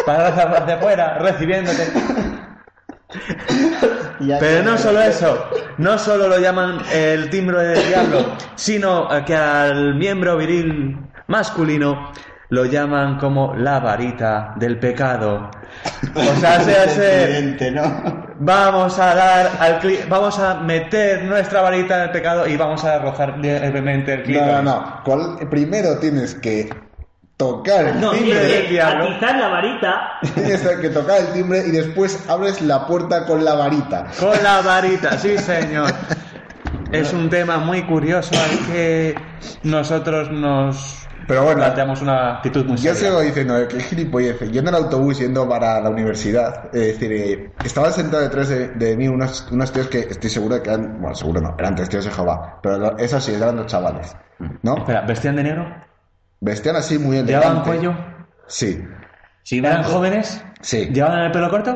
Para 0.06 0.28
hacia 0.28 0.74
afuera, 0.76 1.18
recibiéndote. 1.18 1.92
Pero 4.40 4.62
no 4.62 4.76
solo 4.78 5.00
eso, 5.00 5.46
no 5.78 5.98
solo 5.98 6.28
lo 6.28 6.38
llaman 6.38 6.78
el 6.92 7.30
timbre 7.30 7.58
del 7.62 7.88
diablo, 7.88 8.36
sino 8.54 9.08
que 9.24 9.34
al 9.34 9.94
miembro 9.94 10.36
viril 10.36 10.98
masculino 11.26 12.12
lo 12.50 12.64
llaman 12.64 13.18
como 13.18 13.54
la 13.54 13.78
varita 13.80 14.54
del 14.56 14.78
pecado. 14.78 15.50
O 16.14 16.40
sea, 16.40 16.60
se 16.60 16.76
hace, 16.76 17.70
¿no? 17.70 18.28
vamos 18.40 18.98
a 18.98 19.14
dar 19.14 19.50
al 19.60 19.80
cli- 19.80 20.06
vamos 20.08 20.38
a 20.38 20.54
meter 20.54 21.22
nuestra 21.24 21.62
varita 21.62 21.96
en 21.96 22.02
el 22.04 22.10
pecado 22.10 22.46
y 22.48 22.56
vamos 22.56 22.84
a 22.84 22.94
arrojar 22.96 23.38
levemente 23.38 24.14
el 24.14 24.18
No, 24.20 24.24
clítoris. 24.24 24.52
no, 24.52 24.62
no. 24.62 25.00
¿Cuál- 25.04 25.48
Primero 25.48 25.98
tienes 25.98 26.34
que 26.34 26.68
tocar 27.40 27.86
el 27.86 28.00
No, 28.00 28.10
timbre 28.10 28.32
tienes 28.34 28.52
del 28.52 28.62
que 28.64 28.68
diablo. 28.68 29.04
atizar 29.04 29.36
la 29.38 29.48
varita. 29.48 30.00
Tienes 30.34 30.60
que 30.60 30.88
tocar 30.90 31.20
el 31.20 31.32
timbre 31.32 31.62
y 31.66 31.70
después 31.70 32.28
abres 32.28 32.60
la 32.60 32.86
puerta 32.86 33.24
con 33.24 33.42
la 33.44 33.54
varita. 33.54 34.06
Con 34.18 34.42
la 34.42 34.60
varita, 34.60 35.16
sí, 35.18 35.38
señor. 35.38 35.90
Es 36.92 37.12
un 37.14 37.30
tema 37.30 37.56
muy 37.58 37.82
curioso 37.84 38.30
al 38.34 38.66
que 38.72 39.14
nosotros 39.62 40.30
nos 40.30 41.06
Pero 41.26 41.44
bueno, 41.44 41.58
planteamos 41.60 42.02
una 42.02 42.36
actitud 42.36 42.66
muy 42.66 42.76
Yo 42.76 42.94
sigo 42.94 43.20
diciendo 43.20 43.56
eh, 43.58 43.68
que 43.68 43.80
gilipollez. 43.80 44.38
Yo 44.50 44.60
en 44.60 44.68
el 44.68 44.74
autobús 44.74 45.18
yendo 45.18 45.48
para 45.48 45.80
la 45.80 45.88
universidad, 45.88 46.66
es 46.74 46.98
decir, 46.98 47.12
eh, 47.12 47.52
estaban 47.64 47.92
sentados 47.92 48.24
detrás 48.28 48.48
de, 48.50 48.68
de 48.68 48.96
mí 48.96 49.08
unos, 49.08 49.48
unos 49.50 49.72
tíos 49.72 49.86
que 49.86 50.00
estoy 50.00 50.28
seguro 50.28 50.56
de 50.56 50.62
que 50.62 50.70
eran, 50.70 51.00
bueno, 51.00 51.14
seguro 51.14 51.40
no, 51.40 51.54
eran 51.58 51.74
testigos 51.76 52.04
de 52.04 52.10
Jehová, 52.10 52.58
pero 52.62 52.98
eso 52.98 53.18
sí, 53.20 53.32
eran 53.34 53.56
los 53.56 53.66
chavales, 53.66 54.14
¿no? 54.62 54.76
Espera, 54.76 55.02
¿vestían 55.02 55.36
de 55.36 55.42
negro? 55.44 55.89
Vestían 56.40 56.76
así 56.76 56.98
muy 56.98 57.16
¿Llevaban 57.22 57.58
elegante. 57.58 57.68
cuello? 57.70 57.94
Sí, 58.46 58.82
Sí, 59.42 59.58
¿Eran 59.58 59.82
jóvenes? 59.84 60.42
sí. 60.60 60.86
¿Llevaban 60.92 61.20
el 61.24 61.32
pelo 61.32 61.50
corto? 61.50 61.70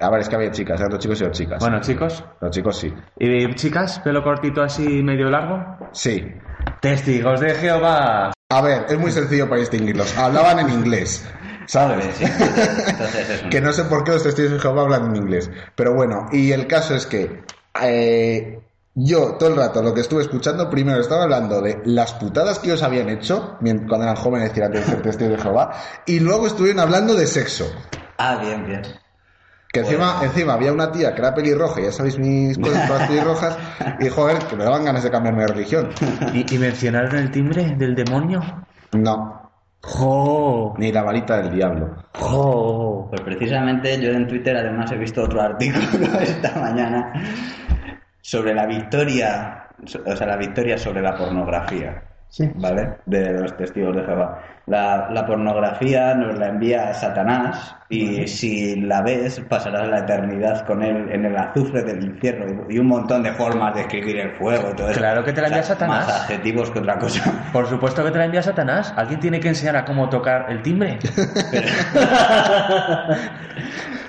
A 0.00 0.10
ver, 0.10 0.20
es 0.20 0.28
que 0.28 0.36
había 0.36 0.50
chicas, 0.50 0.78
eran 0.78 0.90
dos 0.90 1.00
chicos 1.00 1.20
y 1.20 1.24
dos 1.24 1.32
chicas. 1.32 1.58
Bueno, 1.60 1.80
chicos. 1.80 2.22
Los 2.40 2.50
chicos 2.50 2.76
sí. 2.78 2.92
¿Y 3.18 3.54
chicas? 3.54 3.98
¿Pelo 4.00 4.22
cortito 4.22 4.62
así 4.62 4.82
medio 5.02 5.30
largo? 5.30 5.88
Sí. 5.92 6.32
Testigos 6.80 7.40
de 7.40 7.54
Jehová. 7.54 8.32
A 8.50 8.60
ver, 8.60 8.84
es 8.88 8.98
muy 8.98 9.10
sencillo 9.10 9.48
para 9.48 9.60
distinguirlos. 9.60 10.16
Hablaban 10.18 10.58
en 10.58 10.70
inglés, 10.70 11.26
¿sabes? 11.66 12.04
Sí, 12.16 12.24
Entonces 12.24 13.30
es 13.30 13.42
un... 13.44 13.50
que 13.50 13.60
no 13.62 13.72
sé 13.72 13.84
por 13.84 14.04
qué 14.04 14.10
los 14.12 14.22
testigos 14.22 14.52
de 14.52 14.58
Jehová 14.58 14.82
hablan 14.82 15.06
en 15.06 15.16
inglés. 15.16 15.50
Pero 15.74 15.94
bueno, 15.94 16.26
y 16.32 16.52
el 16.52 16.66
caso 16.66 16.94
es 16.94 17.06
que 17.06 17.42
eh, 17.82 18.60
yo 18.94 19.36
todo 19.38 19.48
el 19.50 19.56
rato 19.56 19.82
lo 19.82 19.94
que 19.94 20.00
estuve 20.02 20.22
escuchando, 20.22 20.68
primero 20.68 21.00
estaba 21.00 21.22
hablando 21.24 21.60
de 21.62 21.80
las 21.86 22.12
putadas 22.14 22.58
que 22.58 22.68
ellos 22.68 22.82
habían 22.82 23.08
hecho 23.08 23.56
cuando 23.60 24.02
eran 24.02 24.16
jóvenes 24.16 24.52
y 24.56 24.60
antes 24.60 24.84
de 24.84 24.92
ser 24.92 25.02
testigos 25.02 25.36
de 25.36 25.42
Jehová, 25.42 25.72
y 26.06 26.20
luego 26.20 26.46
estuvieron 26.46 26.80
hablando 26.80 27.14
de 27.14 27.26
sexo. 27.26 27.64
Ah, 28.18 28.36
bien, 28.40 28.66
bien. 28.66 28.82
Que 29.72 29.80
encima, 29.80 30.16
Bueno. 30.18 30.24
encima 30.32 30.52
había 30.52 30.72
una 30.72 30.92
tía 30.92 31.14
que 31.14 31.22
era 31.22 31.34
pelirroja, 31.34 31.80
ya 31.80 31.92
sabéis 31.92 32.18
mis 32.18 32.58
cosas 32.58 33.08
pelirrojas, 33.08 33.56
y 34.00 34.08
joder, 34.10 34.38
que 34.44 34.56
me 34.56 34.64
daban 34.64 34.84
ganas 34.84 35.02
de 35.02 35.10
cambiarme 35.10 35.42
de 35.42 35.48
religión. 35.48 35.88
¿Y, 36.34 36.54
y 36.54 36.58
mencionaron 36.58 37.16
el 37.16 37.30
timbre 37.30 37.74
del 37.78 37.94
demonio? 37.94 38.40
No, 38.92 39.50
¡Jo! 39.80 40.74
ni 40.76 40.92
la 40.92 41.02
varita 41.02 41.38
del 41.38 41.54
diablo. 41.54 41.96
¡Jo! 42.18 43.06
Pues 43.08 43.22
precisamente 43.22 43.98
yo 43.98 44.10
en 44.10 44.28
Twitter 44.28 44.54
además 44.54 44.92
he 44.92 44.96
visto 44.98 45.22
otro 45.22 45.40
artículo 45.40 46.18
esta 46.20 46.52
mañana 46.60 47.10
sobre 48.22 48.54
la 48.54 48.66
victoria, 48.66 49.66
o 49.82 50.16
sea, 50.16 50.26
la 50.26 50.36
victoria 50.36 50.78
sobre 50.78 51.02
la 51.02 51.14
pornografía. 51.14 52.02
¿Vale? 52.54 52.96
De 53.04 53.30
los 53.30 53.54
testigos 53.58 53.94
de 53.94 54.04
Jehová. 54.04 54.40
La, 54.66 55.10
la 55.10 55.26
pornografía 55.26 56.14
nos 56.14 56.38
la 56.38 56.48
envía 56.48 56.94
Satanás 56.94 57.76
y 57.90 58.26
si 58.26 58.80
la 58.80 59.02
ves 59.02 59.38
pasarás 59.50 59.86
la 59.88 59.98
eternidad 59.98 60.64
con 60.64 60.82
él 60.82 61.10
en 61.10 61.26
el 61.26 61.36
azufre 61.36 61.82
del 61.82 62.02
infierno 62.02 62.64
y 62.70 62.78
un 62.78 62.86
montón 62.86 63.22
de 63.22 63.32
formas 63.32 63.74
de 63.74 63.82
escribir 63.82 64.18
el 64.18 64.30
fuego 64.38 64.70
y 64.72 64.76
todo 64.76 64.88
eso. 64.88 64.98
Claro 64.98 65.22
que 65.24 65.34
te 65.34 65.42
la 65.42 65.48
envía 65.48 65.62
Satanás. 65.62 66.06
Más 66.06 66.20
adjetivos 66.22 66.70
que 66.70 66.78
otra 66.78 66.98
cosa. 66.98 67.48
Por 67.52 67.66
supuesto 67.66 68.02
que 68.02 68.12
te 68.12 68.18
la 68.18 68.24
envía 68.24 68.42
Satanás. 68.42 68.94
¿Alguien 68.96 69.20
tiene 69.20 69.38
que 69.38 69.48
enseñar 69.48 69.76
a 69.76 69.84
cómo 69.84 70.08
tocar 70.08 70.46
el 70.48 70.62
timbre? 70.62 70.98
Pero 71.50 71.68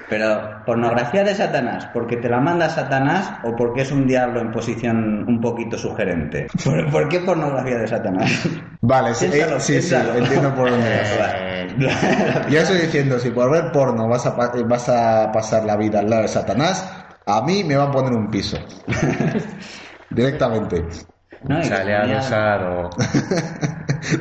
pornografía 0.66 1.24
de 1.24 1.36
Satanás, 1.36 1.88
porque 1.94 2.18
te 2.18 2.30
la 2.30 2.40
manda 2.40 2.70
Satanás 2.70 3.32
o 3.44 3.56
porque 3.56 3.82
es 3.82 3.92
un 3.92 4.06
diablo 4.08 4.40
en 4.42 4.52
posición 4.52 5.26
un 5.28 5.40
poquito 5.42 5.78
sugerente. 5.78 6.48
¿Por, 6.64 6.90
por 6.92 7.10
qué 7.10 7.20
pornografía 7.20 7.78
de 7.78 7.88
Satanás? 7.88 8.32
Vale, 8.82 9.14
sí, 9.14 9.28
Piénsalo, 9.28 9.58
eh, 9.58 9.60
sí, 9.60 9.82
sí, 9.82 9.90
piénsalo. 9.90 10.16
entiendo 10.20 10.56
por 10.56 10.70
dónde 10.70 10.90
vas. 11.20 12.50
Ya 12.52 12.62
estoy 12.62 12.78
diciendo, 12.82 13.18
si 13.20 13.32
por 13.32 13.50
ver 13.52 13.72
porno 13.72 14.08
vas 14.08 14.26
a, 14.26 14.36
pa- 14.36 14.52
eh, 14.56 14.64
vas 14.64 14.88
a 14.90 15.32
pasar 15.32 15.64
la 15.66 15.76
vida 15.78 16.00
al 16.00 16.10
lado 16.10 16.22
de 16.24 16.28
Satanás, 16.28 16.88
a 17.26 17.42
mí 17.42 17.64
me 17.64 17.76
va 17.76 17.86
a 17.86 17.92
poner 17.92 18.14
un 18.14 18.30
piso. 18.30 18.58
Directamente. 20.10 20.84
No, 21.44 21.62
Sale 21.64 21.96
a 21.96 22.06
besar 22.06 22.64
o... 22.64 22.90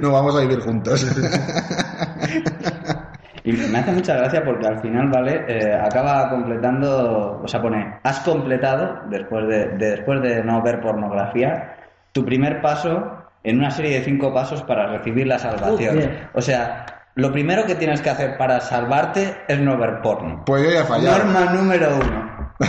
No 0.00 0.12
vamos 0.12 0.34
a 0.36 0.40
vivir 0.40 0.60
juntos. 0.60 1.04
Y 3.44 3.52
me 3.52 3.78
hace 3.78 3.90
mucha 3.92 4.14
gracia 4.16 4.44
porque 4.44 4.66
al 4.68 4.80
final, 4.80 5.08
¿vale? 5.08 5.44
Eh, 5.48 5.74
acaba 5.74 6.30
completando, 6.30 7.40
o 7.42 7.48
sea, 7.48 7.60
pone, 7.60 7.98
has 8.04 8.20
completado, 8.20 9.00
después 9.08 9.48
de, 9.48 9.68
de- 9.76 9.90
después 9.90 10.22
de 10.22 10.44
no 10.44 10.62
ver 10.62 10.80
pornografía, 10.80 11.74
tu 12.12 12.24
primer 12.24 12.60
paso 12.60 13.18
en 13.42 13.58
una 13.58 13.70
serie 13.72 13.98
de 13.98 14.04
cinco 14.04 14.32
pasos 14.32 14.62
para 14.62 14.86
recibir 14.86 15.26
la 15.26 15.38
salvación. 15.40 15.98
O 16.34 16.40
sea, 16.40 16.86
lo 17.16 17.32
primero 17.32 17.64
que 17.66 17.74
tienes 17.74 18.00
que 18.00 18.10
hacer 18.10 18.36
para 18.38 18.60
salvarte 18.60 19.36
es 19.48 19.58
no 19.58 19.76
ver 19.76 20.00
porno. 20.02 20.44
Pues 20.46 20.62
yo 20.62 20.70
ya 20.70 20.84
fallado. 20.84 21.24
Norma 21.24 21.52
número 21.52 21.88
uno. 21.96 22.32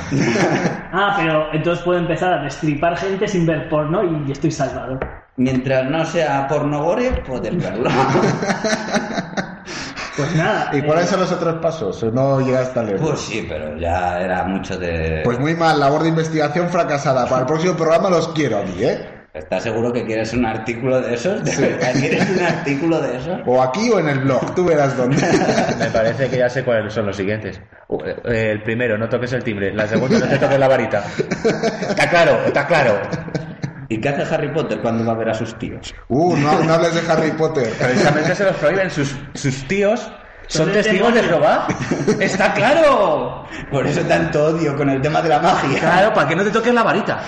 Ah, 0.95 1.15
pero 1.17 1.51
entonces 1.53 1.83
puedo 1.83 1.97
empezar 1.99 2.33
a 2.33 2.43
destripar 2.43 2.95
gente 2.97 3.27
sin 3.27 3.47
ver 3.47 3.67
porno 3.67 4.03
y 4.03 4.31
estoy 4.31 4.51
salvado. 4.51 4.99
Mientras 5.37 5.85
no 5.89 6.05
sea 6.05 6.47
porno 6.47 6.83
gore, 6.83 7.09
puedes 7.25 7.55
verlo. 7.63 7.89
Pues 10.15 10.35
nada. 10.35 10.69
¿Y 10.73 10.81
cuáles 10.81 11.05
eh, 11.05 11.09
son 11.09 11.19
los 11.21 11.31
otros 11.31 11.55
pasos? 11.61 12.03
¿O 12.03 12.11
No 12.11 12.39
llegas 12.41 12.73
tan 12.73 12.87
lejos. 12.87 13.09
Pues 13.09 13.19
sí, 13.21 13.45
pero 13.49 13.77
ya 13.77 14.19
era 14.19 14.43
mucho 14.43 14.77
de... 14.77 15.21
Pues 15.23 15.39
muy 15.39 15.55
mal, 15.55 15.79
labor 15.79 16.03
de 16.03 16.09
investigación 16.09 16.69
fracasada. 16.69 17.25
Para 17.25 17.41
el 17.41 17.47
próximo 17.47 17.75
programa 17.75 18.09
los 18.09 18.27
quiero 18.29 18.59
aquí, 18.59 18.83
¿eh? 18.83 19.09
¿Estás 19.33 19.63
seguro 19.63 19.91
que 19.91 20.05
quieres 20.05 20.31
un 20.33 20.45
artículo 20.45 21.01
de 21.01 21.15
esos? 21.15 21.43
¿De 21.43 21.55
verdad 21.55 21.91
quieres 21.99 22.29
un 22.29 22.43
artículo 22.43 23.01
de 23.01 23.17
esos? 23.17 23.39
O 23.47 23.63
aquí 23.63 23.89
o 23.89 23.99
en 23.99 24.07
el 24.09 24.19
blog, 24.19 24.53
tú 24.53 24.63
verás 24.63 24.95
dónde. 24.95 25.17
Me 25.79 25.87
parece 25.87 26.29
que 26.29 26.37
ya 26.37 26.49
sé 26.49 26.63
cuáles 26.63 26.93
son 26.93 27.07
los 27.07 27.17
siguientes. 27.17 27.59
Eh, 28.25 28.51
El 28.51 28.61
primero, 28.61 28.95
no 28.95 29.09
toques 29.09 29.33
el 29.33 29.43
timbre. 29.43 29.73
La 29.73 29.87
segunda, 29.87 30.19
no 30.19 30.27
te 30.27 30.37
toques 30.37 30.59
la 30.59 30.67
varita. 30.67 31.03
Está 31.89 32.07
claro, 32.07 32.45
está 32.45 32.67
claro. 32.67 32.93
¿Y 33.93 34.01
qué 34.01 34.09
hace 34.09 34.33
Harry 34.33 34.51
Potter 34.51 34.79
cuando 34.81 35.05
va 35.05 35.11
a 35.13 35.15
ver 35.17 35.29
a 35.29 35.33
sus 35.35 35.53
tíos? 35.59 35.93
Uh, 36.07 36.35
no, 36.35 36.63
no 36.63 36.73
hables 36.73 36.95
de 36.95 37.11
Harry 37.11 37.31
Potter. 37.31 37.71
Precisamente 37.79 38.33
se 38.35 38.43
los 38.45 38.55
prohíben. 38.55 38.89
Sus, 38.89 39.15
sus 39.35 39.67
tíos 39.67 40.11
son 40.47 40.71
testigos 40.71 41.13
de. 41.13 41.21
Jehová. 41.21 41.67
¡Está 42.19 42.53
claro! 42.53 43.45
Por 43.71 43.85
eso 43.85 44.01
tanto 44.01 44.45
odio 44.45 44.75
con 44.75 44.89
el 44.89 44.99
tema 45.01 45.21
de 45.21 45.29
la 45.29 45.39
magia. 45.39 45.79
Claro, 45.79 46.13
para 46.13 46.27
que 46.27 46.35
no 46.35 46.43
te 46.43 46.49
toques 46.49 46.73
la 46.73 46.81
varita. 46.83 47.21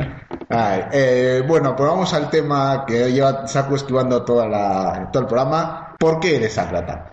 Ay, 0.48 0.84
eh, 0.92 1.42
bueno, 1.46 1.74
pues 1.74 1.88
vamos 1.90 2.12
al 2.14 2.28
tema 2.30 2.84
que 2.86 3.10
lleva 3.10 3.46
Saku 3.48 3.74
esquivando 3.74 4.22
toda 4.24 4.46
la, 4.48 5.08
todo 5.12 5.22
el 5.22 5.28
programa. 5.28 5.96
¿Por 5.98 6.20
qué 6.20 6.36
eres 6.36 6.56
ácrata? 6.58 7.08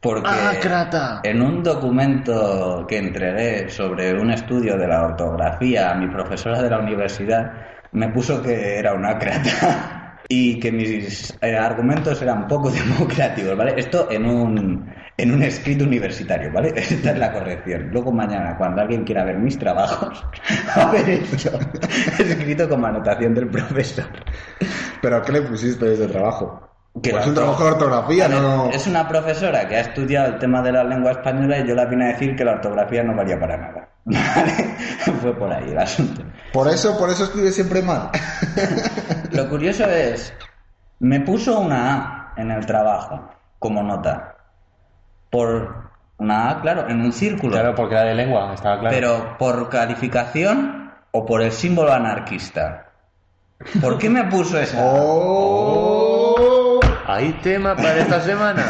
Porque 0.00 0.28
Ah, 0.30 0.52
crata. 0.60 1.20
en 1.24 1.42
un 1.42 1.62
documento 1.62 2.84
que 2.88 2.98
entregué 2.98 3.68
sobre 3.68 4.12
un 4.14 4.30
estudio 4.30 4.76
de 4.76 4.86
la 4.86 5.02
ortografía 5.02 5.90
a 5.90 5.94
mi 5.94 6.06
profesora 6.08 6.62
de 6.62 6.70
la 6.70 6.78
universidad, 6.78 7.52
me 7.92 8.08
puso 8.08 8.42
que 8.42 8.78
era 8.78 8.94
una 8.94 9.18
crata 9.18 10.18
y 10.28 10.60
que 10.60 10.70
mis 10.70 11.36
eh, 11.40 11.56
argumentos 11.56 12.20
eran 12.20 12.46
poco 12.46 12.70
democráticos, 12.70 13.56
¿vale? 13.56 13.74
Esto 13.76 14.08
en 14.10 14.26
un, 14.26 14.92
en 15.16 15.32
un 15.32 15.42
escrito 15.42 15.84
universitario, 15.84 16.52
¿vale? 16.52 16.72
Esta 16.76 17.12
es 17.12 17.18
la 17.18 17.32
corrección. 17.32 17.90
Luego 17.90 18.12
mañana, 18.12 18.56
cuando 18.56 18.82
alguien 18.82 19.04
quiera 19.04 19.24
ver 19.24 19.38
mis 19.38 19.58
trabajos, 19.58 20.24
a 20.74 20.90
ver 20.92 21.08
esto 21.08 21.58
escrito 22.18 22.68
como 22.68 22.86
anotación 22.86 23.34
del 23.34 23.48
profesor. 23.48 24.06
¿Pero 25.00 25.22
qué 25.22 25.32
le 25.32 25.42
pusiste 25.42 25.92
ese 25.92 26.08
trabajo? 26.08 26.67
Que 27.02 27.10
pues 27.10 27.22
la 27.22 27.28
un 27.28 27.34
trabajo 27.34 27.64
de 27.64 27.70
ortografía, 27.70 28.28
ver, 28.28 28.40
no... 28.40 28.70
Es 28.70 28.86
una 28.86 29.06
profesora 29.06 29.68
que 29.68 29.76
ha 29.76 29.80
estudiado 29.80 30.28
el 30.28 30.38
tema 30.38 30.62
de 30.62 30.72
la 30.72 30.84
lengua 30.84 31.12
española 31.12 31.58
y 31.58 31.66
yo 31.66 31.74
la 31.74 31.86
vine 31.86 32.06
a 32.06 32.08
decir 32.08 32.34
que 32.34 32.44
la 32.44 32.52
ortografía 32.52 33.02
no 33.02 33.14
valía 33.14 33.38
para 33.38 33.56
nada. 33.56 33.88
¿Vale? 34.04 34.76
Fue 35.20 35.36
por 35.36 35.52
ahí 35.52 35.70
el 35.70 35.78
asunto. 35.78 36.22
Por 36.52 36.68
eso, 36.68 36.96
por 36.98 37.10
eso 37.10 37.24
escribe 37.24 37.50
siempre 37.52 37.82
mal. 37.82 38.10
Lo 39.32 39.48
curioso 39.48 39.84
es, 39.84 40.32
me 41.00 41.20
puso 41.20 41.60
una 41.60 41.94
A 41.94 42.34
en 42.36 42.50
el 42.50 42.64
trabajo 42.64 43.28
como 43.58 43.82
nota. 43.82 44.36
Por 45.30 45.90
una 46.18 46.50
A, 46.50 46.60
claro, 46.62 46.88
en 46.88 47.00
un 47.00 47.12
círculo. 47.12 47.52
Claro, 47.52 47.74
porque 47.74 47.94
era 47.94 48.04
de 48.04 48.14
lengua, 48.14 48.54
estaba 48.54 48.80
claro. 48.80 48.94
Pero 48.94 49.36
por 49.38 49.68
calificación 49.68 50.92
o 51.10 51.26
por 51.26 51.42
el 51.42 51.52
símbolo 51.52 51.92
anarquista. 51.92 52.86
¿Por 53.80 53.98
qué 53.98 54.08
me 54.08 54.24
puso 54.24 54.58
esa? 54.58 54.80
A? 54.80 54.84
¡Oh! 54.84 56.07
¿Hay 57.08 57.32
tema 57.42 57.74
para 57.74 57.96
esta 58.00 58.20
semana? 58.20 58.62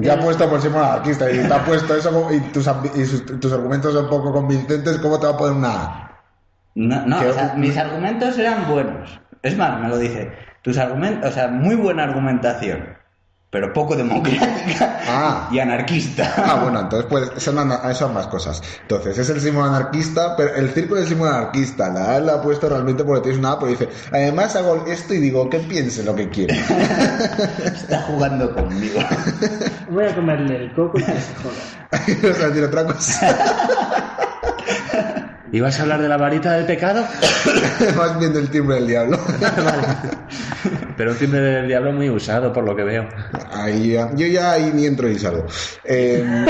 Ya 0.00 0.14
ha 0.14 0.18
puesto 0.18 0.46
por 0.48 0.56
encima 0.56 0.92
anarquista 0.94 1.30
y 1.30 1.38
te 1.38 1.54
ha 1.54 1.64
puesto 1.64 1.94
eso 1.94 2.28
y, 2.32 2.40
tus, 2.52 2.66
ambi- 2.66 2.90
y 2.96 3.06
sus- 3.06 3.24
tus 3.40 3.52
argumentos 3.52 3.94
son 3.94 4.08
poco 4.08 4.32
convincentes, 4.32 4.98
¿cómo 4.98 5.20
te 5.20 5.26
va 5.28 5.34
a 5.34 5.36
poner 5.36 5.56
una? 5.56 6.10
No, 6.74 7.06
no, 7.06 7.20
o 7.20 7.32
sea, 7.32 7.54
mis 7.56 7.76
argumentos 7.78 8.36
eran 8.36 8.66
buenos. 8.68 9.20
Es 9.42 9.56
más, 9.56 9.80
me 9.80 9.88
lo 9.88 9.98
dice. 9.98 10.32
Tus 10.62 10.76
argumentos, 10.78 11.30
o 11.30 11.32
sea, 11.32 11.46
muy 11.46 11.76
buena 11.76 12.02
argumentación. 12.02 12.96
Pero 13.54 13.72
poco 13.72 13.94
democrática 13.94 14.98
Ah. 15.06 15.48
y 15.52 15.60
anarquista. 15.60 16.34
Ah, 16.36 16.58
bueno, 16.64 16.80
entonces 16.80 17.06
pues 17.08 17.30
son, 17.40 17.56
ana- 17.56 17.94
son 17.94 18.12
más 18.12 18.26
cosas. 18.26 18.60
Entonces, 18.82 19.16
es 19.16 19.30
el 19.30 19.40
símbolo 19.40 19.66
anarquista, 19.68 20.34
pero 20.36 20.56
el 20.56 20.70
círculo 20.70 20.98
es 20.98 21.04
el 21.04 21.10
símbolo 21.10 21.30
anarquista. 21.30 21.88
La 21.90 22.16
A 22.16 22.20
la 22.20 22.32
ha 22.34 22.42
puesto 22.42 22.68
realmente 22.68 23.04
porque 23.04 23.20
tienes 23.22 23.38
una 23.38 23.52
A, 23.52 23.58
pero 23.60 23.70
dice, 23.70 23.88
además 24.12 24.56
hago 24.56 24.84
esto 24.88 25.14
y 25.14 25.18
digo, 25.18 25.48
que 25.48 25.60
piense 25.60 26.02
lo 26.02 26.16
que 26.16 26.28
quiera. 26.30 26.52
Está 27.64 28.02
jugando 28.08 28.52
conmigo. 28.52 28.98
Voy 29.88 30.04
a 30.04 30.14
comerle 30.16 30.56
el 30.56 30.74
coco 30.74 30.98
y 30.98 31.04
que 31.04 31.12
se 31.12 31.34
joda. 31.36 32.30
o 32.32 32.34
sea, 32.34 32.48
decir 32.48 32.64
otra 32.64 32.84
cosa. 32.86 33.36
¿Ibas 35.52 35.78
a 35.78 35.82
hablar 35.82 36.02
de 36.02 36.08
la 36.08 36.16
varita 36.16 36.54
del 36.54 36.66
pecado? 36.66 37.04
Más 37.96 38.18
bien 38.18 38.32
del 38.32 38.50
timbre 38.50 38.74
del 38.74 38.88
diablo. 38.88 39.20
Pero 40.96 41.10
un 41.12 41.16
timbre 41.18 41.40
del 41.40 41.68
diablo 41.68 41.92
muy 41.92 42.08
usado, 42.10 42.52
por 42.52 42.64
lo 42.64 42.74
que 42.76 42.84
veo. 42.84 43.08
Ahí 43.52 43.92
ya- 43.92 44.10
yo 44.14 44.26
ya 44.26 44.52
ahí 44.52 44.70
ni 44.74 44.86
entro 44.86 45.08
ni 45.08 45.18
salgo. 45.18 45.46
Eh, 45.84 46.24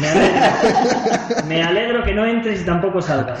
Me 0.00 0.08
alegro, 0.08 1.44
me 1.48 1.62
alegro 1.62 2.02
que 2.04 2.14
no 2.14 2.24
entres 2.26 2.62
y 2.62 2.64
tampoco 2.64 3.02
salgas. 3.02 3.40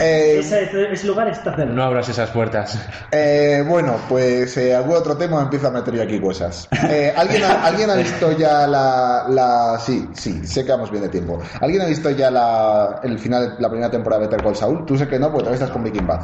eh, 0.00 0.38
Ese, 0.40 0.68
ese 0.92 1.06
lugar 1.06 1.28
está 1.28 1.54
cerrado. 1.54 1.74
No 1.74 1.82
abras 1.84 2.08
esas 2.08 2.30
puertas. 2.30 2.78
Eh, 3.12 3.62
bueno, 3.66 3.96
pues 4.08 4.56
eh, 4.56 4.74
algún 4.74 4.96
otro 4.96 5.16
tema 5.16 5.36
me 5.38 5.42
empiezo 5.44 5.68
a 5.68 5.70
meter 5.70 5.94
yo 5.94 6.02
aquí 6.02 6.20
cosas. 6.20 6.68
Eh, 6.88 7.12
¿alguien, 7.16 7.44
ha, 7.44 7.64
¿Alguien 7.66 7.90
ha 7.90 7.94
visto 7.94 8.32
ya 8.36 8.66
la, 8.66 9.26
la... 9.28 9.78
Sí, 9.78 10.08
sí, 10.14 10.46
sé 10.46 10.64
que 10.64 10.72
vamos 10.72 10.90
bien 10.90 11.02
de 11.04 11.08
tiempo. 11.08 11.40
¿Alguien 11.60 11.82
ha 11.82 11.86
visto 11.86 12.10
ya 12.10 12.30
la, 12.30 13.00
el 13.02 13.18
final, 13.18 13.56
la 13.58 13.68
primera 13.68 13.90
temporada 13.90 14.22
de 14.22 14.28
Better 14.28 14.44
Call 14.44 14.56
Saul? 14.56 14.84
Tú 14.86 14.96
sé 14.98 15.06
que 15.08 15.18
no, 15.18 15.26
porque 15.30 15.44
todavía 15.44 15.56
estás 15.56 15.70
con 15.70 15.82
Breaking 15.82 16.06
Bad. 16.06 16.20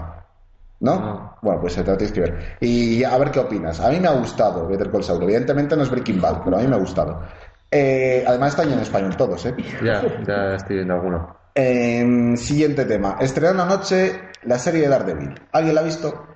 ¿No? 0.83 0.99
No. 0.99 1.37
Bueno, 1.41 1.61
pues 1.61 1.76
te 1.76 1.85
lo 1.85 1.97
tienes 1.97 2.12
que 2.12 2.20
ver. 2.20 2.57
Y 2.61 3.05
a 3.05 3.16
ver 3.16 3.30
qué 3.30 3.39
opinas. 3.39 3.80
A 3.80 3.89
mí 3.89 4.01
me 4.01 4.09
ha 4.09 4.12
gustado 4.12 4.66
Better 4.66 4.91
Call 4.91 5.05
Saul. 5.05 5.22
Evidentemente 5.22 5.76
no 5.76 5.85
es 5.85 5.91
Breaking 5.91 6.20
Bad, 6.20 6.43
pero 6.45 6.59
a 6.59 6.61
mí 6.61 6.66
me 6.66 6.74
ha 6.74 6.78
gustado. 6.78 7.22
Eh, 7.70 8.24
además 8.26 8.51
está 8.51 8.64
ya 8.64 8.74
en 8.74 8.80
español 8.80 9.16
todos, 9.16 9.47
¿eh? 9.47 9.55
Ya, 9.83 10.03
ya 10.26 10.57
estoy 10.57 10.76
viendo 10.76 10.95
alguno. 10.95 11.37
Eh, 11.55 12.35
siguiente 12.37 12.85
tema. 12.85 13.16
Estrenaron 13.20 13.61
anoche 13.61 14.22
la 14.43 14.59
serie 14.59 14.83
de 14.83 14.89
Daredevil. 14.89 15.41
¿Alguien 15.53 15.74
la 15.76 15.83
ha 15.83 15.85
visto? 15.85 16.26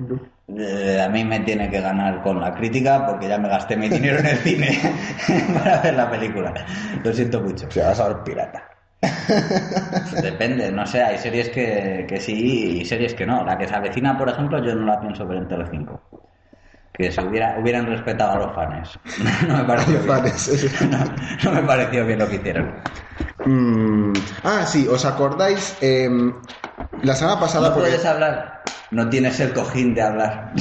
Eh, 0.56 1.02
a 1.04 1.08
mí 1.08 1.24
me 1.24 1.40
tiene 1.40 1.68
que 1.68 1.80
ganar 1.80 2.22
con 2.22 2.40
la 2.40 2.54
crítica 2.54 3.04
porque 3.04 3.28
ya 3.28 3.38
me 3.38 3.48
gasté 3.48 3.76
mi 3.76 3.88
dinero 3.88 4.20
en 4.20 4.26
el 4.26 4.38
cine 4.38 4.78
para 5.54 5.82
ver 5.82 5.94
la 5.94 6.08
película. 6.08 6.54
Lo 7.02 7.12
siento 7.12 7.40
mucho. 7.40 7.66
O 7.66 7.70
sea, 7.70 7.88
vas 7.88 7.98
a 7.98 8.08
ver 8.08 8.22
pirata. 8.22 8.75
Depende, 10.22 10.72
no 10.72 10.86
sé, 10.86 11.02
hay 11.02 11.18
series 11.18 11.48
que, 11.50 12.06
que 12.08 12.20
sí 12.20 12.80
y 12.80 12.84
series 12.84 13.14
que 13.14 13.26
no. 13.26 13.44
La 13.44 13.56
que 13.58 13.68
se 13.68 13.74
avecina, 13.74 14.16
por 14.16 14.28
ejemplo, 14.28 14.62
yo 14.64 14.74
no 14.74 14.86
la 14.86 15.00
pienso 15.00 15.26
ver 15.26 15.38
en 15.38 15.48
Telecinco. 15.48 16.00
Que 16.92 17.12
se 17.12 17.20
hubiera, 17.22 17.58
hubieran 17.60 17.86
respetado 17.86 18.32
a 18.32 18.46
los 18.46 18.54
fans. 18.54 18.98
No 19.48 19.58
me 19.58 19.64
pareció 19.64 20.00
bien. 20.00 20.06
Fans. 20.06 20.50
No, 20.90 20.98
no 21.44 21.52
me 21.60 21.62
pareció 21.66 22.06
bien 22.06 22.18
lo 22.18 22.28
que 22.28 22.36
hicieron. 22.36 22.74
Mm, 23.44 24.12
ah, 24.44 24.64
sí, 24.66 24.88
¿os 24.88 25.04
acordáis? 25.04 25.76
Em, 25.82 26.32
la 27.02 27.14
semana 27.14 27.38
pasada... 27.38 27.68
No 27.68 27.74
porque- 27.74 27.90
puedes 27.90 28.04
hablar. 28.06 28.62
No 28.90 29.08
tienes 29.08 29.38
el 29.40 29.52
cojín 29.52 29.94
de 29.94 30.02
hablar. 30.02 30.52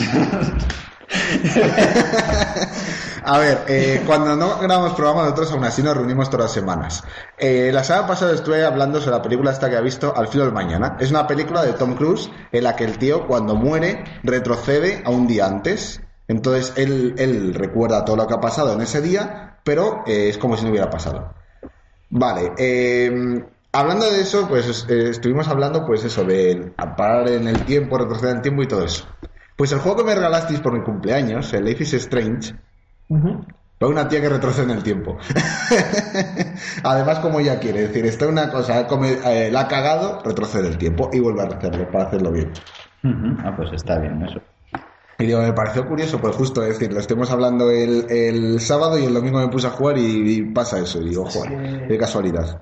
A 3.28 3.40
ver, 3.40 3.66
eh, 3.68 4.04
cuando 4.06 4.36
no 4.36 4.60
grabamos 4.60 4.94
programa, 4.94 5.24
nosotros 5.24 5.52
aún 5.52 5.64
así 5.64 5.82
nos 5.82 5.98
reunimos 5.98 6.30
todas 6.30 6.46
las 6.46 6.52
semanas. 6.54 7.04
Eh, 7.40 7.72
la 7.74 7.84
semana 7.84 8.06
pasada 8.06 8.36
estuve 8.36 8.64
hablando 8.64 9.00
sobre 9.00 9.18
la 9.18 9.24
película 9.24 9.52
esta 9.52 9.68
que 9.68 9.76
ha 9.76 9.82
visto, 9.82 10.16
Al 10.16 10.28
filo 10.28 10.44
del 10.44 10.54
mañana. 10.54 10.96
Es 11.00 11.10
una 11.10 11.26
película 11.26 11.64
de 11.64 11.74
Tom 11.74 11.96
Cruise 11.96 12.30
en 12.52 12.64
la 12.64 12.76
que 12.76 12.84
el 12.84 13.00
tío, 13.00 13.26
cuando 13.26 13.56
muere, 13.56 14.04
retrocede 14.22 15.02
a 15.04 15.10
un 15.10 15.26
día 15.26 15.48
antes. 15.48 16.02
Entonces, 16.28 16.74
él, 16.76 17.16
él 17.18 17.56
recuerda 17.56 18.06
todo 18.06 18.16
lo 18.16 18.28
que 18.28 18.36
ha 18.36 18.40
pasado 18.40 18.74
en 18.74 18.82
ese 18.82 19.02
día, 19.02 19.58
pero 19.64 20.04
eh, 20.06 20.30
es 20.30 20.38
como 20.38 20.56
si 20.56 20.64
no 20.64 20.70
hubiera 20.70 20.92
pasado. 20.92 21.34
Vale, 22.12 22.52
eh, 22.60 23.44
hablando 23.72 24.10
de 24.12 24.22
eso, 24.22 24.48
pues 24.48 24.86
eh, 24.88 25.10
estuvimos 25.10 25.48
hablando, 25.48 25.84
pues 25.84 26.04
eso, 26.04 26.24
de 26.24 26.74
parar 26.96 27.28
en 27.30 27.48
el 27.48 27.66
tiempo, 27.66 27.98
retroceder 27.98 28.32
en 28.32 28.38
el 28.38 28.44
tiempo 28.44 28.62
y 28.62 28.68
todo 28.68 28.86
eso. 28.86 29.08
Pues 29.56 29.72
el 29.72 29.80
juego 29.80 29.98
que 29.98 30.04
me 30.04 30.16
regalasteis 30.16 30.60
por 30.60 30.74
mi 30.74 30.84
cumpleaños, 30.84 31.52
el 31.54 31.66
Life 31.66 31.84
is 31.84 31.94
Strange, 31.96 32.54
Va 33.84 33.88
una 33.88 34.08
tía 34.08 34.22
que 34.22 34.30
retrocede 34.30 34.66
en 34.72 34.78
el 34.78 34.84
tiempo. 34.84 35.18
Además, 36.84 37.20
como 37.20 37.40
ella 37.40 37.60
quiere. 37.60 37.84
Es 37.84 37.88
decir, 37.90 38.06
está 38.06 38.28
una 38.28 38.50
cosa, 38.52 38.88
come- 38.88 39.18
eh, 39.26 39.50
la 39.52 39.62
ha 39.62 39.68
cagado, 39.68 40.22
retrocede 40.24 40.68
el 40.70 40.78
tiempo 40.78 41.10
y 41.12 41.20
vuelve 41.20 41.42
a 41.42 41.46
hacerlo 41.46 41.92
para 41.92 42.06
hacerlo 42.06 42.32
bien. 42.32 42.52
Ah, 43.44 43.54
pues 43.56 43.72
está 43.74 44.00
bien 44.00 44.22
eso. 44.24 44.40
Y 45.20 45.26
digo, 45.26 45.42
me 45.42 45.54
pareció 45.54 45.88
curioso, 45.88 46.20
pues 46.20 46.36
justo 46.36 46.62
es 46.64 46.70
decir, 46.80 46.92
lo 46.92 47.00
estemos 47.00 47.32
hablando 47.32 47.70
el, 47.72 48.06
el 48.10 48.60
sábado 48.60 48.98
y 49.00 49.06
el 49.06 49.14
domingo 49.14 49.40
me 49.40 49.48
puse 49.48 49.68
a 49.68 49.72
jugar 49.72 49.98
y, 49.98 50.38
y 50.38 50.42
pasa 50.52 50.80
eso. 50.80 51.02
Y 51.02 51.10
digo, 51.10 51.26
joder, 51.26 51.88
qué 51.88 51.98
casualidad. 51.98 52.62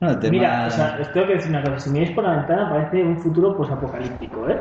No, 0.00 0.10
el 0.10 0.18
tema- 0.18 0.30
Mira, 0.32 0.66
o 0.68 0.70
sea, 0.70 0.98
os 1.00 1.12
tengo 1.12 1.26
que 1.26 1.34
decir 1.34 1.50
una 1.50 1.62
cosa. 1.62 1.80
Si 1.80 1.90
miráis 1.90 2.12
por 2.14 2.24
la 2.24 2.36
ventana, 2.36 2.70
parece 2.70 3.02
un 3.02 3.18
futuro 3.18 3.56
posapocalíptico, 3.56 4.48
¿eh? 4.48 4.60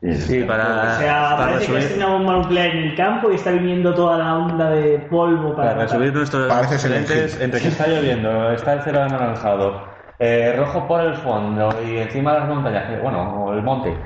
Sí, 0.00 0.44
para, 0.44 0.94
O 0.94 0.98
sea, 1.00 1.36
para 1.36 1.36
parece 1.36 1.66
que 1.66 1.72
resumir, 1.72 1.88
hay 1.88 1.96
una 1.96 2.18
bomba 2.18 2.32
nuclear 2.34 2.66
en 2.68 2.76
el 2.84 2.94
campo 2.94 3.32
y 3.32 3.34
está 3.34 3.50
viniendo 3.50 3.92
toda 3.94 4.16
la 4.16 4.36
onda 4.36 4.70
de 4.70 5.00
polvo 5.10 5.56
para. 5.56 5.70
para 5.70 5.82
resumir 5.82 6.14
nuestros 6.14 6.84
Hill. 6.84 6.92
entre 7.40 7.60
que 7.60 7.68
está 7.68 7.88
lloviendo, 7.88 8.52
está 8.52 8.74
el 8.74 8.82
cielo 8.82 9.02
anaranjado, 9.02 9.88
eh, 10.20 10.54
rojo 10.56 10.86
por 10.86 11.00
el 11.00 11.14
fondo 11.16 11.68
y 11.84 11.98
encima 11.98 12.32
las 12.32 12.48
montañas, 12.48 12.90
eh, 12.90 13.00
bueno, 13.02 13.44
o 13.44 13.52
el 13.52 13.62
monte, 13.62 13.98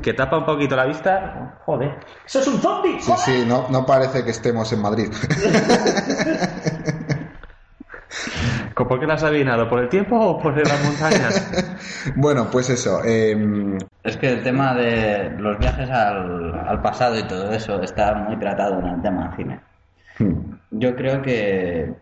que 0.00 0.14
tapa 0.14 0.38
un 0.38 0.46
poquito 0.46 0.76
la 0.76 0.84
vista, 0.84 1.58
joder. 1.66 1.98
¡Eso 2.24 2.38
es 2.38 2.46
un 2.46 2.60
zombie! 2.60 3.00
Sí, 3.00 3.12
sí, 3.18 3.44
no, 3.44 3.66
no 3.70 3.84
parece 3.84 4.24
que 4.24 4.30
estemos 4.30 4.72
en 4.72 4.80
Madrid. 4.82 5.12
¿Por 8.74 8.98
qué 9.00 9.06
la 9.06 9.14
has 9.14 9.22
adivinado? 9.24 9.68
¿Por 9.68 9.80
el 9.80 9.88
tiempo 9.88 10.18
o 10.18 10.38
por 10.38 10.56
las 10.66 10.80
montañas? 10.80 11.54
bueno, 12.16 12.50
pues 12.50 12.70
eso. 12.70 13.04
em, 13.04 13.76
Es 14.02 14.16
que 14.16 14.28
el 14.28 14.42
tema 14.42 14.74
de 14.74 15.30
los 15.38 15.58
viajes 15.58 15.90
al, 15.90 16.54
al 16.66 16.82
pasado 16.82 17.18
y 17.18 17.26
todo 17.26 17.52
eso 17.52 17.82
está 17.82 18.14
muy 18.14 18.38
tratado 18.38 18.78
en 18.80 18.86
el 18.88 19.02
tema 19.02 19.28
del 19.28 19.36
cine. 19.36 19.60
hmm, 20.18 20.54
Yo 20.70 20.94
creo 20.96 21.22
que 21.22 21.92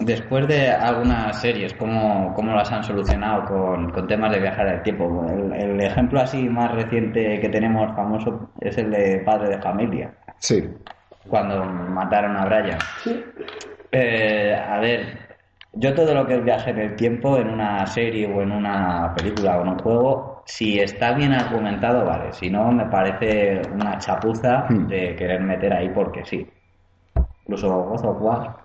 después 0.00 0.46
de 0.48 0.70
algunas 0.70 1.40
series, 1.40 1.74
cómo, 1.74 2.32
cómo 2.34 2.54
las 2.54 2.70
han 2.72 2.84
solucionado 2.84 3.44
con, 3.46 3.90
con 3.92 4.06
temas 4.06 4.30
de 4.32 4.40
viajar 4.40 4.68
al 4.68 4.82
tiempo. 4.82 5.26
El, 5.28 5.52
el 5.52 5.80
ejemplo 5.80 6.20
así 6.20 6.48
más 6.48 6.72
reciente 6.72 7.40
que 7.40 7.48
tenemos 7.48 7.94
famoso 7.96 8.52
es 8.60 8.78
el 8.78 8.90
de 8.90 9.20
Padre 9.24 9.50
de 9.56 9.62
Familia, 9.62 10.14
sí. 10.38 10.68
cuando 11.28 11.64
mataron 11.64 12.36
a 12.36 12.44
Brian. 12.46 12.78
Eh, 13.92 14.54
a 14.54 14.78
ver, 14.80 15.27
yo 15.80 15.94
todo 15.94 16.14
lo 16.14 16.26
que 16.26 16.36
es 16.36 16.44
viaje 16.44 16.70
en 16.70 16.78
el 16.78 16.96
tiempo 16.96 17.38
en 17.38 17.48
una 17.48 17.86
serie 17.86 18.26
o 18.26 18.42
en 18.42 18.52
una 18.52 19.12
película 19.14 19.58
o 19.58 19.62
en 19.62 19.68
un 19.68 19.78
juego, 19.78 20.42
si 20.46 20.78
está 20.80 21.12
bien 21.14 21.32
argumentado, 21.32 22.04
vale. 22.04 22.32
Si 22.32 22.50
no, 22.50 22.70
me 22.72 22.86
parece 22.86 23.62
una 23.72 23.98
chapuza 23.98 24.66
Hmm. 24.68 24.86
de 24.88 25.14
querer 25.16 25.40
meter 25.42 25.72
ahí 25.72 25.90
porque 25.90 26.24
sí. 26.24 26.46
Incluso 27.44 27.68
God 27.84 28.04
of 28.04 28.22
War. 28.22 28.56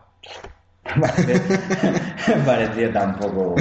me 2.28 2.36
pareció 2.46 2.92
tampoco. 2.92 3.56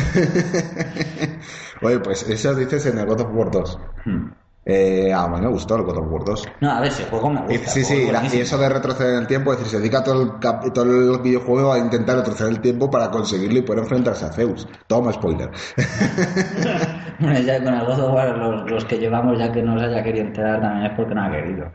Oye, 1.83 1.99
pues 2.01 2.29
eso 2.29 2.55
dices 2.55 2.87
en 2.87 2.99
el 2.99 3.07
God 3.07 3.21
of 3.21 3.35
War 3.35 3.51
2. 3.51 3.79
Hmm. 4.05 4.31
Eh, 4.65 5.13
a 5.13 5.27
mí 5.29 5.41
me 5.41 5.49
gustó 5.49 5.75
el 5.77 5.83
God 5.83 5.99
of 5.99 6.07
War 6.13 6.25
2. 6.25 6.49
No, 6.61 6.71
a 6.71 6.81
ver, 6.81 6.93
ese 6.93 7.05
juego 7.05 7.31
me 7.31 7.41
gusta. 7.43 7.71
sí, 7.71 7.81
el 7.81 7.85
sí, 7.87 8.07
la- 8.13 8.25
y 8.33 8.41
eso 8.41 8.59
de 8.59 8.69
retroceder 8.69 9.15
en 9.15 9.21
el 9.21 9.27
tiempo, 9.27 9.53
es 9.53 9.59
decir, 9.59 9.73
se 9.73 9.79
dedica 9.79 10.05
todo 10.05 10.23
el, 10.23 10.39
cap- 10.39 10.73
todo 10.73 10.85
el 10.85 11.21
videojuego 11.21 11.73
a 11.73 11.79
intentar 11.79 12.17
retroceder 12.19 12.53
el 12.53 12.61
tiempo 12.61 12.91
para 12.91 13.11
conseguirlo 13.11 13.59
y 13.59 13.63
poder 13.63 13.83
enfrentarse 13.83 14.25
a 14.25 14.33
Zeus. 14.33 14.69
Toma 14.87 15.13
spoiler. 15.13 15.51
Bueno, 17.19 17.39
ya 17.41 17.63
con 17.63 17.75
el 17.75 17.85
God 17.87 18.01
of 18.01 18.15
War, 18.15 18.37
los, 18.37 18.71
los 18.71 18.85
que 18.85 18.99
llevamos, 18.99 19.39
ya 19.39 19.53
que 19.53 19.63
no 19.63 19.79
se 19.79 19.87
haya 19.87 20.03
querido 20.03 20.25
enterar, 20.27 20.61
también 20.61 20.87
es 20.91 20.97
porque 20.97 21.15
no 21.15 21.23
ha 21.25 21.31
querido. 21.31 21.73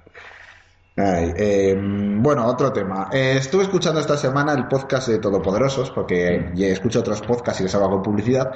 Ay, 0.99 1.31
eh, 1.37 1.79
bueno, 1.79 2.47
otro 2.47 2.73
tema. 2.73 3.09
Eh, 3.13 3.35
estuve 3.37 3.61
escuchando 3.61 3.99
esta 3.99 4.17
semana 4.17 4.53
el 4.53 4.67
podcast 4.67 5.07
de 5.07 5.19
Todopoderosos, 5.19 5.91
porque 5.91 6.49
ya 6.55 6.67
escucho 6.69 7.01
otros 7.01 7.21
podcasts 7.21 7.61
y 7.61 7.65
les 7.65 7.75
hago 7.75 7.87
con 7.91 8.01
publicidad. 8.01 8.51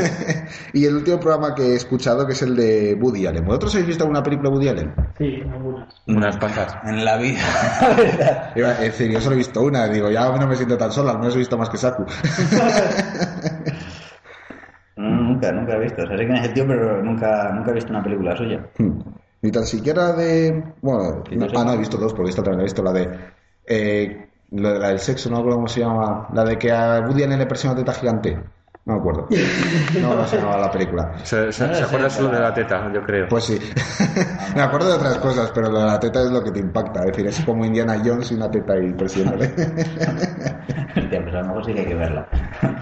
y 0.72 0.84
el 0.84 0.94
último 0.94 1.18
programa 1.18 1.56
que 1.56 1.72
he 1.72 1.74
escuchado, 1.74 2.24
que 2.24 2.34
es 2.34 2.42
el 2.42 2.54
de 2.54 2.96
Woody 3.00 3.26
Allen. 3.26 3.44
¿Vosotros 3.44 3.74
habéis 3.74 3.88
visto 3.88 4.04
alguna 4.04 4.22
película 4.22 4.48
de 4.48 4.54
Woody 4.54 4.68
Allen? 4.68 4.94
Sí, 5.18 5.42
algunas. 5.52 5.88
Unas 6.06 6.36
cuantas. 6.36 6.78
En 6.84 7.04
la 7.04 7.16
vida, 7.16 7.40
a 8.54 8.80
decir, 8.80 9.10
yo 9.10 9.20
solo 9.20 9.34
he 9.34 9.38
visto 9.38 9.60
una, 9.60 9.88
digo, 9.88 10.08
ya 10.08 10.30
no 10.30 10.46
me 10.46 10.54
siento 10.54 10.78
tan 10.78 10.92
sola, 10.92 11.10
al 11.10 11.18
menos 11.18 11.34
he 11.34 11.38
visto 11.38 11.58
más 11.58 11.68
que 11.68 11.78
Saku. 11.78 12.04
No, 14.94 15.10
nunca, 15.22 15.50
nunca 15.50 15.74
he 15.74 15.80
visto. 15.80 16.04
O 16.04 16.06
sea, 16.06 16.16
sé 16.16 16.26
quién 16.26 16.36
es 16.36 16.46
el 16.46 16.54
tío, 16.54 16.64
pero 16.64 17.02
nunca, 17.02 17.50
nunca 17.52 17.72
he 17.72 17.74
visto 17.74 17.90
una 17.90 18.04
película 18.04 18.36
suya. 18.36 18.64
Hmm. 18.78 19.00
Ni 19.42 19.50
tan 19.50 19.66
siquiera 19.66 20.12
de. 20.12 20.62
Bueno, 20.80 21.24
no 21.30 21.46
ah, 21.56 21.64
no, 21.64 21.72
he 21.72 21.78
visto 21.78 21.96
dos, 21.96 22.14
porque 22.14 22.30
esta 22.30 22.42
también 22.42 22.60
he 22.60 22.64
visto 22.64 22.82
la 22.82 22.92
de. 22.92 23.08
Eh, 23.66 24.28
la, 24.52 24.70
la 24.78 24.88
del 24.88 24.98
sexo, 24.98 25.28
no 25.30 25.36
me 25.36 25.40
acuerdo 25.40 25.56
cómo 25.58 25.68
se 25.68 25.80
llama. 25.80 26.28
La 26.32 26.44
de 26.44 26.56
que 26.58 26.70
a 26.70 27.00
Woody 27.00 27.24
Allen 27.24 27.38
le 27.38 27.46
presiona 27.46 27.74
teta 27.76 27.92
gigante. 27.92 28.38
No 28.84 28.94
me 28.94 29.00
acuerdo. 29.00 29.28
No, 30.00 30.14
no 30.16 30.26
se 30.26 30.36
llamaba 30.38 30.58
la 30.58 30.70
película. 30.70 31.12
Se, 31.24 31.52
se- 31.52 31.64
acuerda 31.64 32.10
solo 32.10 32.30
de 32.30 32.40
la 32.40 32.52
teta, 32.52 32.92
yo 32.92 33.00
creo. 33.04 33.28
Pues 33.28 33.44
sí. 33.44 33.58
me 34.56 34.60
acuerdo 34.62 34.88
de 34.88 34.94
otras 34.96 35.18
cosas, 35.18 35.52
pero 35.54 35.70
lo 35.70 35.78
de 35.80 35.86
la 35.86 36.00
teta 36.00 36.20
es 36.22 36.30
lo 36.32 36.42
que 36.42 36.50
te 36.50 36.58
impacta. 36.58 37.00
Es 37.00 37.06
decir, 37.06 37.26
es 37.28 37.40
como 37.44 37.64
Indiana 37.64 38.02
Jones 38.04 38.32
y 38.32 38.34
una 38.34 38.50
teta 38.50 38.72
ahí. 38.72 38.92
Hostia, 39.00 39.24
pues 40.94 41.34
a 41.34 41.40
lo 41.40 41.46
mejor 41.46 41.64
sí 41.64 41.74
que 41.74 41.80
hay 41.80 41.86
que 41.86 41.94
verla. 41.94 42.28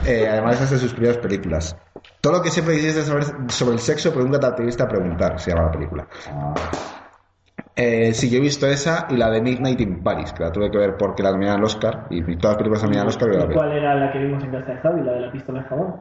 Eh, 0.07 0.27
además, 0.27 0.61
es 0.63 0.71
de 0.71 0.79
sus 0.79 0.93
primeras 0.95 1.19
películas. 1.19 1.77
Todo 2.21 2.35
lo 2.35 2.43
que 2.43 2.51
siempre 2.51 2.75
quisiste 2.77 3.03
saber 3.03 3.25
sobre 3.49 3.75
el 3.75 3.81
sexo, 3.81 4.11
pero 4.13 4.25
nunca 4.25 4.41
te 4.41 4.47
atreviste 4.47 4.83
a 4.83 4.89
preguntar, 4.89 5.39
se 5.41 5.51
llama 5.51 5.65
la 5.67 5.73
película. 5.73 6.07
Ah, 6.31 6.55
Eh, 7.77 8.13
sí, 8.13 8.29
yo 8.29 8.39
he 8.39 8.41
visto 8.41 8.67
esa 8.67 9.07
y 9.11 9.17
la 9.17 9.31
de 9.31 9.41
Midnight 9.41 9.81
in 9.81 10.03
Paris, 10.03 10.33
que 10.35 10.43
la 10.43 10.53
tuve 10.53 10.71
que 10.71 10.77
ver 10.77 10.97
porque 10.99 11.23
la 11.23 11.31
nominaron 11.31 11.61
al 11.61 11.65
Oscar, 11.65 12.07
y 12.11 12.23
todas 12.37 12.55
las 12.55 12.57
películas 12.57 12.83
nominadas 12.83 13.05
al 13.05 13.09
Oscar 13.09 13.29
y 13.33 13.37
la 13.39 13.45
¿Y 13.45 13.49
vi. 13.49 13.55
cuál 13.55 13.73
era 13.73 13.95
la 13.95 14.13
que 14.13 14.19
vimos 14.19 14.43
en 14.45 14.51
casa 14.51 14.73
de 14.73 14.77
Javi, 14.79 15.03
la 15.03 15.13
de 15.13 15.21
la 15.21 15.33
pistola 15.33 15.63
de 15.63 15.69
jabón? 15.69 16.01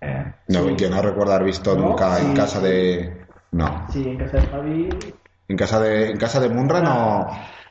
eh, 0.00 0.34
No, 0.48 0.60
Sí. 0.60 0.76
yo 0.76 0.90
no 0.90 1.02
recuerdo 1.02 1.32
haber 1.32 1.44
visto 1.46 1.74
¿No? 1.76 1.88
nunca 1.88 2.18
en 2.20 2.28
Sí. 2.28 2.34
casa 2.34 2.60
de... 2.60 3.26
No. 3.52 3.86
Sí, 3.90 4.08
en 4.08 4.18
casa 4.18 4.38
de 4.38 4.46
Javi. 4.46 4.98
En 5.48 5.56
casa 5.56 5.80
de, 5.80 6.10
en 6.10 6.16
casa 6.18 6.40
de 6.40 6.48
Munra 6.50 6.80
no, 6.80 7.26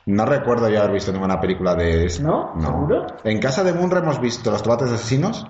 no 0.06 0.26
recuerdo 0.26 0.68
yo 0.68 0.80
haber 0.80 0.92
visto 0.92 1.12
ninguna 1.12 1.40
película 1.40 1.74
de 1.74 2.06
esa. 2.06 2.22
¿No? 2.22 2.54
¿Seguro? 2.60 3.06
En 3.24 3.40
casa 3.40 3.62
de 3.64 3.72
Munra 3.72 4.00
hemos 4.00 4.20
visto 4.20 4.50
Los 4.50 4.62
tomates 4.62 4.92
asesinos, 4.92 5.46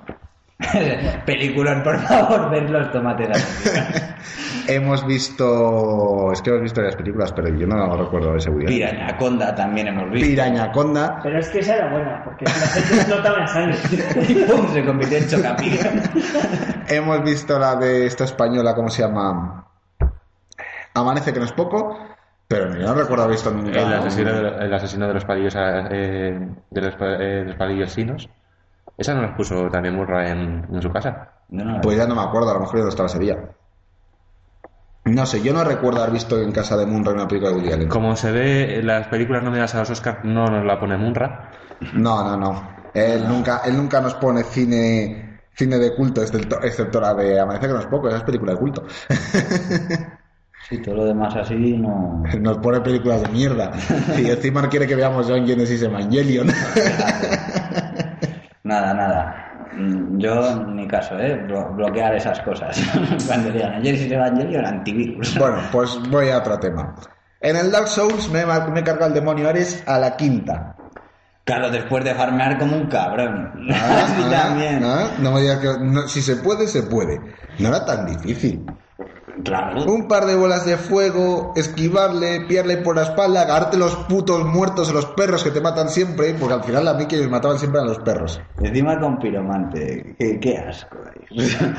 Película, 1.26 1.82
por 1.84 1.98
favor, 2.00 2.50
ven 2.50 2.72
los 2.72 2.90
tomates 2.90 3.28
hemos 4.66 5.06
visto... 5.06 6.32
Es 6.32 6.42
que 6.42 6.50
hemos 6.50 6.62
visto 6.62 6.80
varias 6.80 6.96
películas, 6.96 7.32
pero 7.32 7.48
yo 7.48 7.66
no 7.66 7.76
lo 7.76 8.04
recuerdo 8.04 8.34
de 8.34 8.44
Allen. 8.44 8.66
Pirañaconda 8.66 9.54
también 9.54 9.88
hemos 9.88 10.10
visto. 10.10 10.28
Pirañaconda, 10.28 11.20
Pero 11.22 11.38
es 11.38 11.48
que 11.48 11.60
esa 11.60 11.76
era 11.76 11.90
buena, 11.90 12.22
porque 12.24 12.44
la 12.44 12.50
gente 12.50 12.94
explotaba 12.96 13.38
en 13.38 13.48
sangre. 13.48 13.78
Y 14.28 14.34
pum, 14.44 14.68
se 14.72 14.84
convirtió 14.84 15.18
en 15.18 15.28
chocapic. 15.28 15.80
hemos 16.88 17.22
visto 17.22 17.58
la 17.58 17.76
de 17.76 18.06
esta 18.06 18.24
española, 18.24 18.74
¿cómo 18.74 18.88
se 18.88 19.02
llama? 19.02 19.64
Amanece 20.94 21.32
que 21.32 21.38
no 21.38 21.46
es 21.46 21.52
poco, 21.52 21.96
pero 22.48 22.74
yo 22.74 22.86
no 22.86 22.94
recuerdo 22.94 23.24
haber 23.24 23.36
visto 23.36 23.52
nunca... 23.52 23.80
El 23.80 23.92
asesino, 23.94 24.32
de, 24.32 24.64
el 24.66 24.74
asesino 24.74 25.06
de 25.06 25.14
los 25.14 25.24
palillos 25.24 25.54
eh, 25.56 26.38
de, 26.70 26.80
los, 26.80 26.94
eh, 27.00 27.24
de 27.24 27.44
los 27.44 27.54
palillos 27.54 27.94
chinos. 27.94 28.28
Esa 28.98 29.14
no 29.14 29.22
la 29.22 29.34
puso 29.36 29.68
también 29.70 29.94
Murra 29.94 30.28
en, 30.28 30.66
en 30.70 30.82
su 30.82 30.90
casa. 30.90 31.30
No, 31.50 31.64
no, 31.64 31.80
Pues 31.80 31.96
ya 31.96 32.06
no 32.06 32.16
me 32.16 32.22
acuerdo, 32.22 32.50
a 32.50 32.54
lo 32.54 32.60
mejor 32.60 32.78
ya 32.78 32.82
no 32.82 32.88
estaba 32.90 33.06
ese 33.06 33.20
día. 33.20 33.38
No 35.04 35.24
sé, 35.24 35.40
yo 35.40 35.54
no 35.54 35.64
recuerdo 35.64 36.00
haber 36.00 36.12
visto 36.12 36.38
en 36.38 36.52
casa 36.52 36.76
de 36.76 36.84
Munra 36.84 37.12
una 37.12 37.26
película 37.28 37.50
de 37.52 37.56
Woody 37.56 37.72
Allen. 37.72 37.88
Como 37.88 38.14
se 38.16 38.32
ve, 38.32 38.80
las 38.82 39.06
películas 39.06 39.42
nominadas 39.42 39.74
a 39.76 39.78
los 39.78 39.90
Oscars 39.90 40.24
no 40.24 40.46
nos 40.46 40.64
la 40.66 40.78
pone 40.78 40.98
Munra. 40.98 41.50
No, 41.94 42.22
no, 42.24 42.36
no. 42.36 42.70
Él 42.92 43.26
nunca, 43.26 43.62
él 43.64 43.76
nunca 43.76 44.00
nos 44.00 44.14
pone 44.14 44.42
cine, 44.42 45.40
cine 45.54 45.78
de 45.78 45.94
culto, 45.94 46.20
excepto, 46.20 46.60
excepto 46.60 47.00
la 47.00 47.14
de 47.14 47.40
Amanecer 47.40 47.68
que 47.68 47.74
no 47.74 47.80
es 47.80 47.86
poco, 47.86 48.08
esa 48.08 48.18
es 48.18 48.24
película 48.24 48.52
de 48.52 48.58
culto. 48.58 48.84
Sí, 50.68 50.76
todo 50.82 50.96
lo 50.96 51.04
demás 51.06 51.34
así 51.34 51.54
no. 51.78 52.22
Nos 52.40 52.58
pone 52.58 52.82
películas 52.82 53.22
de 53.22 53.28
mierda. 53.30 53.70
Y 54.18 54.28
encima 54.28 54.68
quiere 54.68 54.86
que 54.86 54.96
veamos 54.96 55.26
John 55.26 55.46
Genesis 55.46 55.82
Evangelion. 55.82 56.48
Nada, 58.68 58.92
nada. 58.92 59.68
Mm, 59.72 60.18
Yo, 60.18 60.64
ni 60.66 60.86
caso, 60.86 61.18
¿eh? 61.18 61.42
Blo- 61.46 61.74
bloquear 61.74 62.14
esas 62.14 62.38
cosas. 62.40 62.78
Cuando 63.26 63.50
digan 63.50 63.72
ayer 63.74 63.96
si 63.96 64.12
Evangelion, 64.12 64.66
antivirus. 64.66 65.36
Bueno, 65.38 65.56
pues 65.72 65.98
voy 66.10 66.28
a 66.28 66.38
otro 66.38 66.58
tema. 66.58 66.94
En 67.40 67.56
el 67.56 67.70
Dark 67.70 67.88
Souls 67.88 68.28
me, 68.30 68.40
he- 68.40 68.70
me 68.70 68.80
he 68.80 68.84
cargado 68.84 69.06
el 69.06 69.14
demonio 69.14 69.48
Ares 69.48 69.82
a 69.86 69.98
la 69.98 70.16
quinta. 70.16 70.74
Claro, 71.44 71.70
después 71.70 72.04
de 72.04 72.14
farmear 72.14 72.58
como 72.58 72.76
un 72.76 72.88
cabrón. 72.88 73.52
Ah, 73.72 74.04
Así 74.04 74.22
ah, 74.26 74.30
también. 74.30 74.84
ah, 74.84 75.06
no 75.18 75.32
me 75.32 75.40
digas 75.40 75.58
que 75.60 75.68
no, 75.80 76.02
si 76.08 76.20
se 76.20 76.36
puede, 76.36 76.66
se 76.68 76.82
puede. 76.82 77.18
No 77.58 77.68
era 77.68 77.86
tan 77.86 78.04
difícil. 78.04 78.66
Claro. 79.44 79.84
Un 79.84 80.08
par 80.08 80.26
de 80.26 80.34
bolas 80.34 80.66
de 80.66 80.76
fuego, 80.76 81.52
esquivarle, 81.56 82.42
pillarle 82.42 82.78
por 82.78 82.96
la 82.96 83.02
espalda, 83.02 83.42
agarrarte 83.42 83.76
los 83.76 83.94
putos 83.96 84.44
muertos, 84.44 84.92
los 84.92 85.06
perros 85.06 85.44
que 85.44 85.50
te 85.50 85.60
matan 85.60 85.88
siempre, 85.88 86.34
porque 86.34 86.54
al 86.54 86.64
final 86.64 86.88
a 86.88 86.94
mí 86.94 87.06
que 87.06 87.18
me 87.18 87.28
mataban 87.28 87.58
siempre 87.58 87.80
a 87.80 87.84
los 87.84 87.98
perros. 88.00 88.40
Encima 88.60 88.98
con 88.98 89.18
piromante. 89.18 90.16
Qué, 90.18 90.40
qué 90.40 90.58
asco. 90.58 90.96
ahí. 91.04 91.48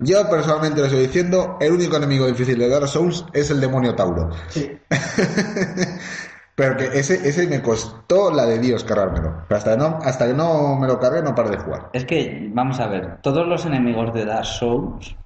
Yo 0.00 0.28
personalmente 0.28 0.80
lo 0.80 0.86
estoy 0.86 1.02
diciendo, 1.02 1.56
el 1.60 1.72
único 1.72 1.96
enemigo 1.96 2.26
difícil 2.26 2.58
de 2.58 2.68
Dark 2.68 2.88
Souls 2.88 3.24
es 3.32 3.50
el 3.50 3.60
demonio 3.60 3.94
Tauro. 3.94 4.30
Sí. 4.48 4.70
Pero 6.56 6.76
que 6.76 6.84
ese, 6.98 7.28
ese 7.28 7.46
me 7.48 7.62
costó 7.62 8.30
la 8.30 8.46
de 8.46 8.58
Dios 8.58 8.84
cargármelo. 8.84 9.44
Pero 9.48 9.58
hasta 9.58 9.72
que, 9.72 9.76
no, 9.76 9.98
hasta 10.02 10.26
que 10.26 10.34
no 10.34 10.76
me 10.76 10.86
lo 10.86 11.00
cargué 11.00 11.22
no 11.22 11.34
paré 11.34 11.50
de 11.50 11.58
jugar. 11.58 11.90
Es 11.92 12.04
que, 12.04 12.48
vamos 12.52 12.78
a 12.80 12.86
ver, 12.86 13.18
todos 13.22 13.46
los 13.46 13.66
enemigos 13.66 14.14
de 14.14 14.24
Dark 14.24 14.46
Souls, 14.46 15.16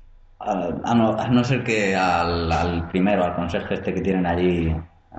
a, 0.40 0.94
no, 0.94 1.18
a 1.18 1.28
no 1.28 1.44
ser 1.44 1.64
que 1.64 1.96
al, 1.96 2.88
primero, 2.88 3.24
al 3.24 3.34
conserje 3.34 3.74
este 3.74 3.94
que 3.94 4.00
tienen 4.00 4.26
allí, 4.26 4.68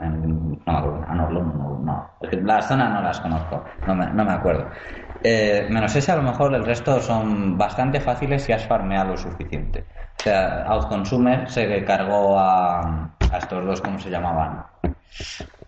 en- 0.02 0.50
no 0.66 0.74
me 0.74 0.78
acuerdo, 0.78 1.06
a 1.08 1.14
no, 1.16 1.30
no, 1.30 1.80
no, 1.84 2.10
es 2.22 2.30
que 2.30 2.38
las 2.38 2.68
zonas 2.68 2.90
no 2.94 3.02
las 3.02 3.20
conozco, 3.20 3.64
no 3.86 3.96
me, 3.96 4.06
no 4.08 4.24
me 4.24 4.32
acuerdo. 4.32 4.68
Eh, 5.24 5.68
menos 5.70 5.96
ese, 5.96 6.12
a 6.12 6.16
lo 6.16 6.22
mejor 6.24 6.54
el 6.56 6.66
resto 6.66 7.00
son 7.02 7.58
bastante 7.58 8.00
fáciles 8.00 8.44
si 8.44 8.54
has 8.54 8.66
farmeado 8.66 9.12
lo 9.12 9.18
suficiente. 9.18 9.86
O 10.20 10.22
sea, 10.22 10.64
Outconsumer 10.68 11.50
se 11.50 11.84
cargó 11.84 12.40
a, 12.40 13.10
a 13.32 13.38
estos 13.38 13.66
dos, 13.66 13.82
¿cómo 13.82 14.00
se 14.00 14.10
llamaban? 14.10 14.64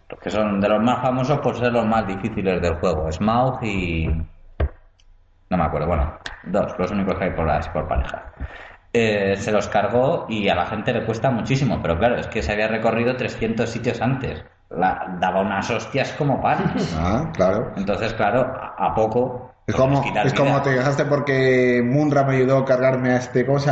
Los 0.10 0.20
que 0.22 0.30
son 0.30 0.60
de 0.62 0.70
los 0.70 0.82
más 0.84 1.02
famosos 1.02 1.40
por 1.40 1.58
ser 1.58 1.72
los 1.74 1.86
más 1.86 2.06
difíciles 2.08 2.62
del 2.62 2.76
juego, 2.76 3.12
Smaug 3.12 3.64
y... 3.64 4.08
No 5.50 5.58
me 5.58 5.64
acuerdo, 5.64 5.88
bueno, 5.88 6.14
dos, 6.44 6.74
los 6.80 6.92
únicos 6.92 7.16
que 7.16 7.26
hay 7.26 7.32
por, 7.32 7.46
las, 7.46 7.68
por 7.70 7.86
pareja. 7.88 8.24
Eh, 8.94 9.36
se 9.38 9.52
los 9.52 9.68
cargó 9.70 10.26
y 10.30 10.50
a 10.50 10.56
la 10.56 10.66
gente 10.66 10.92
le 10.94 11.06
cuesta 11.06 11.32
muchísimo, 11.32 11.80
pero 11.82 11.98
claro, 11.98 12.18
es 12.18 12.28
que 12.28 12.44
se 12.44 12.52
había 12.52 12.68
recorrido 12.68 13.16
300 13.16 13.70
sitios 13.70 14.02
antes. 14.02 14.44
La- 14.70 15.18
daba 15.20 15.42
unas 15.42 15.70
hostias 15.70 16.12
como 16.14 16.42
panes. 16.42 16.94
Ah, 16.98 17.32
claro. 17.34 17.72
Entonces, 17.76 18.14
claro, 18.14 18.42
a, 18.54 18.76
a 18.88 18.94
poco... 18.96 19.52
Es 19.68 19.76
pues, 19.76 19.78
como, 19.78 20.04
es 20.24 20.34
como 20.34 20.62
te 20.62 20.72
quejaste 20.74 21.06
porque 21.06 21.82
Munra 21.86 22.24
me 22.24 22.36
ayudó 22.36 22.58
a 22.58 22.66
cargarme 22.66 23.12
a 23.12 23.18
este, 23.18 23.46
¿cómo 23.46 23.60
se 23.60 23.70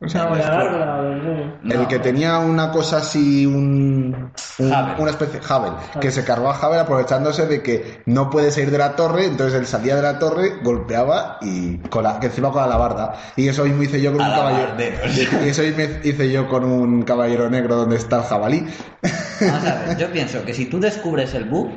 el- 0.00 1.58
No. 1.62 1.88
Que 1.88 1.98
tenía 1.98 2.38
una 2.38 2.70
cosa 2.70 2.98
así, 2.98 3.44
un, 3.46 4.30
un- 4.58 4.72
Havel. 4.72 4.94
una 5.00 5.10
especie 5.10 5.40
Havel, 5.48 5.72
que 6.00 6.10
se 6.12 6.24
cargó 6.24 6.50
a 6.50 6.54
Havel 6.56 6.78
aprovechándose 6.80 7.46
de 7.46 7.62
que 7.62 8.02
no 8.06 8.30
puede 8.30 8.50
salir 8.52 8.70
de 8.70 8.78
la 8.78 8.94
torre, 8.94 9.24
entonces 9.24 9.58
él 9.58 9.66
salía 9.66 9.96
de 9.96 10.02
la 10.02 10.18
torre, 10.20 10.60
golpeaba 10.62 11.38
y 11.40 11.78
con 11.78 12.04
la, 12.04 12.20
que 12.20 12.26
encima 12.26 12.50
con 12.52 12.60
la 12.60 12.66
alabarda. 12.66 13.14
Y 13.36 13.48
eso 13.48 13.64
mismo 13.64 13.82
hice 13.82 14.00
yo 14.00 14.12
con 14.12 14.20
un 14.20 14.28
caballero. 14.30 14.72
Y 15.44 15.48
eso 15.48 15.62
mismo 15.62 15.82
hice 16.04 16.30
yo 16.30 16.48
con 16.48 16.64
un 16.64 17.02
caballero 17.02 17.50
negro 17.50 17.74
donde 17.76 17.96
está 17.96 18.18
el 18.18 18.22
jabalí. 18.22 18.66
Vamos 19.40 19.64
a 19.66 19.74
ver, 19.84 19.96
yo 19.98 20.12
pienso 20.12 20.44
que 20.44 20.54
si 20.54 20.66
tú 20.66 20.78
descubres 20.78 21.34
el 21.34 21.44
bug, 21.44 21.70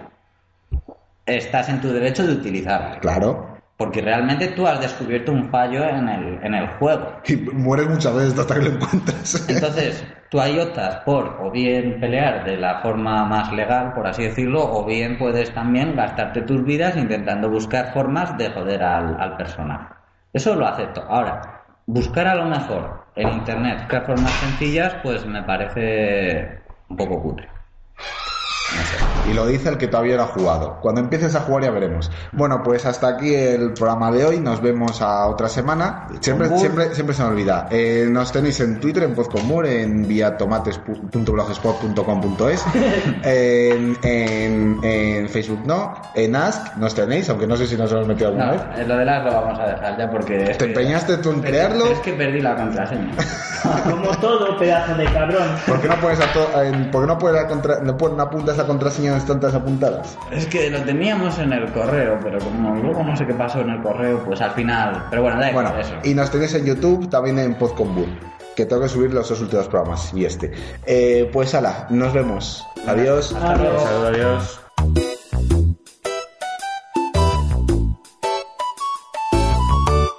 estás 1.25 1.69
en 1.69 1.81
tu 1.81 1.91
derecho 1.91 2.25
de 2.25 2.33
utilizarlo. 2.33 2.99
Claro. 2.99 3.50
Porque 3.81 3.99
realmente 3.99 4.49
tú 4.49 4.67
has 4.67 4.79
descubierto 4.79 5.31
un 5.31 5.49
fallo 5.49 5.83
en 5.83 6.07
el, 6.07 6.39
en 6.43 6.53
el 6.53 6.67
juego. 6.77 7.13
Y 7.25 7.35
mueres 7.35 7.89
muchas 7.89 8.13
veces 8.13 8.37
hasta 8.37 8.53
que 8.53 8.61
lo 8.61 8.75
encuentras. 8.75 9.43
Entonces, 9.49 10.05
tú 10.29 10.39
ahí 10.39 10.59
optas 10.59 10.97
por 10.97 11.39
o 11.41 11.49
bien 11.49 11.99
pelear 11.99 12.45
de 12.45 12.57
la 12.57 12.81
forma 12.81 13.25
más 13.25 13.51
legal, 13.51 13.93
por 13.95 14.05
así 14.05 14.21
decirlo, 14.21 14.71
o 14.71 14.85
bien 14.85 15.17
puedes 15.17 15.51
también 15.55 15.95
gastarte 15.95 16.43
tus 16.43 16.63
vidas 16.63 16.95
intentando 16.95 17.49
buscar 17.49 17.91
formas 17.91 18.37
de 18.37 18.51
joder 18.51 18.83
al, 18.83 19.19
al 19.19 19.35
personaje. 19.35 19.95
Eso 20.31 20.53
lo 20.53 20.67
acepto. 20.67 21.01
Ahora, 21.09 21.63
buscar 21.87 22.27
a 22.27 22.35
lo 22.35 22.45
mejor 22.45 23.05
en 23.15 23.29
internet 23.29 23.87
formas 24.05 24.37
sencillas, 24.41 24.93
pues 25.01 25.25
me 25.25 25.41
parece 25.41 26.59
un 26.87 26.97
poco 26.97 27.19
cutre. 27.19 27.49
Y 29.29 29.33
lo 29.33 29.45
dice 29.45 29.67
el 29.69 29.77
que 29.77 29.87
todavía 29.87 30.15
no 30.17 30.23
ha 30.23 30.27
jugado. 30.27 30.77
Cuando 30.81 30.99
empieces 31.01 31.35
a 31.35 31.41
jugar 31.41 31.63
ya 31.65 31.71
veremos. 31.71 32.09
Bueno, 32.31 32.61
pues 32.63 32.85
hasta 32.85 33.07
aquí 33.09 33.33
el 33.33 33.73
programa 33.73 34.11
de 34.11 34.25
hoy. 34.25 34.39
Nos 34.39 34.61
vemos 34.61 35.01
a 35.01 35.27
otra 35.27 35.47
semana. 35.49 36.07
Siempre, 36.21 36.47
siempre, 36.57 36.93
siempre 36.95 37.15
se 37.15 37.23
me 37.23 37.29
olvida. 37.29 37.67
Eh, 37.69 38.07
nos 38.09 38.31
tenéis 38.31 38.59
en 38.61 38.79
Twitter, 38.79 39.03
en 39.03 39.13
Podcomur, 39.13 39.65
en 39.67 40.07
viatomates.blogspot.com.es, 40.07 42.65
en, 43.23 43.97
en, 44.03 44.79
en 44.83 45.29
Facebook 45.29 45.61
no, 45.65 45.93
en 46.15 46.35
Ask 46.35 46.75
nos 46.77 46.93
tenéis, 46.95 47.29
aunque 47.29 47.45
no 47.47 47.55
sé 47.55 47.67
si 47.67 47.75
nos 47.77 47.91
hemos 47.91 48.07
metido 48.07 48.29
alguna 48.29 48.45
No, 48.47 48.51
vez. 48.53 48.61
eh, 48.77 48.85
lo 48.87 48.97
de 48.97 49.05
las 49.05 49.23
lo 49.25 49.31
vamos 49.33 49.59
a 49.59 49.67
dejar 49.67 49.97
ya 49.97 50.09
porque... 50.09 50.51
es 50.51 50.57
¿Te 50.57 50.65
empeñaste 50.65 51.17
tú 51.17 51.31
en 51.31 51.41
crearlo? 51.41 51.85
Es 51.85 51.99
que 51.99 52.13
perdí 52.13 52.41
la 52.41 52.55
contraseña. 52.55 53.11
Como 53.89 54.09
todo, 54.17 54.57
pedazo 54.57 54.95
de 54.95 55.05
cabrón. 55.13 55.47
¿Por 55.67 55.79
qué 55.81 55.87
no 55.87 55.95
pones, 56.01 56.19
a 56.19 56.33
to- 56.33 56.61
en- 56.63 56.89
¿por 56.91 57.01
qué 57.03 57.07
no 57.07 57.17
pones 57.19 57.41
la 57.41 57.47
contra- 57.47 57.79
no 57.81 57.95
pones- 57.97 58.17
no 58.17 58.23
apuntas 58.23 58.57
la 58.61 58.67
contraseña 58.67 59.17
tantas 59.25 59.53
apuntadas? 59.53 60.17
Es 60.31 60.45
que 60.45 60.69
lo 60.69 60.81
teníamos 60.83 61.37
en 61.39 61.53
el 61.53 61.71
correo, 61.71 62.19
pero 62.23 62.39
como 62.39 62.75
luego 62.75 63.03
no 63.03 63.15
sé 63.15 63.25
qué 63.25 63.33
pasó 63.33 63.61
en 63.61 63.69
el 63.69 63.81
correo, 63.81 64.19
pues 64.23 64.41
al 64.41 64.51
final... 64.51 65.05
Pero 65.09 65.23
bueno, 65.23 65.39
da 65.39 65.49
igual 65.49 65.65
Bueno, 65.65 65.79
eso. 65.79 65.93
y 66.03 66.13
nos 66.13 66.29
tenéis 66.31 66.53
en 66.53 66.65
YouTube, 66.65 67.09
también 67.09 67.39
en 67.39 67.55
Podcombur, 67.55 68.07
que 68.55 68.65
tengo 68.65 68.81
que 68.83 68.89
subir 68.89 69.13
los 69.13 69.27
dos 69.29 69.41
últimos 69.41 69.67
programas 69.67 70.11
y 70.13 70.25
este. 70.25 70.51
Eh, 70.85 71.29
pues 71.33 71.53
ala, 71.55 71.87
nos 71.89 72.13
vemos. 72.13 72.65
Adiós. 72.87 73.33
Adiós. 73.33 73.81
Saludos, 73.83 74.59
adiós. 74.85 75.10